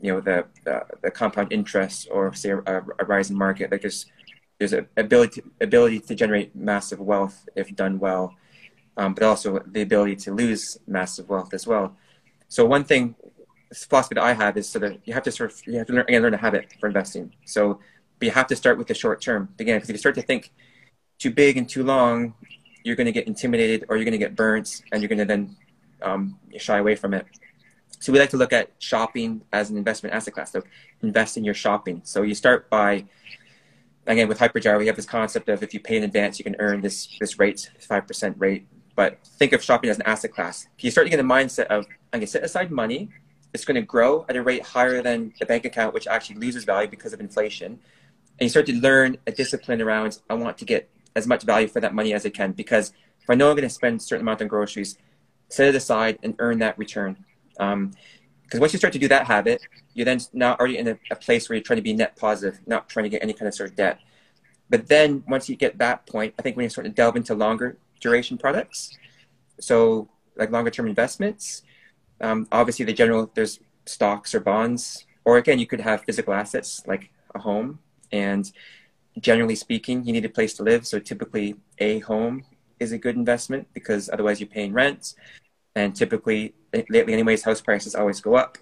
You 0.00 0.14
know 0.14 0.20
the 0.20 0.46
the, 0.64 0.84
the 1.02 1.10
compound 1.10 1.52
interest, 1.52 2.08
or 2.10 2.34
say 2.34 2.50
a, 2.50 2.58
a, 2.98 3.04
rising 3.06 3.38
market. 3.38 3.70
Like 3.70 3.80
there's 3.80 4.06
there's 4.58 4.74
an 4.74 4.86
ability 4.96 5.42
ability 5.60 6.00
to 6.00 6.14
generate 6.14 6.54
massive 6.54 7.00
wealth 7.00 7.48
if 7.56 7.74
done 7.74 7.98
well, 7.98 8.34
um, 8.98 9.14
but 9.14 9.22
also 9.22 9.60
the 9.66 9.80
ability 9.80 10.16
to 10.16 10.32
lose 10.32 10.78
massive 10.86 11.28
wealth 11.30 11.54
as 11.54 11.66
well. 11.66 11.96
So 12.48 12.66
one 12.66 12.84
thing, 12.84 13.14
philosophy 13.72 14.16
that 14.16 14.24
I 14.24 14.34
have 14.34 14.58
is 14.58 14.68
sort 14.68 14.84
of 14.84 14.98
you 15.04 15.14
have 15.14 15.22
to 15.22 15.32
sort 15.32 15.52
of 15.52 15.62
you 15.66 15.78
have 15.78 15.86
to 15.86 15.94
learn, 15.94 16.04
again, 16.08 16.22
learn 16.22 16.34
a 16.34 16.38
habit 16.38 16.74
for 16.80 16.86
investing. 16.88 17.32
So 17.46 17.80
but 18.18 18.26
you 18.26 18.32
have 18.32 18.46
to 18.48 18.56
start 18.56 18.78
with 18.78 18.86
the 18.86 18.94
short 18.94 19.20
term. 19.20 19.48
Again 19.58 19.76
because 19.76 19.90
if 19.90 19.94
you 19.94 19.98
start 19.98 20.14
to 20.16 20.22
think 20.22 20.52
too 21.18 21.30
big 21.30 21.56
and 21.56 21.68
too 21.68 21.84
long 21.84 22.34
you're 22.84 22.96
going 22.96 23.06
to 23.06 23.12
get 23.12 23.26
intimidated 23.26 23.86
or 23.88 23.96
you're 23.96 24.04
going 24.04 24.12
to 24.12 24.18
get 24.18 24.36
burnt 24.36 24.82
and 24.92 25.00
you're 25.02 25.08
going 25.08 25.18
to 25.18 25.24
then 25.24 25.56
um, 26.02 26.38
shy 26.58 26.78
away 26.78 26.94
from 26.94 27.14
it. 27.14 27.26
So 27.98 28.12
we 28.12 28.18
like 28.18 28.30
to 28.30 28.36
look 28.36 28.52
at 28.52 28.70
shopping 28.78 29.42
as 29.52 29.70
an 29.70 29.78
investment 29.78 30.14
asset 30.14 30.34
class. 30.34 30.52
So 30.52 30.62
invest 31.02 31.38
in 31.38 31.44
your 31.44 31.54
shopping. 31.54 32.02
So 32.04 32.22
you 32.22 32.34
start 32.34 32.68
by 32.68 33.06
again 34.06 34.28
with 34.28 34.38
hyperjar 34.38 34.78
we 34.78 34.86
have 34.86 34.96
this 34.96 35.06
concept 35.06 35.48
of 35.48 35.62
if 35.62 35.72
you 35.72 35.80
pay 35.80 35.96
in 35.96 36.02
advance 36.04 36.38
you 36.38 36.44
can 36.44 36.54
earn 36.58 36.82
this 36.82 37.08
this 37.18 37.38
rate 37.38 37.70
5% 37.80 38.34
rate. 38.38 38.66
But 38.94 39.18
think 39.24 39.52
of 39.54 39.62
shopping 39.62 39.90
as 39.90 39.96
an 39.96 40.02
asset 40.02 40.32
class. 40.32 40.68
You 40.78 40.90
start 40.90 41.06
to 41.06 41.10
get 41.10 41.18
a 41.18 41.24
mindset 41.24 41.66
of 41.66 41.86
i'm 42.12 42.20
going 42.20 42.20
to 42.20 42.26
set 42.26 42.44
aside 42.44 42.70
money 42.70 43.08
it's 43.54 43.64
going 43.64 43.76
to 43.76 43.82
grow 43.82 44.26
at 44.28 44.36
a 44.36 44.42
rate 44.42 44.62
higher 44.62 45.00
than 45.00 45.32
the 45.38 45.46
bank 45.46 45.64
account 45.64 45.94
which 45.94 46.06
actually 46.06 46.36
loses 46.36 46.64
value 46.64 46.90
because 46.90 47.12
of 47.14 47.20
inflation 47.20 47.78
and 48.38 48.46
you 48.46 48.48
start 48.48 48.66
to 48.66 48.74
learn 48.74 49.16
a 49.26 49.32
discipline 49.32 49.80
around 49.80 50.18
I 50.28 50.34
want 50.34 50.58
to 50.58 50.64
get 50.64 50.90
as 51.16 51.26
much 51.26 51.44
value 51.44 51.68
for 51.68 51.80
that 51.80 51.94
money 51.94 52.12
as 52.12 52.26
I 52.26 52.30
can 52.30 52.52
because 52.52 52.92
if 53.22 53.30
I 53.30 53.34
know 53.34 53.50
I'm 53.50 53.56
going 53.56 53.68
to 53.68 53.74
spend 53.74 54.00
a 54.00 54.02
certain 54.02 54.22
amount 54.22 54.42
on 54.42 54.48
groceries, 54.48 54.98
set 55.48 55.68
it 55.68 55.74
aside 55.74 56.18
and 56.22 56.34
earn 56.38 56.58
that 56.58 56.76
return. 56.78 57.24
Because 57.52 57.72
um, 57.72 57.94
once 58.52 58.72
you 58.72 58.78
start 58.78 58.92
to 58.92 58.98
do 58.98 59.08
that 59.08 59.26
habit, 59.26 59.62
you're 59.94 60.04
then 60.04 60.20
now 60.32 60.56
already 60.56 60.78
in 60.78 60.88
a, 60.88 60.98
a, 61.10 61.16
place 61.16 61.48
where 61.48 61.56
you're 61.56 61.62
trying 61.62 61.78
to 61.78 61.82
be 61.82 61.94
net 61.94 62.16
positive, 62.16 62.60
not 62.66 62.88
trying 62.88 63.04
to 63.04 63.08
get 63.08 63.22
any 63.22 63.32
kind 63.32 63.48
of 63.48 63.54
sort 63.54 63.70
of 63.70 63.76
debt. 63.76 64.00
But 64.68 64.88
then 64.88 65.22
once 65.28 65.48
you 65.48 65.56
get 65.56 65.78
that 65.78 66.06
point, 66.06 66.34
I 66.38 66.42
think 66.42 66.56
when 66.56 66.64
you 66.64 66.70
start 66.70 66.86
to 66.86 66.90
delve 66.90 67.16
into 67.16 67.34
longer 67.34 67.78
duration 68.00 68.36
products, 68.36 68.96
so 69.60 70.08
like 70.36 70.50
longer 70.50 70.70
term 70.70 70.86
investments, 70.86 71.62
um, 72.20 72.46
obviously 72.50 72.84
the 72.84 72.92
general 72.92 73.30
there's 73.34 73.60
stocks 73.86 74.34
or 74.34 74.40
bonds, 74.40 75.06
or 75.24 75.38
again 75.38 75.58
you 75.58 75.66
could 75.66 75.80
have 75.80 76.02
physical 76.04 76.34
assets 76.34 76.82
like 76.86 77.10
a 77.34 77.38
home 77.38 77.78
and 78.14 78.50
generally 79.18 79.56
speaking, 79.56 80.04
you 80.04 80.12
need 80.12 80.24
a 80.24 80.28
place 80.28 80.54
to 80.54 80.62
live. 80.62 80.86
So 80.86 81.00
typically, 81.00 81.56
a 81.78 81.98
home 82.00 82.44
is 82.78 82.92
a 82.92 82.98
good 82.98 83.16
investment 83.16 83.66
because 83.74 84.08
otherwise 84.08 84.40
you're 84.40 84.48
paying 84.48 84.72
rent. 84.72 85.14
And 85.74 85.94
typically, 85.96 86.54
lately, 86.72 87.12
anyways, 87.12 87.42
house 87.42 87.60
prices 87.60 87.96
always 87.96 88.20
go 88.20 88.36
up. 88.36 88.56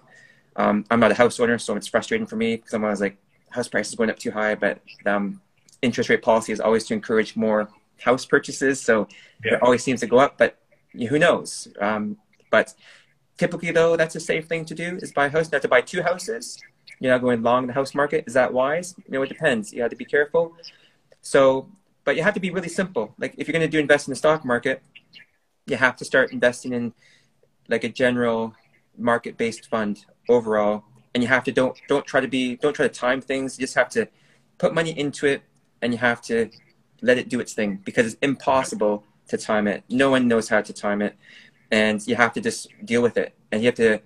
Um, 0.55 0.85
I'm 0.89 0.99
not 0.99 1.11
a 1.11 1.15
house 1.15 1.39
owner, 1.39 1.59
so 1.59 1.75
it's 1.75 1.87
frustrating 1.87 2.25
for 2.25 2.35
me 2.35 2.55
because 2.55 2.73
I'm 2.73 2.83
always 2.83 3.01
like, 3.01 3.17
house 3.51 3.67
prices 3.67 3.93
going 3.93 4.09
up 4.09 4.17
too 4.17 4.31
high. 4.31 4.55
But 4.55 4.79
um, 5.05 5.39
interest 5.83 6.09
rate 6.09 6.23
policy 6.23 6.51
is 6.51 6.59
always 6.59 6.85
to 6.85 6.95
encourage 6.95 7.35
more 7.35 7.69
house 7.99 8.25
purchases, 8.25 8.81
so 8.81 9.07
yeah. 9.45 9.55
it 9.55 9.63
always 9.63 9.83
seems 9.83 9.99
to 9.99 10.07
go 10.07 10.17
up. 10.17 10.39
But 10.39 10.57
who 11.09 11.19
knows? 11.19 11.67
Um, 11.79 12.17
but 12.49 12.73
typically, 13.37 13.69
though, 13.69 13.95
that's 13.95 14.15
a 14.15 14.19
safe 14.19 14.47
thing 14.47 14.65
to 14.65 14.73
do 14.73 14.97
is 15.01 15.11
buy 15.11 15.27
a 15.27 15.29
house. 15.29 15.51
Not 15.51 15.61
to 15.61 15.67
buy 15.67 15.81
two 15.81 16.01
houses 16.01 16.57
you're 17.03 17.11
not 17.11 17.21
going 17.21 17.43
long 17.43 17.63
in 17.63 17.67
the 17.67 17.73
house 17.73 17.93
market. 17.93 18.23
Is 18.25 18.33
that 18.33 18.53
wise? 18.53 18.95
You 18.97 19.11
know, 19.11 19.21
it 19.23 19.27
depends. 19.27 19.73
You 19.73 19.81
have 19.81 19.91
to 19.91 19.97
be 19.97 20.05
careful. 20.05 20.55
So, 21.21 21.67
but 22.05 22.15
you 22.15 22.23
have 22.23 22.33
to 22.35 22.39
be 22.39 22.49
really 22.49 22.69
simple. 22.69 23.13
Like 23.17 23.35
if 23.37 23.45
you're 23.45 23.51
going 23.51 23.61
to 23.61 23.67
do 23.67 23.77
invest 23.77 24.07
in 24.07 24.13
the 24.13 24.15
stock 24.15 24.45
market, 24.45 24.81
you 25.67 25.75
have 25.75 25.97
to 25.97 26.05
start 26.05 26.31
investing 26.31 26.71
in 26.71 26.93
like 27.67 27.83
a 27.83 27.89
general 27.89 28.55
market-based 28.97 29.69
fund 29.69 30.05
overall, 30.29 30.85
and 31.13 31.21
you 31.21 31.27
have 31.27 31.43
to 31.43 31.51
don't 31.51 31.77
don't 31.89 32.05
try 32.05 32.21
to 32.21 32.27
be 32.29 32.55
don't 32.55 32.73
try 32.73 32.87
to 32.87 32.93
time 32.93 33.19
things. 33.19 33.59
You 33.59 33.63
just 33.63 33.75
have 33.75 33.89
to 33.89 34.07
put 34.57 34.73
money 34.73 34.97
into 34.97 35.25
it, 35.27 35.41
and 35.81 35.91
you 35.91 35.99
have 35.99 36.21
to 36.23 36.51
let 37.01 37.17
it 37.17 37.27
do 37.27 37.41
its 37.41 37.53
thing 37.53 37.81
because 37.83 38.05
it's 38.05 38.17
impossible 38.21 39.03
to 39.27 39.37
time 39.37 39.67
it. 39.67 39.83
No 39.89 40.09
one 40.09 40.29
knows 40.29 40.47
how 40.47 40.61
to 40.61 40.71
time 40.71 41.01
it, 41.01 41.17
and 41.69 42.05
you 42.07 42.15
have 42.15 42.31
to 42.31 42.39
just 42.39 42.69
deal 42.85 43.01
with 43.01 43.17
it. 43.17 43.33
And 43.51 43.61
you 43.61 43.67
have 43.67 43.75
to 43.75 43.99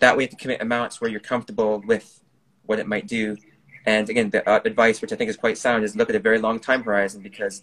that 0.00 0.16
way 0.16 0.24
you 0.24 0.26
have 0.26 0.36
to 0.36 0.42
commit 0.42 0.60
amounts 0.60 1.00
where 1.00 1.08
you're 1.08 1.20
comfortable 1.20 1.80
with 1.86 2.21
what 2.66 2.78
it 2.78 2.86
might 2.86 3.06
do. 3.06 3.36
And 3.86 4.08
again, 4.08 4.30
the 4.30 4.48
uh, 4.48 4.60
advice, 4.64 5.00
which 5.00 5.12
I 5.12 5.16
think 5.16 5.30
is 5.30 5.36
quite 5.36 5.58
sound, 5.58 5.84
is 5.84 5.96
look 5.96 6.10
at 6.10 6.16
a 6.16 6.20
very 6.20 6.38
long 6.38 6.60
time 6.60 6.82
horizon 6.82 7.22
because 7.22 7.62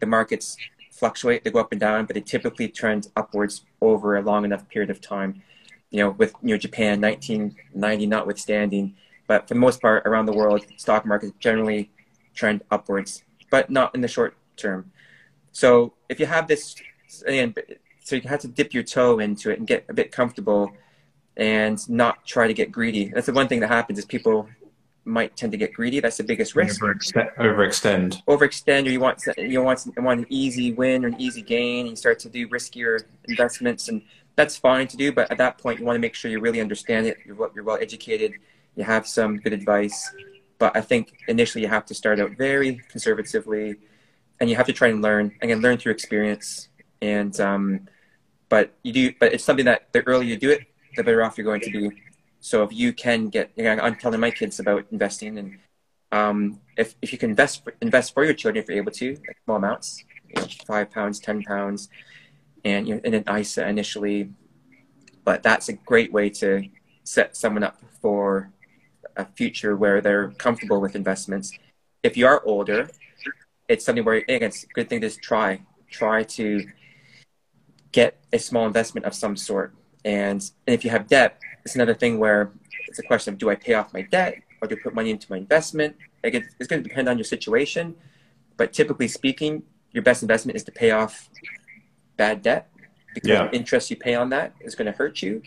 the 0.00 0.06
markets 0.06 0.56
fluctuate, 0.90 1.44
they 1.44 1.50
go 1.50 1.60
up 1.60 1.72
and 1.72 1.80
down, 1.80 2.06
but 2.06 2.14
they 2.14 2.20
typically 2.20 2.68
trend 2.68 3.08
upwards 3.16 3.64
over 3.80 4.16
a 4.16 4.22
long 4.22 4.44
enough 4.44 4.68
period 4.68 4.90
of 4.90 5.00
time. 5.00 5.42
You 5.90 6.00
know, 6.00 6.10
with 6.10 6.34
you 6.42 6.50
know 6.50 6.58
Japan, 6.58 7.00
1990 7.00 8.06
notwithstanding, 8.06 8.94
but 9.26 9.48
for 9.48 9.54
the 9.54 9.60
most 9.60 9.80
part 9.80 10.06
around 10.06 10.26
the 10.26 10.32
world, 10.32 10.66
stock 10.76 11.06
markets 11.06 11.32
generally 11.38 11.90
trend 12.34 12.62
upwards, 12.70 13.22
but 13.50 13.70
not 13.70 13.94
in 13.94 14.00
the 14.00 14.08
short 14.08 14.36
term. 14.56 14.90
So 15.52 15.94
if 16.08 16.20
you 16.20 16.26
have 16.26 16.46
this, 16.46 16.76
again, 17.26 17.54
so 18.00 18.16
you 18.16 18.22
have 18.28 18.40
to 18.40 18.48
dip 18.48 18.74
your 18.74 18.82
toe 18.82 19.18
into 19.18 19.50
it 19.50 19.58
and 19.58 19.66
get 19.66 19.84
a 19.88 19.94
bit 19.94 20.12
comfortable 20.12 20.72
and 21.38 21.88
not 21.88 22.26
try 22.26 22.48
to 22.48 22.52
get 22.52 22.70
greedy. 22.70 23.06
That's 23.14 23.26
the 23.26 23.32
one 23.32 23.48
thing 23.48 23.60
that 23.60 23.68
happens 23.68 23.98
is 23.98 24.04
people 24.04 24.48
might 25.04 25.36
tend 25.36 25.52
to 25.52 25.58
get 25.58 25.72
greedy. 25.72 26.00
That's 26.00 26.18
the 26.18 26.24
biggest 26.24 26.54
risk. 26.54 26.82
Overextend. 26.82 27.36
Overextend. 27.36 28.24
Overextend, 28.26 28.86
or 28.86 28.90
you 28.90 29.00
want 29.00 29.22
you 29.38 29.62
want 29.62 29.86
you 29.86 30.02
want 30.02 30.20
an 30.20 30.26
easy 30.28 30.72
win 30.72 31.04
or 31.04 31.08
an 31.08 31.20
easy 31.20 31.42
gain. 31.42 31.80
And 31.80 31.90
you 31.90 31.96
start 31.96 32.18
to 32.20 32.28
do 32.28 32.48
riskier 32.48 33.04
investments, 33.28 33.88
and 33.88 34.02
that's 34.36 34.56
fine 34.56 34.86
to 34.88 34.96
do. 34.96 35.12
But 35.12 35.30
at 35.30 35.38
that 35.38 35.58
point, 35.58 35.78
you 35.78 35.86
want 35.86 35.96
to 35.96 36.00
make 36.00 36.14
sure 36.14 36.30
you 36.30 36.40
really 36.40 36.60
understand 36.60 37.06
it. 37.06 37.18
You're 37.24 37.50
you're 37.54 37.64
well 37.64 37.78
educated. 37.80 38.34
You 38.76 38.84
have 38.84 39.06
some 39.06 39.38
good 39.38 39.52
advice. 39.52 40.12
But 40.58 40.76
I 40.76 40.80
think 40.80 41.12
initially 41.28 41.62
you 41.62 41.68
have 41.68 41.86
to 41.86 41.94
start 41.94 42.18
out 42.18 42.32
very 42.32 42.80
conservatively, 42.88 43.76
and 44.40 44.50
you 44.50 44.56
have 44.56 44.66
to 44.66 44.72
try 44.72 44.88
and 44.88 45.00
learn. 45.00 45.32
Again, 45.40 45.60
learn 45.60 45.78
through 45.78 45.92
experience. 45.92 46.68
And 47.00 47.38
um, 47.40 47.88
but 48.48 48.74
you 48.82 48.92
do. 48.92 49.14
But 49.18 49.32
it's 49.32 49.44
something 49.44 49.66
that 49.66 49.92
the 49.92 50.02
earlier 50.02 50.28
you 50.28 50.36
do 50.36 50.50
it, 50.50 50.66
the 50.98 51.04
better 51.04 51.24
off 51.24 51.38
you're 51.38 51.44
going 51.44 51.62
to 51.62 51.70
be 51.70 51.90
so 52.40 52.62
if 52.62 52.72
you 52.72 52.92
can 52.92 53.28
get, 53.28 53.50
you 53.56 53.64
know, 53.64 53.72
I'm 53.72 53.96
telling 53.96 54.20
my 54.20 54.30
kids 54.30 54.60
about 54.60 54.86
investing, 54.92 55.38
and 55.38 55.58
um, 56.12 56.60
if 56.76 56.94
if 57.02 57.12
you 57.12 57.18
can 57.18 57.30
invest 57.30 57.62
invest 57.82 58.14
for 58.14 58.24
your 58.24 58.34
children 58.34 58.62
if 58.62 58.68
you're 58.68 58.78
able 58.78 58.92
to, 58.92 59.10
like 59.26 59.36
small 59.44 59.56
amounts, 59.56 60.04
you 60.28 60.40
know, 60.40 60.48
five 60.66 60.90
pounds, 60.90 61.18
ten 61.18 61.42
pounds, 61.42 61.88
and 62.64 62.86
you 62.86 62.94
know, 62.94 63.00
in 63.04 63.14
an 63.14 63.24
ISA 63.28 63.66
initially, 63.66 64.30
but 65.24 65.42
that's 65.42 65.68
a 65.68 65.72
great 65.72 66.12
way 66.12 66.30
to 66.30 66.68
set 67.04 67.36
someone 67.36 67.64
up 67.64 67.80
for 68.00 68.52
a 69.16 69.24
future 69.24 69.76
where 69.76 70.00
they're 70.00 70.30
comfortable 70.32 70.80
with 70.80 70.94
investments. 70.94 71.52
If 72.04 72.16
you 72.16 72.26
are 72.26 72.42
older, 72.44 72.88
it's 73.68 73.84
something 73.84 74.04
where 74.04 74.16
again, 74.16 74.44
it's 74.44 74.62
a 74.62 74.68
good 74.68 74.88
thing 74.88 75.00
to 75.00 75.10
try 75.10 75.60
try 75.90 76.22
to 76.22 76.64
get 77.90 78.20
a 78.32 78.38
small 78.38 78.66
investment 78.66 79.06
of 79.06 79.14
some 79.14 79.36
sort. 79.36 79.74
And, 80.04 80.40
and 80.66 80.74
if 80.74 80.84
you 80.84 80.90
have 80.90 81.06
debt, 81.06 81.40
it's 81.64 81.74
another 81.74 81.94
thing 81.94 82.18
where 82.18 82.52
it's 82.86 82.98
a 82.98 83.02
question 83.02 83.34
of 83.34 83.38
do 83.38 83.50
I 83.50 83.54
pay 83.54 83.74
off 83.74 83.92
my 83.92 84.02
debt 84.02 84.36
or 84.60 84.68
do 84.68 84.76
I 84.76 84.82
put 84.82 84.94
money 84.94 85.10
into 85.10 85.26
my 85.30 85.36
investment? 85.36 85.96
Like 86.22 86.34
it's 86.34 86.66
going 86.66 86.82
to 86.82 86.88
depend 86.88 87.08
on 87.08 87.18
your 87.18 87.24
situation, 87.24 87.94
but 88.56 88.72
typically 88.72 89.08
speaking, 89.08 89.62
your 89.92 90.02
best 90.02 90.22
investment 90.22 90.56
is 90.56 90.64
to 90.64 90.72
pay 90.72 90.90
off 90.90 91.28
bad 92.16 92.42
debt 92.42 92.70
because 93.14 93.28
yeah. 93.28 93.48
the 93.48 93.56
interest 93.56 93.90
you 93.90 93.96
pay 93.96 94.14
on 94.14 94.30
that 94.30 94.52
is 94.60 94.74
going 94.74 94.86
to 94.86 94.92
hurt 94.92 95.22
you. 95.22 95.42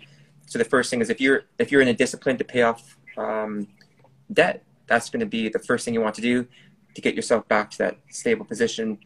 So 0.45 0.60
the 0.60 0.66
first 0.66 0.89
thing 0.89 1.02
is 1.02 1.10
if 1.10 1.22
you're 1.22 1.43
if 1.60 1.72
you're 1.72 1.82
in 1.82 1.88
a 1.88 1.93
discipline 1.93 2.38
to 2.38 2.43
pay 2.43 2.64
off 2.64 2.97
um, 3.18 3.68
debt, 4.32 4.64
that's 4.88 5.10
going 5.10 5.22
to 5.22 5.26
be 5.26 5.49
the 5.49 5.60
first 5.60 5.86
thing 5.86 5.93
you 5.93 6.02
want 6.02 6.16
to 6.16 6.22
do 6.22 6.47
to 6.95 7.02
get 7.02 7.16
yourself 7.16 7.47
back 7.47 7.72
to 7.72 7.78
that 7.78 7.97
stable 8.10 8.45
position, 8.45 8.89
and 8.89 8.99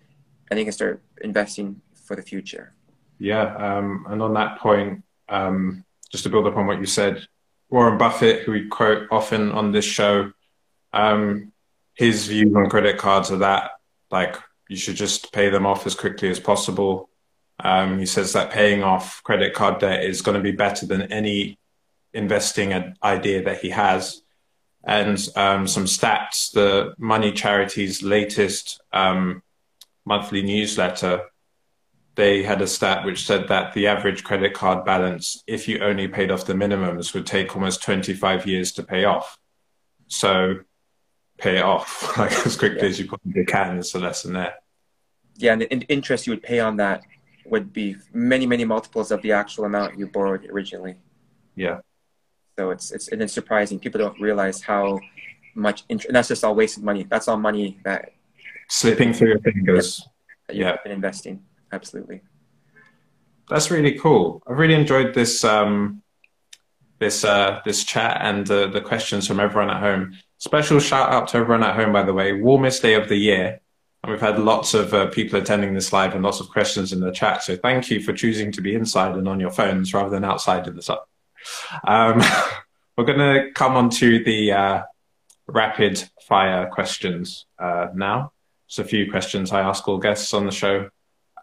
then 0.50 0.58
you 0.58 0.66
can 0.66 0.72
start 0.72 1.02
investing 1.22 1.82
for 1.93 2.16
the 2.16 2.22
future. 2.22 2.74
Yeah, 3.20 3.56
um, 3.56 4.06
and 4.10 4.22
on 4.22 4.34
that 4.34 4.60
point, 4.60 5.04
um, 5.30 5.84
just 6.11 6.23
to 6.23 6.30
build 6.30 6.47
upon 6.47 6.67
what 6.67 6.80
you 6.80 6.86
said, 6.86 7.28
Warren 7.69 7.97
Buffett, 7.97 8.43
who 8.43 8.51
we 8.51 8.67
quote 8.67 9.07
often 9.11 9.51
on 9.51 9.71
this 9.71 9.86
show, 9.86 10.32
um, 10.93 11.51
his 11.93 12.28
views 12.28 12.53
on 12.55 12.69
credit 12.69 12.97
cards 12.97 13.32
are 13.32 13.38
that 13.38 13.71
like 14.11 14.38
you 14.67 14.78
should 14.78 14.95
just 14.95 15.32
pay 15.32 15.49
them 15.49 15.65
off 15.65 15.86
as 15.86 15.95
quickly 15.95 16.30
as 16.30 16.39
possible. 16.39 17.09
Um, 17.59 17.99
he 17.99 18.05
says 18.05 18.34
that 18.34 18.51
paying 18.51 18.84
off 18.84 19.23
credit 19.23 19.53
card 19.53 19.80
debt 19.80 20.03
is 20.03 20.21
going 20.21 20.38
to 20.38 20.43
be 20.43 20.51
better 20.51 20.86
than 20.86 21.11
any 21.11 21.57
investing 22.13 22.95
idea 23.03 23.43
that 23.43 23.59
he 23.59 23.69
has. 23.69 24.21
And 24.84 25.17
um, 25.36 25.67
some 25.67 25.86
stats: 25.86 26.51
the 26.51 26.93
Money 26.97 27.32
Charity's 27.32 28.03
latest 28.03 28.82
um, 28.93 29.41
monthly 30.05 30.43
newsletter 30.43 31.21
they 32.16 32.43
had 32.43 32.61
a 32.61 32.68
stat 32.68 33.05
which 33.05 33.26
said 33.26 33.47
that 33.49 33.74
the 33.74 33.88
average 33.88 34.24
credit 34.24 34.53
card 34.53 34.86
balance, 34.86 35.43
if 35.47 35.68
you 35.68 35.80
only 35.80 36.07
paid 36.07 36.32
off 36.32 36.45
the 36.45 36.53
minimums, 36.53 37.13
would 37.13 37.26
take 37.26 37.55
almost 37.55 37.84
25 37.84 38.45
years 38.47 38.72
to 38.74 38.84
pay 38.84 39.03
off. 39.03 39.38
So 40.07 40.55
pay 41.38 41.57
it 41.57 41.63
off 41.63 42.18
like 42.18 42.32
as 42.45 42.55
quickly 42.55 42.80
yeah. 42.80 42.86
as 42.86 42.99
you 42.99 43.07
possibly 43.07 43.45
can 43.45 43.78
is 43.78 43.91
the 43.91 43.99
lesson 43.99 44.34
there. 44.34 44.55
Yeah, 45.36 45.53
and 45.53 45.61
the 45.61 45.68
interest 45.88 46.26
you 46.26 46.32
would 46.32 46.43
pay 46.43 46.61
on 46.61 46.78
that 46.78 47.03
would 47.45 47.74
be 47.74 47.97
many, 48.13 48.47
many 48.47 48.63
multiples 48.63 49.11
of 49.11 49.22
the 49.22 49.34
actual 49.34 49.66
amount 49.66 49.99
you 49.99 50.07
borrowed 50.07 50.45
originally. 50.45 50.95
Yeah. 51.55 51.80
So 52.57 52.70
it's 52.70 52.91
it's 52.91 53.09
and 53.09 53.22
it's 53.22 53.34
surprising. 53.34 53.80
People 53.80 53.99
don't 53.99 54.20
realize 54.22 54.61
how 54.61 54.99
much 55.53 55.84
interest. 55.89 56.13
That's 56.13 56.30
just 56.30 56.45
all 56.45 56.55
wasted 56.55 56.86
money. 56.86 57.05
That's 57.09 57.28
all 57.28 57.36
money 57.36 57.80
that 57.84 58.13
slipping 58.70 59.11
through 59.11 59.30
your 59.30 59.39
fingers. 59.39 60.07
Yep, 60.47 60.57
yeah. 60.57 60.78
Been 60.84 60.93
investing 60.93 61.43
absolutely. 61.76 62.21
That's 63.49 63.69
really 63.69 63.99
cool. 63.99 64.41
I've 64.47 64.57
really 64.57 64.73
enjoyed 64.73 65.13
this 65.13 65.43
um, 65.43 66.01
this 66.99 67.23
uh, 67.23 67.59
this 67.65 67.84
chat 67.84 68.17
and 68.21 68.49
uh, 68.49 68.67
the 68.67 68.82
questions 68.82 69.28
from 69.28 69.39
everyone 69.39 69.69
at 69.69 69.82
home. 69.82 70.15
Special 70.38 70.80
shout 70.80 71.11
out 71.11 71.28
to 71.30 71.38
everyone 71.38 71.63
at 71.63 71.76
home, 71.76 71.93
by 71.93 72.03
the 72.03 72.13
way. 72.13 72.34
Warmest 72.34 72.82
day 72.82 72.95
of 72.95 73.07
the 73.07 73.15
year, 73.15 73.59
and 74.03 74.11
we've 74.11 74.21
had 74.21 74.39
lots 74.39 74.73
of 74.73 74.93
uh, 74.93 75.07
people 75.07 75.39
attending 75.39 75.73
this 75.73 75.93
live 75.93 76.15
and 76.15 76.23
lots 76.23 76.39
of 76.39 76.49
questions 76.49 76.91
in 76.93 76.99
the 76.99 77.11
chat. 77.11 77.43
So 77.43 77.55
thank 77.55 77.91
you 77.91 78.01
for 78.01 78.13
choosing 78.13 78.51
to 78.53 78.61
be 78.61 78.73
inside 78.73 79.15
and 79.15 79.28
on 79.28 79.39
your 79.39 79.51
phones 79.51 79.93
rather 79.93 80.09
than 80.09 80.23
outside 80.23 80.67
in 80.67 80.76
the 80.76 80.82
sun. 80.82 80.97
Um, 81.86 82.21
we're 82.97 83.05
going 83.05 83.19
to 83.19 83.51
come 83.53 83.76
on 83.76 83.89
to 83.91 84.23
the 84.23 84.51
uh, 84.51 84.84
rapid 85.47 86.03
fire 86.28 86.67
questions 86.71 87.45
uh, 87.59 87.88
now. 87.93 88.32
Just 88.67 88.80
a 88.80 88.84
few 88.84 89.11
questions 89.11 89.51
I 89.51 89.61
ask 89.61 89.88
all 89.88 89.99
guests 89.99 90.34
on 90.34 90.45
the 90.45 90.51
show. 90.51 90.89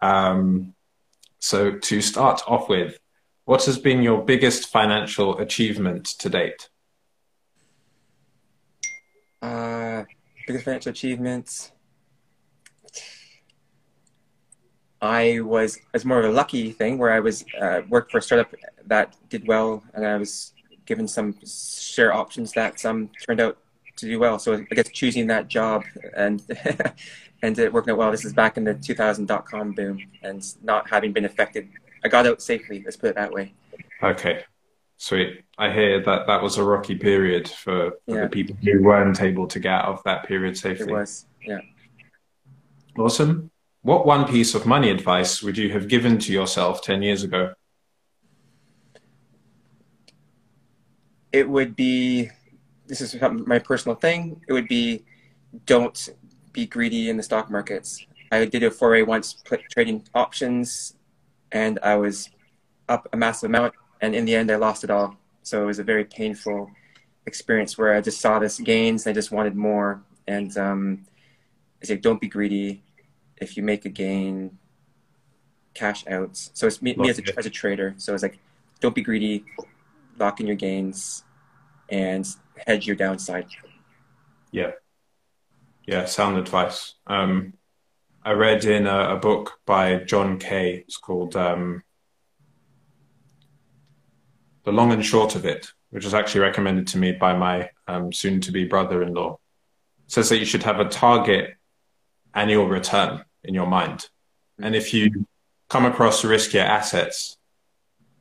Um, 0.03 0.73
so 1.39 1.77
to 1.77 2.01
start 2.01 2.41
off 2.45 2.67
with, 2.67 2.99
what 3.45 3.63
has 3.65 3.77
been 3.77 4.03
your 4.03 4.23
biggest 4.23 4.67
financial 4.67 5.37
achievement 5.39 6.05
to 6.19 6.29
date? 6.29 6.69
Uh, 9.41 10.03
biggest 10.45 10.65
financial 10.65 10.89
achievements. 10.89 11.71
I 15.01 15.39
was 15.41 15.79
it's 15.93 16.05
more 16.05 16.19
of 16.19 16.25
a 16.25 16.33
lucky 16.33 16.71
thing 16.71 16.97
where 16.97 17.11
I 17.11 17.19
was 17.19 17.43
uh, 17.59 17.81
worked 17.89 18.11
for 18.11 18.19
a 18.19 18.21
startup 18.21 18.53
that 18.85 19.15
did 19.29 19.45
well, 19.47 19.83
and 19.93 20.05
I 20.05 20.17
was 20.17 20.53
given 20.85 21.07
some 21.07 21.35
share 21.45 22.13
options 22.13 22.53
that 22.53 22.79
some 22.79 23.09
turned 23.25 23.41
out 23.41 23.57
to 23.97 24.05
do 24.05 24.19
well. 24.19 24.39
So 24.39 24.53
I 24.53 24.75
guess 24.75 24.89
choosing 24.89 25.27
that 25.27 25.47
job 25.47 25.83
and 26.15 26.41
and 27.43 27.59
it 27.59 27.71
worked 27.71 27.89
out 27.89 27.97
well. 27.97 28.09
This 28.09 28.25
is 28.25 28.33
back 28.33 28.57
in 28.57 28.63
the 28.63 28.73
2000 28.73 29.27
dot 29.27 29.45
com 29.45 29.73
boom 29.73 29.99
and 30.23 30.43
not 30.63 30.89
having 30.89 31.11
been 31.11 31.25
affected. 31.25 31.69
I 32.03 32.07
got 32.07 32.25
out 32.25 32.41
safely, 32.41 32.81
let's 32.83 32.95
put 32.97 33.11
it 33.11 33.15
that 33.15 33.31
way. 33.31 33.53
Okay, 34.01 34.43
sweet. 34.97 35.43
I 35.57 35.71
hear 35.71 36.01
that 36.03 36.25
that 36.25 36.41
was 36.41 36.57
a 36.57 36.63
rocky 36.63 36.95
period 36.95 37.47
for, 37.47 37.91
for 38.05 38.15
yeah. 38.15 38.23
the 38.23 38.29
people 38.29 38.55
who 38.63 38.81
weren't 38.81 39.21
able 39.21 39.45
to 39.47 39.59
get 39.59 39.73
out 39.73 39.85
of 39.85 40.03
that 40.05 40.25
period 40.25 40.57
safely. 40.57 40.87
It 40.87 40.91
was, 40.91 41.25
yeah. 41.45 41.59
Awesome. 42.97 43.51
What 43.81 44.05
one 44.05 44.25
piece 44.25 44.55
of 44.55 44.65
money 44.65 44.89
advice 44.89 45.43
would 45.43 45.57
you 45.57 45.69
have 45.73 45.89
given 45.89 46.17
to 46.19 46.31
yourself 46.31 46.81
10 46.81 47.01
years 47.01 47.23
ago? 47.23 47.53
It 51.33 51.49
would 51.49 51.75
be, 51.75 52.29
this 52.87 53.01
is 53.01 53.15
my 53.21 53.59
personal 53.59 53.95
thing, 53.95 54.39
it 54.47 54.53
would 54.53 54.69
be 54.69 55.03
don't 55.65 56.09
be 56.53 56.65
greedy 56.65 57.09
in 57.09 57.17
the 57.17 57.23
stock 57.23 57.49
markets. 57.49 58.05
I 58.31 58.45
did 58.45 58.63
a 58.63 58.71
foray 58.71 59.01
once 59.01 59.43
trading 59.71 60.07
options, 60.13 60.95
and 61.51 61.79
I 61.83 61.95
was 61.95 62.29
up 62.87 63.07
a 63.13 63.17
massive 63.17 63.49
amount, 63.49 63.73
and 64.01 64.15
in 64.15 64.25
the 64.25 64.35
end, 64.35 64.49
I 64.51 64.55
lost 64.55 64.83
it 64.83 64.89
all. 64.89 65.17
So 65.43 65.63
it 65.63 65.65
was 65.65 65.79
a 65.79 65.83
very 65.83 66.05
painful 66.05 66.71
experience 67.25 67.77
where 67.77 67.93
I 67.93 68.01
just 68.01 68.21
saw 68.21 68.39
this 68.39 68.59
gains, 68.59 69.05
and 69.05 69.11
I 69.11 69.13
just 69.13 69.31
wanted 69.31 69.55
more. 69.55 70.01
And 70.27 70.57
um, 70.57 71.05
I 71.81 71.85
said, 71.85 72.01
don't 72.01 72.21
be 72.21 72.27
greedy. 72.27 72.83
If 73.37 73.57
you 73.57 73.63
make 73.63 73.85
a 73.85 73.89
gain, 73.89 74.57
cash 75.73 76.05
out. 76.07 76.37
So 76.53 76.67
it's 76.67 76.81
me, 76.81 76.95
me 76.95 77.09
as, 77.09 77.19
a, 77.19 77.37
as 77.37 77.45
a 77.45 77.49
trader. 77.49 77.93
So 77.97 78.13
it's 78.13 78.23
like, 78.23 78.39
don't 78.79 78.95
be 78.95 79.01
greedy, 79.01 79.43
lock 80.17 80.39
in 80.39 80.47
your 80.47 80.55
gains, 80.55 81.23
and 81.89 82.27
hedge 82.65 82.87
your 82.87 82.95
downside. 82.95 83.47
Yeah. 84.51 84.71
Yeah, 85.85 86.05
sound 86.05 86.37
advice. 86.37 86.95
Um, 87.07 87.53
I 88.23 88.31
read 88.31 88.63
in 88.63 88.87
a, 88.87 89.15
a, 89.15 89.17
book 89.17 89.59
by 89.65 89.97
John 89.97 90.39
Kay. 90.39 90.75
It's 90.75 90.95
called 90.95 91.35
um, 91.35 91.83
"The 94.63 94.71
Long 94.71 94.93
and 94.93 95.05
Short 95.05 95.35
of 95.35 95.45
It," 95.45 95.67
which 95.89 96.05
was 96.05 96.13
actually 96.13 96.41
recommended 96.41 96.87
to 96.87 96.97
me 96.97 97.11
by 97.11 97.35
my 97.35 97.69
um, 97.87 98.13
soon-to-be 98.13 98.65
brother-in-law. 98.65 99.33
It 100.05 100.11
says 100.11 100.29
that 100.29 100.37
you 100.37 100.45
should 100.45 100.63
have 100.63 100.79
a 100.79 100.87
target 100.87 101.55
annual 102.33 102.67
return 102.67 103.25
in 103.43 103.53
your 103.53 103.67
mind, 103.67 104.07
and 104.61 104.75
if 104.75 104.93
you 104.93 105.25
come 105.67 105.85
across 105.85 106.23
riskier 106.23 106.63
assets, 106.63 107.37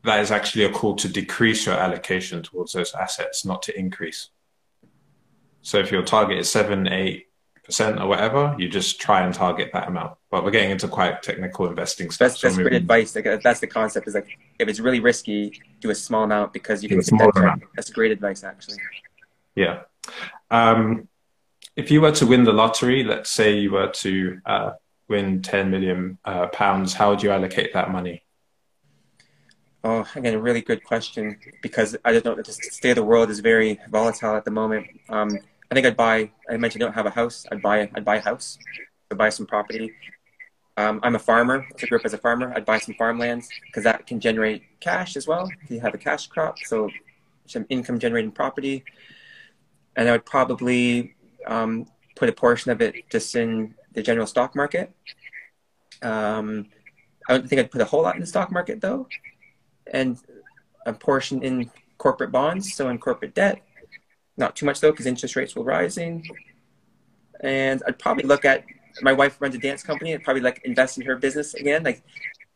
that 0.03 0.19
is 0.19 0.33
actually 0.33 0.65
a 0.65 0.73
call 0.73 0.97
to 0.97 1.09
decrease 1.09 1.67
your 1.67 1.77
allocation 1.77 2.43
towards 2.43 2.73
those 2.73 2.93
assets, 2.93 3.45
not 3.45 3.63
to 3.63 3.79
increase. 3.79 4.31
So 5.61 5.79
if 5.79 5.93
your 5.93 6.03
target 6.03 6.39
is 6.39 6.51
seven, 6.51 6.89
eight, 6.89 7.29
percent 7.73 8.01
or 8.01 8.07
whatever, 8.07 8.55
you 8.59 8.69
just 8.69 9.01
try 9.01 9.23
and 9.23 9.33
target 9.35 9.71
that 9.73 9.89
amount. 9.89 10.17
But 10.31 10.45
we're 10.45 10.51
getting 10.51 10.71
into 10.71 10.89
quite 10.89 11.23
technical 11.23 11.67
investing 11.67 12.11
stuff. 12.11 12.33
That's, 12.33 12.41
that's 12.43 12.57
great 12.57 12.75
advice. 12.75 13.17
Like, 13.17 13.43
that's 13.43 13.61
the 13.61 13.67
concept. 13.67 14.07
Is 14.07 14.15
like 14.15 14.39
if 14.59 14.69
it's 14.69 14.79
really 14.79 15.01
risky, 15.01 15.61
do 15.81 15.91
a 15.91 15.95
small 15.95 16.25
amount 16.25 16.53
because 16.53 16.83
you 16.83 16.89
can 16.89 16.99
get 16.99 17.07
that 17.07 17.61
That's 17.75 17.91
great 17.91 18.13
advice, 18.13 18.45
actually. 18.45 18.77
Yeah. 19.55 19.83
Um, 20.51 21.09
if 21.75 21.91
you 21.91 22.03
were 22.03 22.13
to 22.13 22.27
win 22.27 22.45
the 22.45 22.53
lottery, 22.53 23.05
let's 23.05 23.31
say 23.31 23.59
you 23.59 23.73
were 23.73 23.89
to 23.89 24.41
uh, 24.45 24.71
win 25.09 25.41
10 25.41 25.71
million 25.71 26.19
uh, 26.25 26.49
pounds, 26.49 26.93
how 26.93 27.11
would 27.11 27.23
you 27.23 27.31
allocate 27.31 27.73
that 27.73 27.91
money? 27.91 28.23
Oh, 29.85 30.07
again, 30.15 30.35
a 30.35 30.39
really 30.39 30.61
good 30.61 30.85
question 30.85 31.39
because 31.61 31.97
I 32.05 32.13
just 32.13 32.25
know 32.25 32.37
that 32.37 32.45
the 32.45 32.53
state 32.53 32.91
of 32.91 32.97
the 32.97 33.03
world 33.03 33.31
is 33.31 33.41
very 33.41 33.81
volatile 33.91 34.37
at 34.37 34.45
the 34.45 34.51
moment. 34.51 34.87
Um, 35.09 35.39
I 35.73 35.75
think 35.75 35.87
I'd 35.87 35.97
buy. 35.97 36.31
I 36.51 36.59
mentioned 36.59 36.85
I 36.85 36.87
don't 36.89 36.95
have 36.95 37.07
a 37.07 37.11
house. 37.11 37.47
I'd 37.51 37.63
buy. 37.63 37.91
I'd 37.95 38.05
buy 38.05 38.17
a 38.17 38.21
house. 38.21 38.59
I'd 39.11 39.17
buy 39.17 39.31
some 39.31 39.47
property. 39.47 39.91
Um, 40.77 41.01
I'm 41.03 41.15
a 41.15 41.19
farmer. 41.19 41.67
I 41.83 41.87
grew 41.87 41.99
up 41.99 42.05
as 42.05 42.13
a 42.13 42.19
farmer. 42.19 42.53
I'd 42.55 42.67
buy 42.67 42.79
some 42.79 42.95
farmlands 42.97 43.49
because 43.65 43.85
that 43.85 44.07
can 44.07 44.21
generate 44.21 44.65
cash 44.81 45.17
as 45.17 45.27
well. 45.27 45.49
If 45.63 45.71
You 45.71 45.81
have 45.81 45.95
a 45.95 45.99
cash 45.99 46.27
crop, 46.27 46.59
so 46.59 46.91
some 47.47 47.65
income 47.71 47.99
generating 47.99 48.33
property. 48.33 48.85
And 49.97 50.11
I 50.11 50.13
would 50.13 50.27
probably 50.27 51.15
um, 51.47 51.87
put 52.17 52.29
a 52.29 52.33
portion 52.33 52.71
of 52.71 52.83
it 52.83 53.09
just 53.09 53.35
in 53.35 53.75
the 53.95 54.03
general 54.03 54.27
stock 54.27 54.55
market. 54.55 54.93
Um, 56.03 56.67
I 57.27 57.33
don't 57.33 57.49
think 57.49 57.61
I'd 57.61 57.71
put 57.71 57.81
a 57.81 57.87
whole 57.87 58.03
lot 58.03 58.15
in 58.15 58.21
the 58.21 58.27
stock 58.27 58.53
market 58.53 58.83
though, 58.83 59.09
and 59.87 60.19
a 60.85 60.93
portion 60.93 61.43
in 61.43 61.71
corporate 61.97 62.31
bonds, 62.31 62.75
so 62.75 62.91
in 62.91 62.99
corporate 62.99 63.35
debt. 63.35 63.63
Not 64.37 64.57
too 64.57 64.67
much 64.67 64.81
though, 64.81 64.91
because 64.91 65.07
interest 65.07 65.37
rates 65.37 65.55
were 65.55 65.65
rising. 65.65 66.27
And 67.41 67.83
I'd 67.87 67.99
probably 67.99 68.25
look 68.25 68.45
at 68.45 68.65
my 69.01 69.13
wife 69.13 69.41
runs 69.41 69.55
a 69.55 69.59
dance 69.59 69.83
company. 69.83 70.15
I'd 70.15 70.23
probably 70.23 70.43
like 70.43 70.61
invest 70.65 70.99
in 70.99 71.07
her 71.07 71.17
business 71.17 71.55
again. 71.55 71.83
Like 71.83 72.03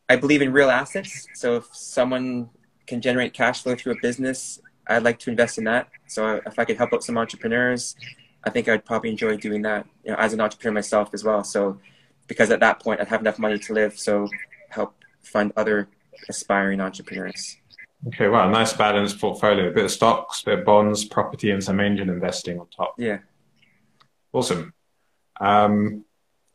I 0.09 0.17
believe 0.17 0.43
in 0.43 0.53
real 0.53 0.71
assets, 0.71 1.27
so 1.35 1.57
if 1.57 1.69
someone 1.73 2.51
can 2.87 3.01
generate 3.01 3.33
cash 3.33 3.63
flow 3.63 3.75
through 3.75 3.93
a 3.93 4.01
business, 4.01 4.61
I'd 4.87 5.03
like 5.03 5.19
to 5.21 5.31
invest 5.31 5.59
in 5.59 5.65
that. 5.65 5.89
So 6.07 6.27
uh, 6.27 6.41
if 6.47 6.59
I 6.59 6.65
could 6.65 6.77
help 6.77 6.93
out 6.93 7.03
some 7.03 7.19
entrepreneurs, 7.19 7.97
I 8.45 8.51
think 8.51 8.69
I'd 8.69 8.85
probably 8.85 9.11
enjoy 9.11 9.37
doing 9.37 9.63
that, 9.63 9.87
you 10.05 10.13
know, 10.13 10.17
as 10.19 10.33
an 10.33 10.41
entrepreneur 10.41 10.75
myself 10.75 11.11
as 11.13 11.25
well. 11.25 11.43
So, 11.43 11.81
because 12.29 12.51
at 12.51 12.61
that 12.61 12.81
point 12.81 13.01
I'd 13.01 13.09
have 13.09 13.21
enough 13.21 13.39
money 13.39 13.59
to 13.59 13.73
live, 13.73 13.99
so 13.99 14.29
help 14.71 14.95
fund 15.23 15.53
other 15.57 15.89
aspiring 16.29 16.81
entrepreneurs. 16.81 17.57
Okay, 18.09 18.29
well, 18.29 18.49
nice 18.49 18.73
balanced 18.73 19.21
portfolio. 19.21 19.69
A 19.69 19.73
bit 19.73 19.85
of 19.85 19.91
stocks, 19.91 20.43
a 20.43 20.45
bit 20.45 20.59
of 20.61 20.65
bonds, 20.65 21.05
property, 21.05 21.51
and 21.51 21.63
some 21.63 21.81
angel 21.81 22.09
investing 22.09 22.61
on 22.61 22.67
top. 22.69 22.95
Yeah. 22.99 23.19
Awesome. 24.33 24.75
Um, 25.41 26.05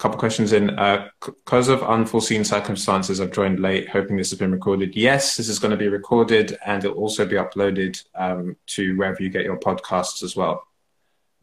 couple 0.01 0.17
questions 0.17 0.51
in. 0.51 0.67
Because 0.67 1.69
uh, 1.69 1.73
of 1.73 1.83
unforeseen 1.83 2.43
circumstances, 2.43 3.21
I've 3.21 3.31
joined 3.31 3.59
late, 3.59 3.87
hoping 3.87 4.17
this 4.17 4.31
has 4.31 4.39
been 4.39 4.51
recorded. 4.51 4.95
Yes, 4.95 5.37
this 5.37 5.47
is 5.47 5.59
going 5.59 5.71
to 5.71 5.77
be 5.77 5.87
recorded 5.87 6.57
and 6.65 6.83
it'll 6.83 6.97
also 6.97 7.25
be 7.25 7.35
uploaded 7.35 8.03
um, 8.15 8.57
to 8.67 8.97
wherever 8.97 9.21
you 9.21 9.29
get 9.29 9.43
your 9.43 9.59
podcasts 9.59 10.23
as 10.23 10.35
well. 10.35 10.67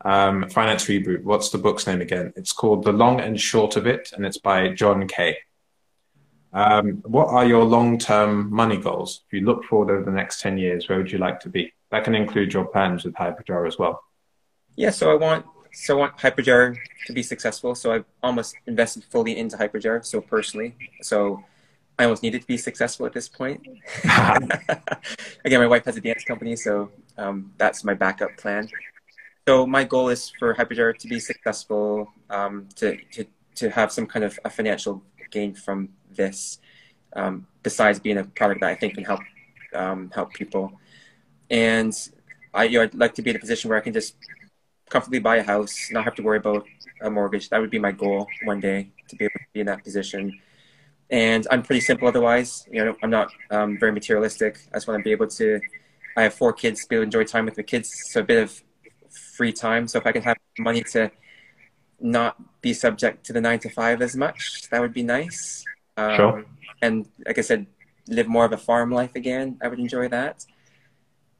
Um, 0.04 0.48
Finance 0.48 0.84
Reboot, 0.86 1.22
what's 1.22 1.50
the 1.50 1.58
book's 1.58 1.86
name 1.86 2.00
again? 2.00 2.32
It's 2.36 2.52
called 2.52 2.84
The 2.84 2.92
Long 2.92 3.20
and 3.20 3.40
Short 3.40 3.76
of 3.76 3.86
It, 3.86 4.12
and 4.12 4.26
it's 4.26 4.38
by 4.38 4.68
John 4.68 5.06
Kay. 5.08 5.38
Um, 6.52 7.02
what 7.04 7.28
are 7.28 7.46
your 7.46 7.64
long 7.64 7.98
term 7.98 8.52
money 8.52 8.76
goals? 8.76 9.22
If 9.26 9.32
you 9.38 9.46
look 9.46 9.64
forward 9.64 9.92
over 9.92 10.04
the 10.04 10.16
next 10.16 10.40
10 10.40 10.58
years, 10.58 10.88
where 10.88 10.98
would 10.98 11.12
you 11.12 11.18
like 11.18 11.40
to 11.40 11.48
be? 11.48 11.72
That 11.90 12.04
can 12.04 12.14
include 12.14 12.52
your 12.52 12.66
plans 12.66 13.04
with 13.04 13.14
Hyperjar 13.14 13.66
as 13.66 13.78
well. 13.78 14.02
Yeah, 14.76 14.90
so 14.90 15.10
I 15.10 15.14
want 15.14 15.44
so 15.72 15.96
I 15.96 16.00
want 16.00 16.16
Hyperjar 16.16 16.76
to 17.06 17.12
be 17.12 17.22
successful. 17.22 17.74
So 17.74 17.92
I've 17.92 18.04
almost 18.22 18.54
invested 18.66 19.04
fully 19.04 19.36
into 19.38 19.56
Hyperjar. 19.56 20.04
So 20.04 20.20
personally, 20.20 20.74
so 21.02 21.44
I 21.98 22.04
almost 22.04 22.22
needed 22.22 22.42
to 22.42 22.46
be 22.46 22.56
successful 22.56 23.04
at 23.06 23.12
this 23.12 23.28
point. 23.28 23.66
Again, 24.04 25.60
my 25.60 25.66
wife 25.66 25.84
has 25.84 25.96
a 25.96 26.00
dance 26.00 26.24
company, 26.24 26.56
so 26.56 26.90
um, 27.16 27.52
that's 27.58 27.84
my 27.84 27.94
backup 27.94 28.36
plan. 28.38 28.68
So 29.46 29.66
my 29.66 29.84
goal 29.84 30.08
is 30.08 30.30
for 30.38 30.54
Hyperjar 30.54 30.96
to 30.98 31.08
be 31.08 31.18
successful, 31.18 32.12
um, 32.30 32.68
to, 32.76 32.96
to 33.12 33.26
to 33.56 33.70
have 33.70 33.90
some 33.90 34.06
kind 34.06 34.24
of 34.24 34.38
a 34.44 34.50
financial 34.50 35.02
gain 35.30 35.54
from 35.54 35.90
this, 36.10 36.58
um, 37.14 37.46
besides 37.62 37.98
being 38.00 38.18
a 38.18 38.24
product 38.24 38.60
that 38.60 38.70
I 38.70 38.74
think 38.74 38.94
can 38.94 39.04
help 39.04 39.20
um, 39.74 40.10
help 40.14 40.32
people. 40.32 40.72
And 41.50 41.92
I, 42.54 42.64
you 42.64 42.78
know, 42.78 42.84
I'd 42.84 42.94
like 42.94 43.14
to 43.14 43.22
be 43.22 43.30
in 43.30 43.36
a 43.36 43.38
position 43.38 43.68
where 43.68 43.78
I 43.78 43.82
can 43.82 43.92
just 43.92 44.16
comfortably 44.88 45.18
buy 45.18 45.36
a 45.36 45.42
house, 45.42 45.88
not 45.90 46.04
have 46.04 46.14
to 46.16 46.22
worry 46.22 46.38
about 46.38 46.66
a 47.02 47.10
mortgage. 47.10 47.48
That 47.50 47.60
would 47.60 47.70
be 47.70 47.78
my 47.78 47.92
goal 47.92 48.26
one 48.44 48.60
day 48.60 48.90
to 49.08 49.16
be 49.16 49.24
able 49.24 49.38
to 49.38 49.46
be 49.52 49.60
in 49.60 49.66
that 49.66 49.84
position. 49.84 50.40
And 51.10 51.46
I'm 51.50 51.62
pretty 51.62 51.80
simple 51.80 52.08
otherwise. 52.08 52.66
You 52.70 52.84
know, 52.84 52.96
I'm 53.02 53.10
not 53.10 53.30
um, 53.50 53.78
very 53.78 53.92
materialistic. 53.92 54.58
I 54.72 54.76
just 54.76 54.88
want 54.88 55.00
to 55.00 55.04
be 55.04 55.12
able 55.12 55.28
to. 55.28 55.60
I 56.16 56.22
have 56.24 56.34
four 56.34 56.52
kids, 56.52 56.84
be 56.86 56.96
able 56.96 57.02
to 57.02 57.06
enjoy 57.06 57.24
time 57.24 57.44
with 57.44 57.54
the 57.54 57.62
kids, 57.62 57.92
so 58.10 58.20
a 58.20 58.24
bit 58.24 58.42
of 58.42 58.62
free 59.36 59.52
time. 59.52 59.86
So 59.86 59.98
if 59.98 60.06
I 60.06 60.12
can 60.12 60.22
have 60.22 60.36
money 60.58 60.82
to 60.92 61.10
not 62.00 62.36
be 62.60 62.72
subject 62.72 63.24
to 63.26 63.32
the 63.32 63.40
nine 63.40 63.58
to 63.60 63.68
five 63.68 64.02
as 64.02 64.16
much, 64.16 64.68
that 64.70 64.80
would 64.80 64.92
be 64.92 65.02
nice. 65.02 65.64
Um, 65.96 66.16
sure. 66.16 66.44
And 66.82 67.06
like 67.26 67.38
I 67.38 67.42
said, 67.42 67.66
live 68.08 68.28
more 68.28 68.44
of 68.44 68.52
a 68.52 68.56
farm 68.56 68.90
life 68.90 69.14
again. 69.14 69.58
I 69.62 69.68
would 69.68 69.78
enjoy 69.78 70.08
that. 70.08 70.44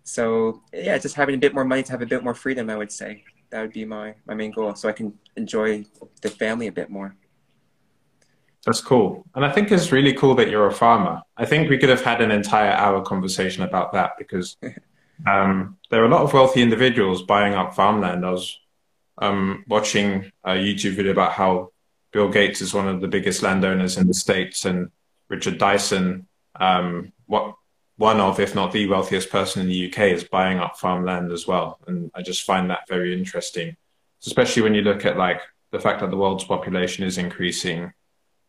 So 0.05 0.63
yeah, 0.73 0.97
just 0.99 1.15
having 1.15 1.35
a 1.35 1.39
bit 1.39 1.55
more 1.55 1.65
money 1.65 1.83
to 1.83 1.93
have 1.93 2.03
a 2.03 2.07
bit 2.07 2.25
more 2.25 2.35
freedom, 2.35 2.71
I 2.71 2.77
would 2.77 2.91
say 2.93 3.25
that 3.51 3.61
would 3.61 3.73
be 3.73 3.85
my 3.85 4.15
my 4.27 4.35
main 4.35 4.51
goal, 4.51 4.75
so 4.75 4.89
I 4.89 4.93
can 4.93 5.13
enjoy 5.37 5.85
the 6.23 6.31
family 6.31 6.67
a 6.67 6.73
bit 6.73 6.91
more. 6.91 7.15
That's 8.65 8.81
cool, 8.81 9.25
and 9.35 9.45
I 9.45 9.53
think 9.53 9.71
it's 9.71 9.93
really 9.93 10.13
cool 10.13 10.35
that 10.37 10.49
you're 10.49 10.67
a 10.67 10.73
farmer. 10.73 11.23
I 11.37 11.45
think 11.47 11.71
we 11.71 11.79
could 11.79 11.89
have 11.89 12.03
had 12.03 12.21
an 12.21 12.31
entire 12.31 12.73
hour 12.73 13.03
conversation 13.03 13.63
about 13.63 13.93
that 13.93 14.13
because 14.19 14.57
um, 15.27 15.77
there 15.91 16.03
are 16.03 16.07
a 16.07 16.11
lot 16.11 16.23
of 16.23 16.33
wealthy 16.33 16.63
individuals 16.63 17.23
buying 17.23 17.55
up 17.55 17.75
farmland. 17.75 18.25
I 18.25 18.31
was 18.31 18.59
um, 19.21 19.65
watching 19.69 20.31
a 20.45 20.51
YouTube 20.51 20.95
video 20.95 21.13
about 21.13 21.33
how 21.33 21.71
Bill 22.13 22.29
Gates 22.29 22.61
is 22.61 22.75
one 22.75 22.89
of 22.89 23.01
the 23.01 23.09
biggest 23.09 23.43
landowners 23.43 23.97
in 23.97 24.07
the 24.07 24.15
states, 24.15 24.65
and 24.65 24.91
Richard 25.29 25.59
Dyson, 25.59 26.27
um, 26.59 27.13
what 27.27 27.55
one 27.97 28.21
of, 28.21 28.39
if 28.39 28.55
not 28.55 28.73
the 28.73 28.87
wealthiest 28.87 29.29
person 29.29 29.63
in 29.63 29.69
the 29.69 29.89
UK, 29.89 30.13
is 30.13 30.25
buying 30.25 30.59
up 30.59 30.79
farmland 30.79 31.33
as 31.33 31.47
well. 31.47 31.79
And 31.87 32.11
I 32.15 32.23
just 32.23 32.45
find 32.45 32.71
that 32.71 32.89
very 32.89 33.13
interesting, 33.13 33.77
especially 34.25 34.63
when 34.63 34.75
you 34.75 34.83
look 34.83 35.05
at 35.05 35.17
like 35.17 35.41
the 35.73 35.81
fact 35.81 36.01
that 36.01 36.11
the 36.11 36.17
world's 36.17 36.45
population 36.45 37.05
is 37.05 37.19
increasing, 37.19 37.93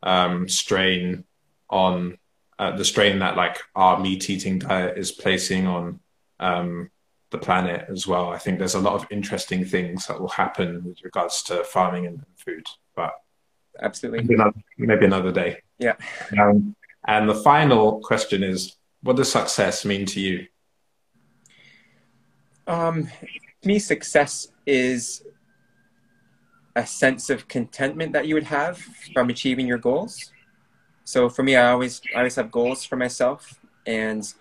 um, 0.03 0.47
strain 0.47 1.26
on 1.70 2.17
uh, 2.59 2.76
the 2.76 2.86
strain 2.86 3.20
that 3.20 3.38
like 3.38 3.57
our 3.76 3.99
meat 3.99 4.30
eating 4.30 4.59
diet 4.59 4.97
is 4.97 5.11
placing 5.11 5.65
on 5.65 5.99
um, 6.39 6.91
the 7.32 7.38
planet 7.38 7.86
as 7.90 8.08
well. 8.08 8.30
I 8.30 8.38
think 8.38 8.60
there's 8.60 8.76
a 8.76 8.80
lot 8.80 8.94
of 8.94 9.08
interesting 9.12 9.64
things 9.66 10.08
that 10.08 10.20
will 10.20 10.30
happen 10.30 10.84
with 10.84 11.04
regards 11.04 11.44
to 11.44 11.64
farming 11.64 12.08
and 12.08 12.24
food, 12.38 12.66
but 12.96 13.14
absolutely 13.82 14.22
maybe 14.22 14.34
another, 14.36 14.64
maybe 14.78 15.06
another 15.06 15.32
day. 15.32 15.62
Yeah. 15.78 15.96
Um, 16.40 16.76
and 17.08 17.30
the 17.30 17.36
final 17.36 18.00
question 18.02 18.44
is 18.44 18.76
what 19.02 19.16
does 19.16 19.32
success 19.32 19.86
mean 19.86 20.06
to 20.08 20.20
you? 20.20 20.48
Um, 22.68 23.08
to 23.62 23.68
me, 23.68 23.80
success 23.80 24.50
is 24.66 25.24
a 26.76 26.86
sense 26.86 27.30
of 27.30 27.48
contentment 27.48 28.14
that 28.14 28.28
you 28.28 28.36
would 28.36 28.44
have 28.44 28.78
from 29.14 29.30
achieving 29.30 29.68
your 29.68 29.78
goals. 29.78 30.32
So 31.04 31.30
for 31.30 31.44
me, 31.44 31.56
I 31.56 31.72
always 31.72 32.02
I 32.14 32.20
always 32.20 32.36
have 32.36 32.52
goals 32.52 32.86
for 32.86 32.96
myself, 32.96 33.60
and 33.86 34.32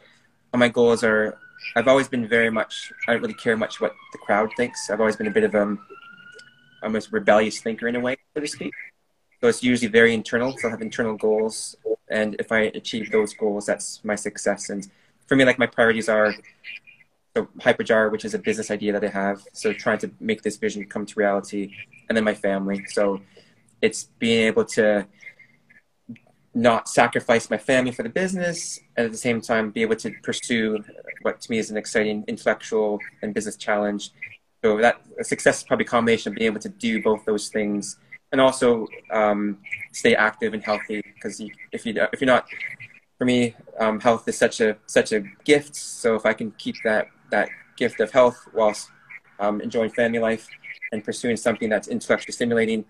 my 0.54 0.68
goals 0.68 1.02
are. 1.02 1.38
I've 1.76 1.88
always 1.88 2.08
been 2.08 2.26
very 2.28 2.50
much. 2.50 2.92
I 3.06 3.12
don't 3.12 3.22
really 3.22 3.34
care 3.34 3.56
much 3.56 3.80
what 3.80 3.94
the 4.12 4.18
crowd 4.18 4.50
thinks. 4.56 4.90
I've 4.90 5.00
always 5.00 5.16
been 5.16 5.26
a 5.26 5.30
bit 5.30 5.44
of 5.44 5.54
um, 5.54 5.78
a 6.82 6.86
almost 6.86 7.12
rebellious 7.12 7.60
thinker 7.60 7.88
in 7.88 7.96
a 7.96 8.00
way, 8.00 8.16
so 8.34 8.40
to 8.40 8.46
speak. 8.46 8.72
So 9.40 9.48
it's 9.48 9.62
usually 9.62 9.88
very 9.88 10.14
internal. 10.14 10.56
So 10.56 10.68
I 10.68 10.70
have 10.70 10.82
internal 10.82 11.16
goals, 11.16 11.76
and 12.08 12.36
if 12.38 12.50
I 12.50 12.60
achieve 12.80 13.10
those 13.10 13.34
goals, 13.34 13.66
that's 13.66 14.04
my 14.04 14.14
success. 14.14 14.70
And 14.70 14.88
for 15.26 15.36
me, 15.36 15.44
like 15.44 15.58
my 15.58 15.66
priorities 15.66 16.08
are 16.08 16.34
so 17.36 17.48
Hyperjar, 17.58 18.10
which 18.10 18.24
is 18.24 18.34
a 18.34 18.38
business 18.38 18.70
idea 18.70 18.92
that 18.92 19.04
I 19.04 19.08
have. 19.08 19.42
So 19.52 19.72
trying 19.72 19.98
to 19.98 20.10
make 20.18 20.42
this 20.42 20.56
vision 20.56 20.84
come 20.86 21.06
to 21.06 21.14
reality, 21.18 21.72
and 22.08 22.16
then 22.16 22.24
my 22.24 22.34
family. 22.34 22.84
So 22.86 23.20
it's 23.80 24.04
being 24.18 24.46
able 24.46 24.64
to 24.64 25.06
not 26.54 26.88
sacrifice 26.88 27.50
my 27.50 27.58
family 27.58 27.92
for 27.92 28.02
the 28.02 28.08
business, 28.08 28.80
and 28.96 29.06
at 29.06 29.12
the 29.12 29.18
same 29.18 29.40
time 29.40 29.70
be 29.70 29.82
able 29.82 29.96
to 29.96 30.10
pursue 30.22 30.82
what 31.22 31.40
to 31.40 31.50
me 31.50 31.58
is 31.58 31.70
an 31.70 31.76
exciting 31.76 32.24
intellectual 32.26 32.98
and 33.22 33.34
business 33.34 33.56
challenge. 33.56 34.10
So 34.64 34.78
that 34.78 35.00
success 35.22 35.58
is 35.58 35.64
probably 35.64 35.84
a 35.84 35.88
combination 35.88 36.32
of 36.32 36.38
being 36.38 36.46
able 36.46 36.60
to 36.60 36.68
do 36.68 37.02
both 37.02 37.24
those 37.24 37.48
things 37.48 37.96
and 38.32 38.40
also 38.40 38.86
um, 39.12 39.58
stay 39.92 40.14
active 40.14 40.54
and 40.54 40.62
healthy. 40.62 41.02
Because 41.14 41.40
if 41.72 41.86
you 41.86 41.94
if 42.12 42.20
you're 42.20 42.26
not 42.26 42.46
for 43.18 43.24
me 43.24 43.54
um, 43.78 44.00
health 44.00 44.26
is 44.28 44.36
such 44.36 44.60
a 44.60 44.76
such 44.86 45.12
a 45.12 45.20
gift. 45.44 45.76
So 45.76 46.14
if 46.16 46.26
i 46.26 46.32
can 46.32 46.50
keep 46.52 46.76
that 46.84 47.08
that 47.30 47.48
gift 47.76 48.00
of 48.00 48.10
health 48.10 48.38
whilst 48.52 48.90
um, 49.38 49.60
enjoying 49.60 49.90
family 49.90 50.18
life 50.18 50.48
and 50.92 51.04
pursuing 51.04 51.36
something 51.36 51.68
that's 51.68 51.88
intellectually 51.88 52.32
stimulating 52.32 52.84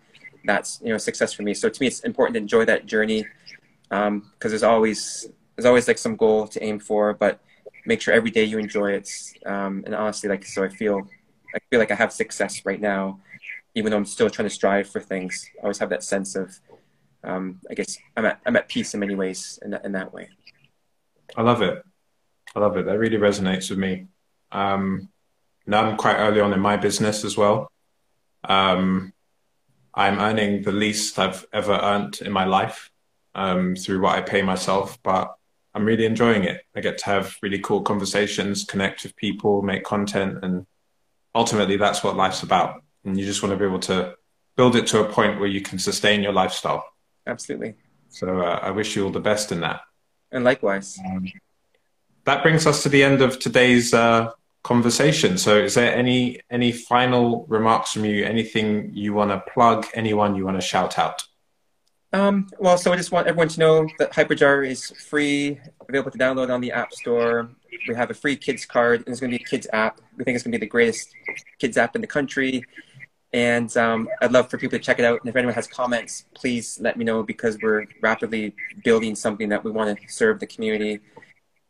that's 0.44 0.80
you 0.82 0.90
know 0.90 0.98
success 0.98 1.32
for 1.32 1.42
me. 1.42 1.54
So 1.54 1.68
to 1.68 1.80
me 1.80 1.86
it's 1.86 2.00
important 2.00 2.34
to 2.34 2.40
enjoy 2.40 2.64
that 2.64 2.86
journey 2.86 3.26
because 3.88 4.06
um, 4.08 4.32
there's 4.40 4.62
always 4.62 5.28
there's 5.56 5.66
always 5.66 5.88
like 5.88 5.98
some 5.98 6.16
goal 6.16 6.46
to 6.46 6.62
aim 6.62 6.78
for 6.78 7.14
but 7.14 7.40
make 7.86 8.00
sure 8.00 8.12
every 8.12 8.30
day 8.30 8.44
you 8.44 8.58
enjoy 8.58 8.92
it 8.92 9.10
um, 9.46 9.82
and 9.86 9.94
honestly 9.94 10.28
like 10.28 10.44
so 10.44 10.62
i 10.62 10.68
feel 10.68 11.08
I 11.54 11.58
feel 11.70 11.80
like 11.80 11.90
I 11.90 11.94
have 11.94 12.12
success 12.12 12.64
right 12.64 12.80
now, 12.80 13.20
even 13.74 13.90
though 13.90 13.96
I'm 13.96 14.04
still 14.04 14.30
trying 14.30 14.48
to 14.48 14.54
strive 14.54 14.88
for 14.88 15.00
things. 15.00 15.50
I 15.58 15.62
always 15.62 15.78
have 15.78 15.90
that 15.90 16.04
sense 16.04 16.36
of, 16.36 16.58
um, 17.24 17.60
I 17.70 17.74
guess 17.74 17.98
I'm 18.16 18.26
at 18.26 18.40
I'm 18.46 18.56
at 18.56 18.68
peace 18.68 18.94
in 18.94 19.00
many 19.00 19.14
ways 19.14 19.58
in 19.62 19.70
that, 19.70 19.84
in 19.84 19.92
that 19.92 20.12
way. 20.12 20.28
I 21.36 21.42
love 21.42 21.62
it. 21.62 21.82
I 22.54 22.60
love 22.60 22.76
it. 22.76 22.86
That 22.86 22.98
really 22.98 23.16
resonates 23.16 23.70
with 23.70 23.78
me. 23.78 24.06
Um, 24.52 25.08
now 25.66 25.84
I'm 25.84 25.96
quite 25.96 26.16
early 26.16 26.40
on 26.40 26.52
in 26.52 26.60
my 26.60 26.76
business 26.76 27.24
as 27.24 27.36
well. 27.36 27.70
Um, 28.44 29.12
I'm 29.92 30.18
earning 30.18 30.62
the 30.62 30.72
least 30.72 31.18
I've 31.18 31.44
ever 31.52 31.72
earned 31.72 32.20
in 32.20 32.32
my 32.32 32.44
life 32.44 32.90
um, 33.38 33.76
through 33.76 34.00
what 34.00 34.16
I 34.16 34.20
pay 34.20 34.42
myself, 34.42 34.98
but 35.02 35.34
I'm 35.72 35.84
really 35.84 36.06
enjoying 36.06 36.42
it. 36.42 36.62
I 36.74 36.80
get 36.80 36.98
to 36.98 37.04
have 37.06 37.36
really 37.40 37.60
cool 37.60 37.82
conversations, 37.82 38.64
connect 38.64 39.04
with 39.04 39.14
people, 39.14 39.62
make 39.62 39.84
content, 39.84 40.40
and 40.42 40.66
ultimately 41.34 41.76
that's 41.76 42.02
what 42.02 42.16
life's 42.16 42.42
about. 42.42 42.82
And 43.04 43.18
you 43.18 43.24
just 43.24 43.42
want 43.42 43.52
to 43.52 43.56
be 43.56 43.64
able 43.64 43.78
to 43.80 44.16
build 44.56 44.74
it 44.74 44.88
to 44.88 45.04
a 45.04 45.12
point 45.12 45.38
where 45.38 45.48
you 45.48 45.60
can 45.60 45.78
sustain 45.78 46.20
your 46.20 46.32
lifestyle. 46.32 46.84
Absolutely. 47.28 47.74
So 48.08 48.40
uh, 48.40 48.58
I 48.60 48.70
wish 48.72 48.96
you 48.96 49.04
all 49.04 49.12
the 49.12 49.20
best 49.20 49.52
in 49.52 49.60
that. 49.60 49.82
And 50.32 50.42
likewise. 50.42 50.98
Um, 51.06 51.30
that 52.24 52.42
brings 52.42 52.66
us 52.66 52.82
to 52.82 52.88
the 52.88 53.04
end 53.04 53.22
of 53.22 53.38
today's 53.38 53.94
uh, 53.94 54.32
conversation. 54.64 55.38
So, 55.38 55.56
is 55.56 55.74
there 55.74 55.94
any 55.94 56.40
any 56.50 56.72
final 56.72 57.46
remarks 57.48 57.92
from 57.92 58.04
you? 58.04 58.24
Anything 58.24 58.90
you 58.94 59.14
want 59.14 59.30
to 59.30 59.42
plug? 59.52 59.86
Anyone 59.94 60.34
you 60.34 60.44
want 60.44 60.60
to 60.60 60.66
shout 60.66 60.98
out? 60.98 61.22
Um, 62.12 62.48
well, 62.58 62.78
so 62.78 62.92
I 62.92 62.96
just 62.96 63.12
want 63.12 63.26
everyone 63.26 63.48
to 63.48 63.60
know 63.60 63.86
that 63.98 64.12
Hyperjar 64.12 64.66
is 64.66 64.90
free, 64.90 65.60
available 65.88 66.10
to 66.10 66.18
download 66.18 66.50
on 66.50 66.60
the 66.60 66.72
App 66.72 66.92
Store. 66.94 67.50
We 67.86 67.94
have 67.94 68.10
a 68.10 68.14
free 68.14 68.36
kids 68.36 68.64
card, 68.64 69.00
and 69.00 69.08
it's 69.08 69.20
going 69.20 69.30
to 69.30 69.38
be 69.38 69.44
a 69.44 69.46
kids 69.46 69.66
app. 69.72 70.00
We 70.16 70.24
think 70.24 70.34
it's 70.34 70.42
going 70.42 70.52
to 70.52 70.58
be 70.58 70.64
the 70.64 70.70
greatest 70.70 71.12
kids 71.58 71.76
app 71.76 71.94
in 71.94 72.00
the 72.00 72.06
country. 72.06 72.64
And 73.34 73.74
um, 73.76 74.08
I'd 74.22 74.32
love 74.32 74.48
for 74.48 74.56
people 74.56 74.78
to 74.78 74.84
check 74.84 74.98
it 74.98 75.04
out. 75.04 75.20
And 75.20 75.28
if 75.28 75.36
anyone 75.36 75.54
has 75.54 75.66
comments, 75.66 76.24
please 76.34 76.78
let 76.80 76.96
me 76.96 77.04
know 77.04 77.22
because 77.22 77.58
we're 77.60 77.84
rapidly 78.00 78.54
building 78.84 79.14
something 79.14 79.50
that 79.50 79.62
we 79.62 79.70
want 79.70 79.98
to 79.98 80.08
serve 80.08 80.40
the 80.40 80.46
community. 80.46 81.00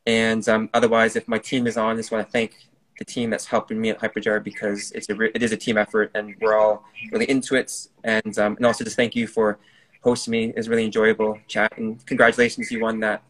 And 0.07 0.49
um, 0.49 0.70
otherwise, 0.72 1.16
if 1.16 1.26
my 1.26 1.39
team 1.39 1.66
is 1.66 1.76
on, 1.76 1.95
I 1.95 1.97
just 1.97 2.12
want 2.12 2.24
to 2.24 2.30
thank 2.30 2.55
the 3.01 3.05
team 3.05 3.28
that's 3.30 3.47
helping 3.47 3.80
me 3.80 3.91
at 3.91 3.99
Hyperjar 3.99 4.43
because 4.43 4.93
it's 4.93 5.09
a 5.09 5.20
it 5.20 5.43
is 5.43 5.53
a 5.53 5.57
team 5.57 5.76
effort 5.76 6.11
and 6.14 6.34
we're 6.41 6.57
all 6.57 6.84
really 7.11 7.28
into 7.28 7.57
it. 7.57 7.72
And 8.05 8.39
um, 8.39 8.57
and 8.57 8.64
also 8.64 8.84
just 8.84 8.97
thank 8.97 9.16
you 9.16 9.26
for 9.26 9.59
hosting 10.03 10.32
me. 10.32 10.53
It's 10.57 10.68
really 10.68 10.84
enjoyable 10.84 11.38
chat 11.49 11.76
and 11.76 12.05
congratulations, 12.07 12.70
you 12.70 12.80
won 12.80 13.01
that 13.01 13.22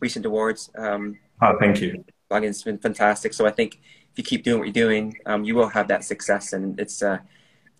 recent 0.00 0.26
awards. 0.26 0.70
Um, 0.76 1.18
oh, 1.40 1.56
thank 1.58 1.80
you. 1.80 2.04
It's 2.30 2.62
been 2.62 2.78
fantastic. 2.78 3.34
So 3.34 3.46
I 3.46 3.50
think 3.50 3.80
if 4.12 4.18
you 4.18 4.24
keep 4.24 4.42
doing 4.42 4.58
what 4.58 4.66
you're 4.66 4.72
doing, 4.72 5.18
um, 5.26 5.44
you 5.44 5.54
will 5.54 5.68
have 5.68 5.88
that 5.88 6.02
success. 6.04 6.54
And 6.54 6.78
it's 6.80 7.02
uh, 7.02 7.18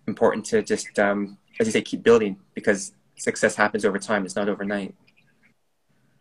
important 0.07 0.45
to 0.47 0.61
just, 0.61 0.99
um, 0.99 1.37
as 1.59 1.67
you 1.67 1.71
say, 1.71 1.81
keep 1.81 2.03
building 2.03 2.37
because 2.53 2.93
success 3.15 3.55
happens 3.55 3.83
over 3.83 3.97
time. 3.97 4.25
It's 4.25 4.35
not 4.35 4.49
overnight. 4.49 4.93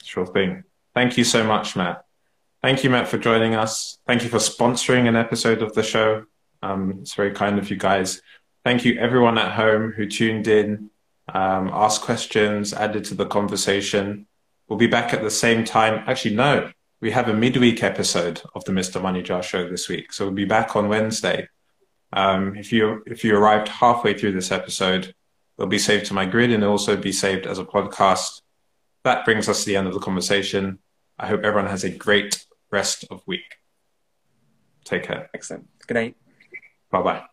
Sure 0.03 0.27
thing. 0.27 0.65
Thank 0.95 1.17
you 1.17 1.25
so 1.25 1.45
much, 1.45 1.77
Mat. 1.77 2.05
Thank 2.63 2.85
you, 2.85 2.91
Mat, 2.91 3.09
for 3.09 3.19
joining 3.19 3.55
us. 3.55 3.99
Thank 4.07 4.23
you 4.23 4.29
for 4.29 4.39
sponsoring 4.39 5.09
an 5.09 5.17
episode 5.17 5.63
of 5.63 5.75
the 5.75 5.83
show. 5.83 6.25
Um, 6.63 6.99
it's 7.01 7.15
very 7.15 7.33
kind 7.33 7.59
of 7.59 7.71
you 7.71 7.77
guys. 7.77 8.23
Thank 8.65 8.85
you, 8.85 8.99
everyone 8.99 9.37
at 9.37 9.53
home 9.53 9.93
who 9.93 10.07
tuned 10.07 10.47
in, 10.47 10.91
um, 11.29 11.71
asked 11.73 12.03
questions, 12.03 12.73
added 12.73 13.05
to 13.07 13.15
the 13.15 13.27
conversation. 13.27 14.27
We'll 14.69 14.79
be 14.79 14.87
back 14.87 15.13
at 15.13 15.23
the 15.23 15.31
same 15.31 15.65
time. 15.65 16.05
Actually, 16.07 16.35
no, 16.35 16.71
we 17.01 17.11
have 17.11 17.29
a 17.29 17.35
midweek 17.35 17.83
episode 17.83 18.43
of 18.55 18.65
the 18.65 18.73
Mr. 18.73 19.03
Money 19.03 19.23
Jar 19.23 19.43
show 19.43 19.69
this 19.69 19.89
week. 19.89 20.13
So 20.13 20.27
we'll 20.27 20.35
be 20.35 20.45
back 20.45 20.77
on 20.77 20.89
Wednesday. 20.89 21.49
Um, 22.13 22.57
if 22.57 22.73
you 22.73 23.03
if 23.07 23.25
you 23.25 23.37
arrived 23.37 23.69
halfway 23.69 24.17
through 24.17 24.33
this 24.33 24.53
episode, 24.53 25.15
it'll 25.59 25.69
be 25.69 25.79
saved 25.79 26.07
to 26.07 26.15
my 26.15 26.27
grid 26.27 26.51
and 26.51 26.63
it'll 26.63 26.73
also 26.73 26.97
be 26.97 27.13
saved 27.13 27.47
as 27.47 27.59
a 27.59 27.65
podcast. 27.65 28.43
That 29.05 29.25
brings 29.25 29.49
us 29.49 29.61
to 29.61 29.67
the 29.67 29.77
end 29.77 29.89
of 29.89 29.95
the 29.95 30.01
conversation. 30.01 30.79
I 31.19 31.27
hope 31.27 31.43
everyone 31.43 31.71
has 31.71 31.85
a 31.85 31.91
great 31.91 32.47
rest 32.71 33.05
of 33.11 33.27
week. 33.27 33.59
Take 34.85 35.05
care. 35.05 35.31
Excellent. 35.35 35.69
Good 35.87 35.95
night. 35.95 36.17
Bye 36.91 37.03
bye. 37.03 37.32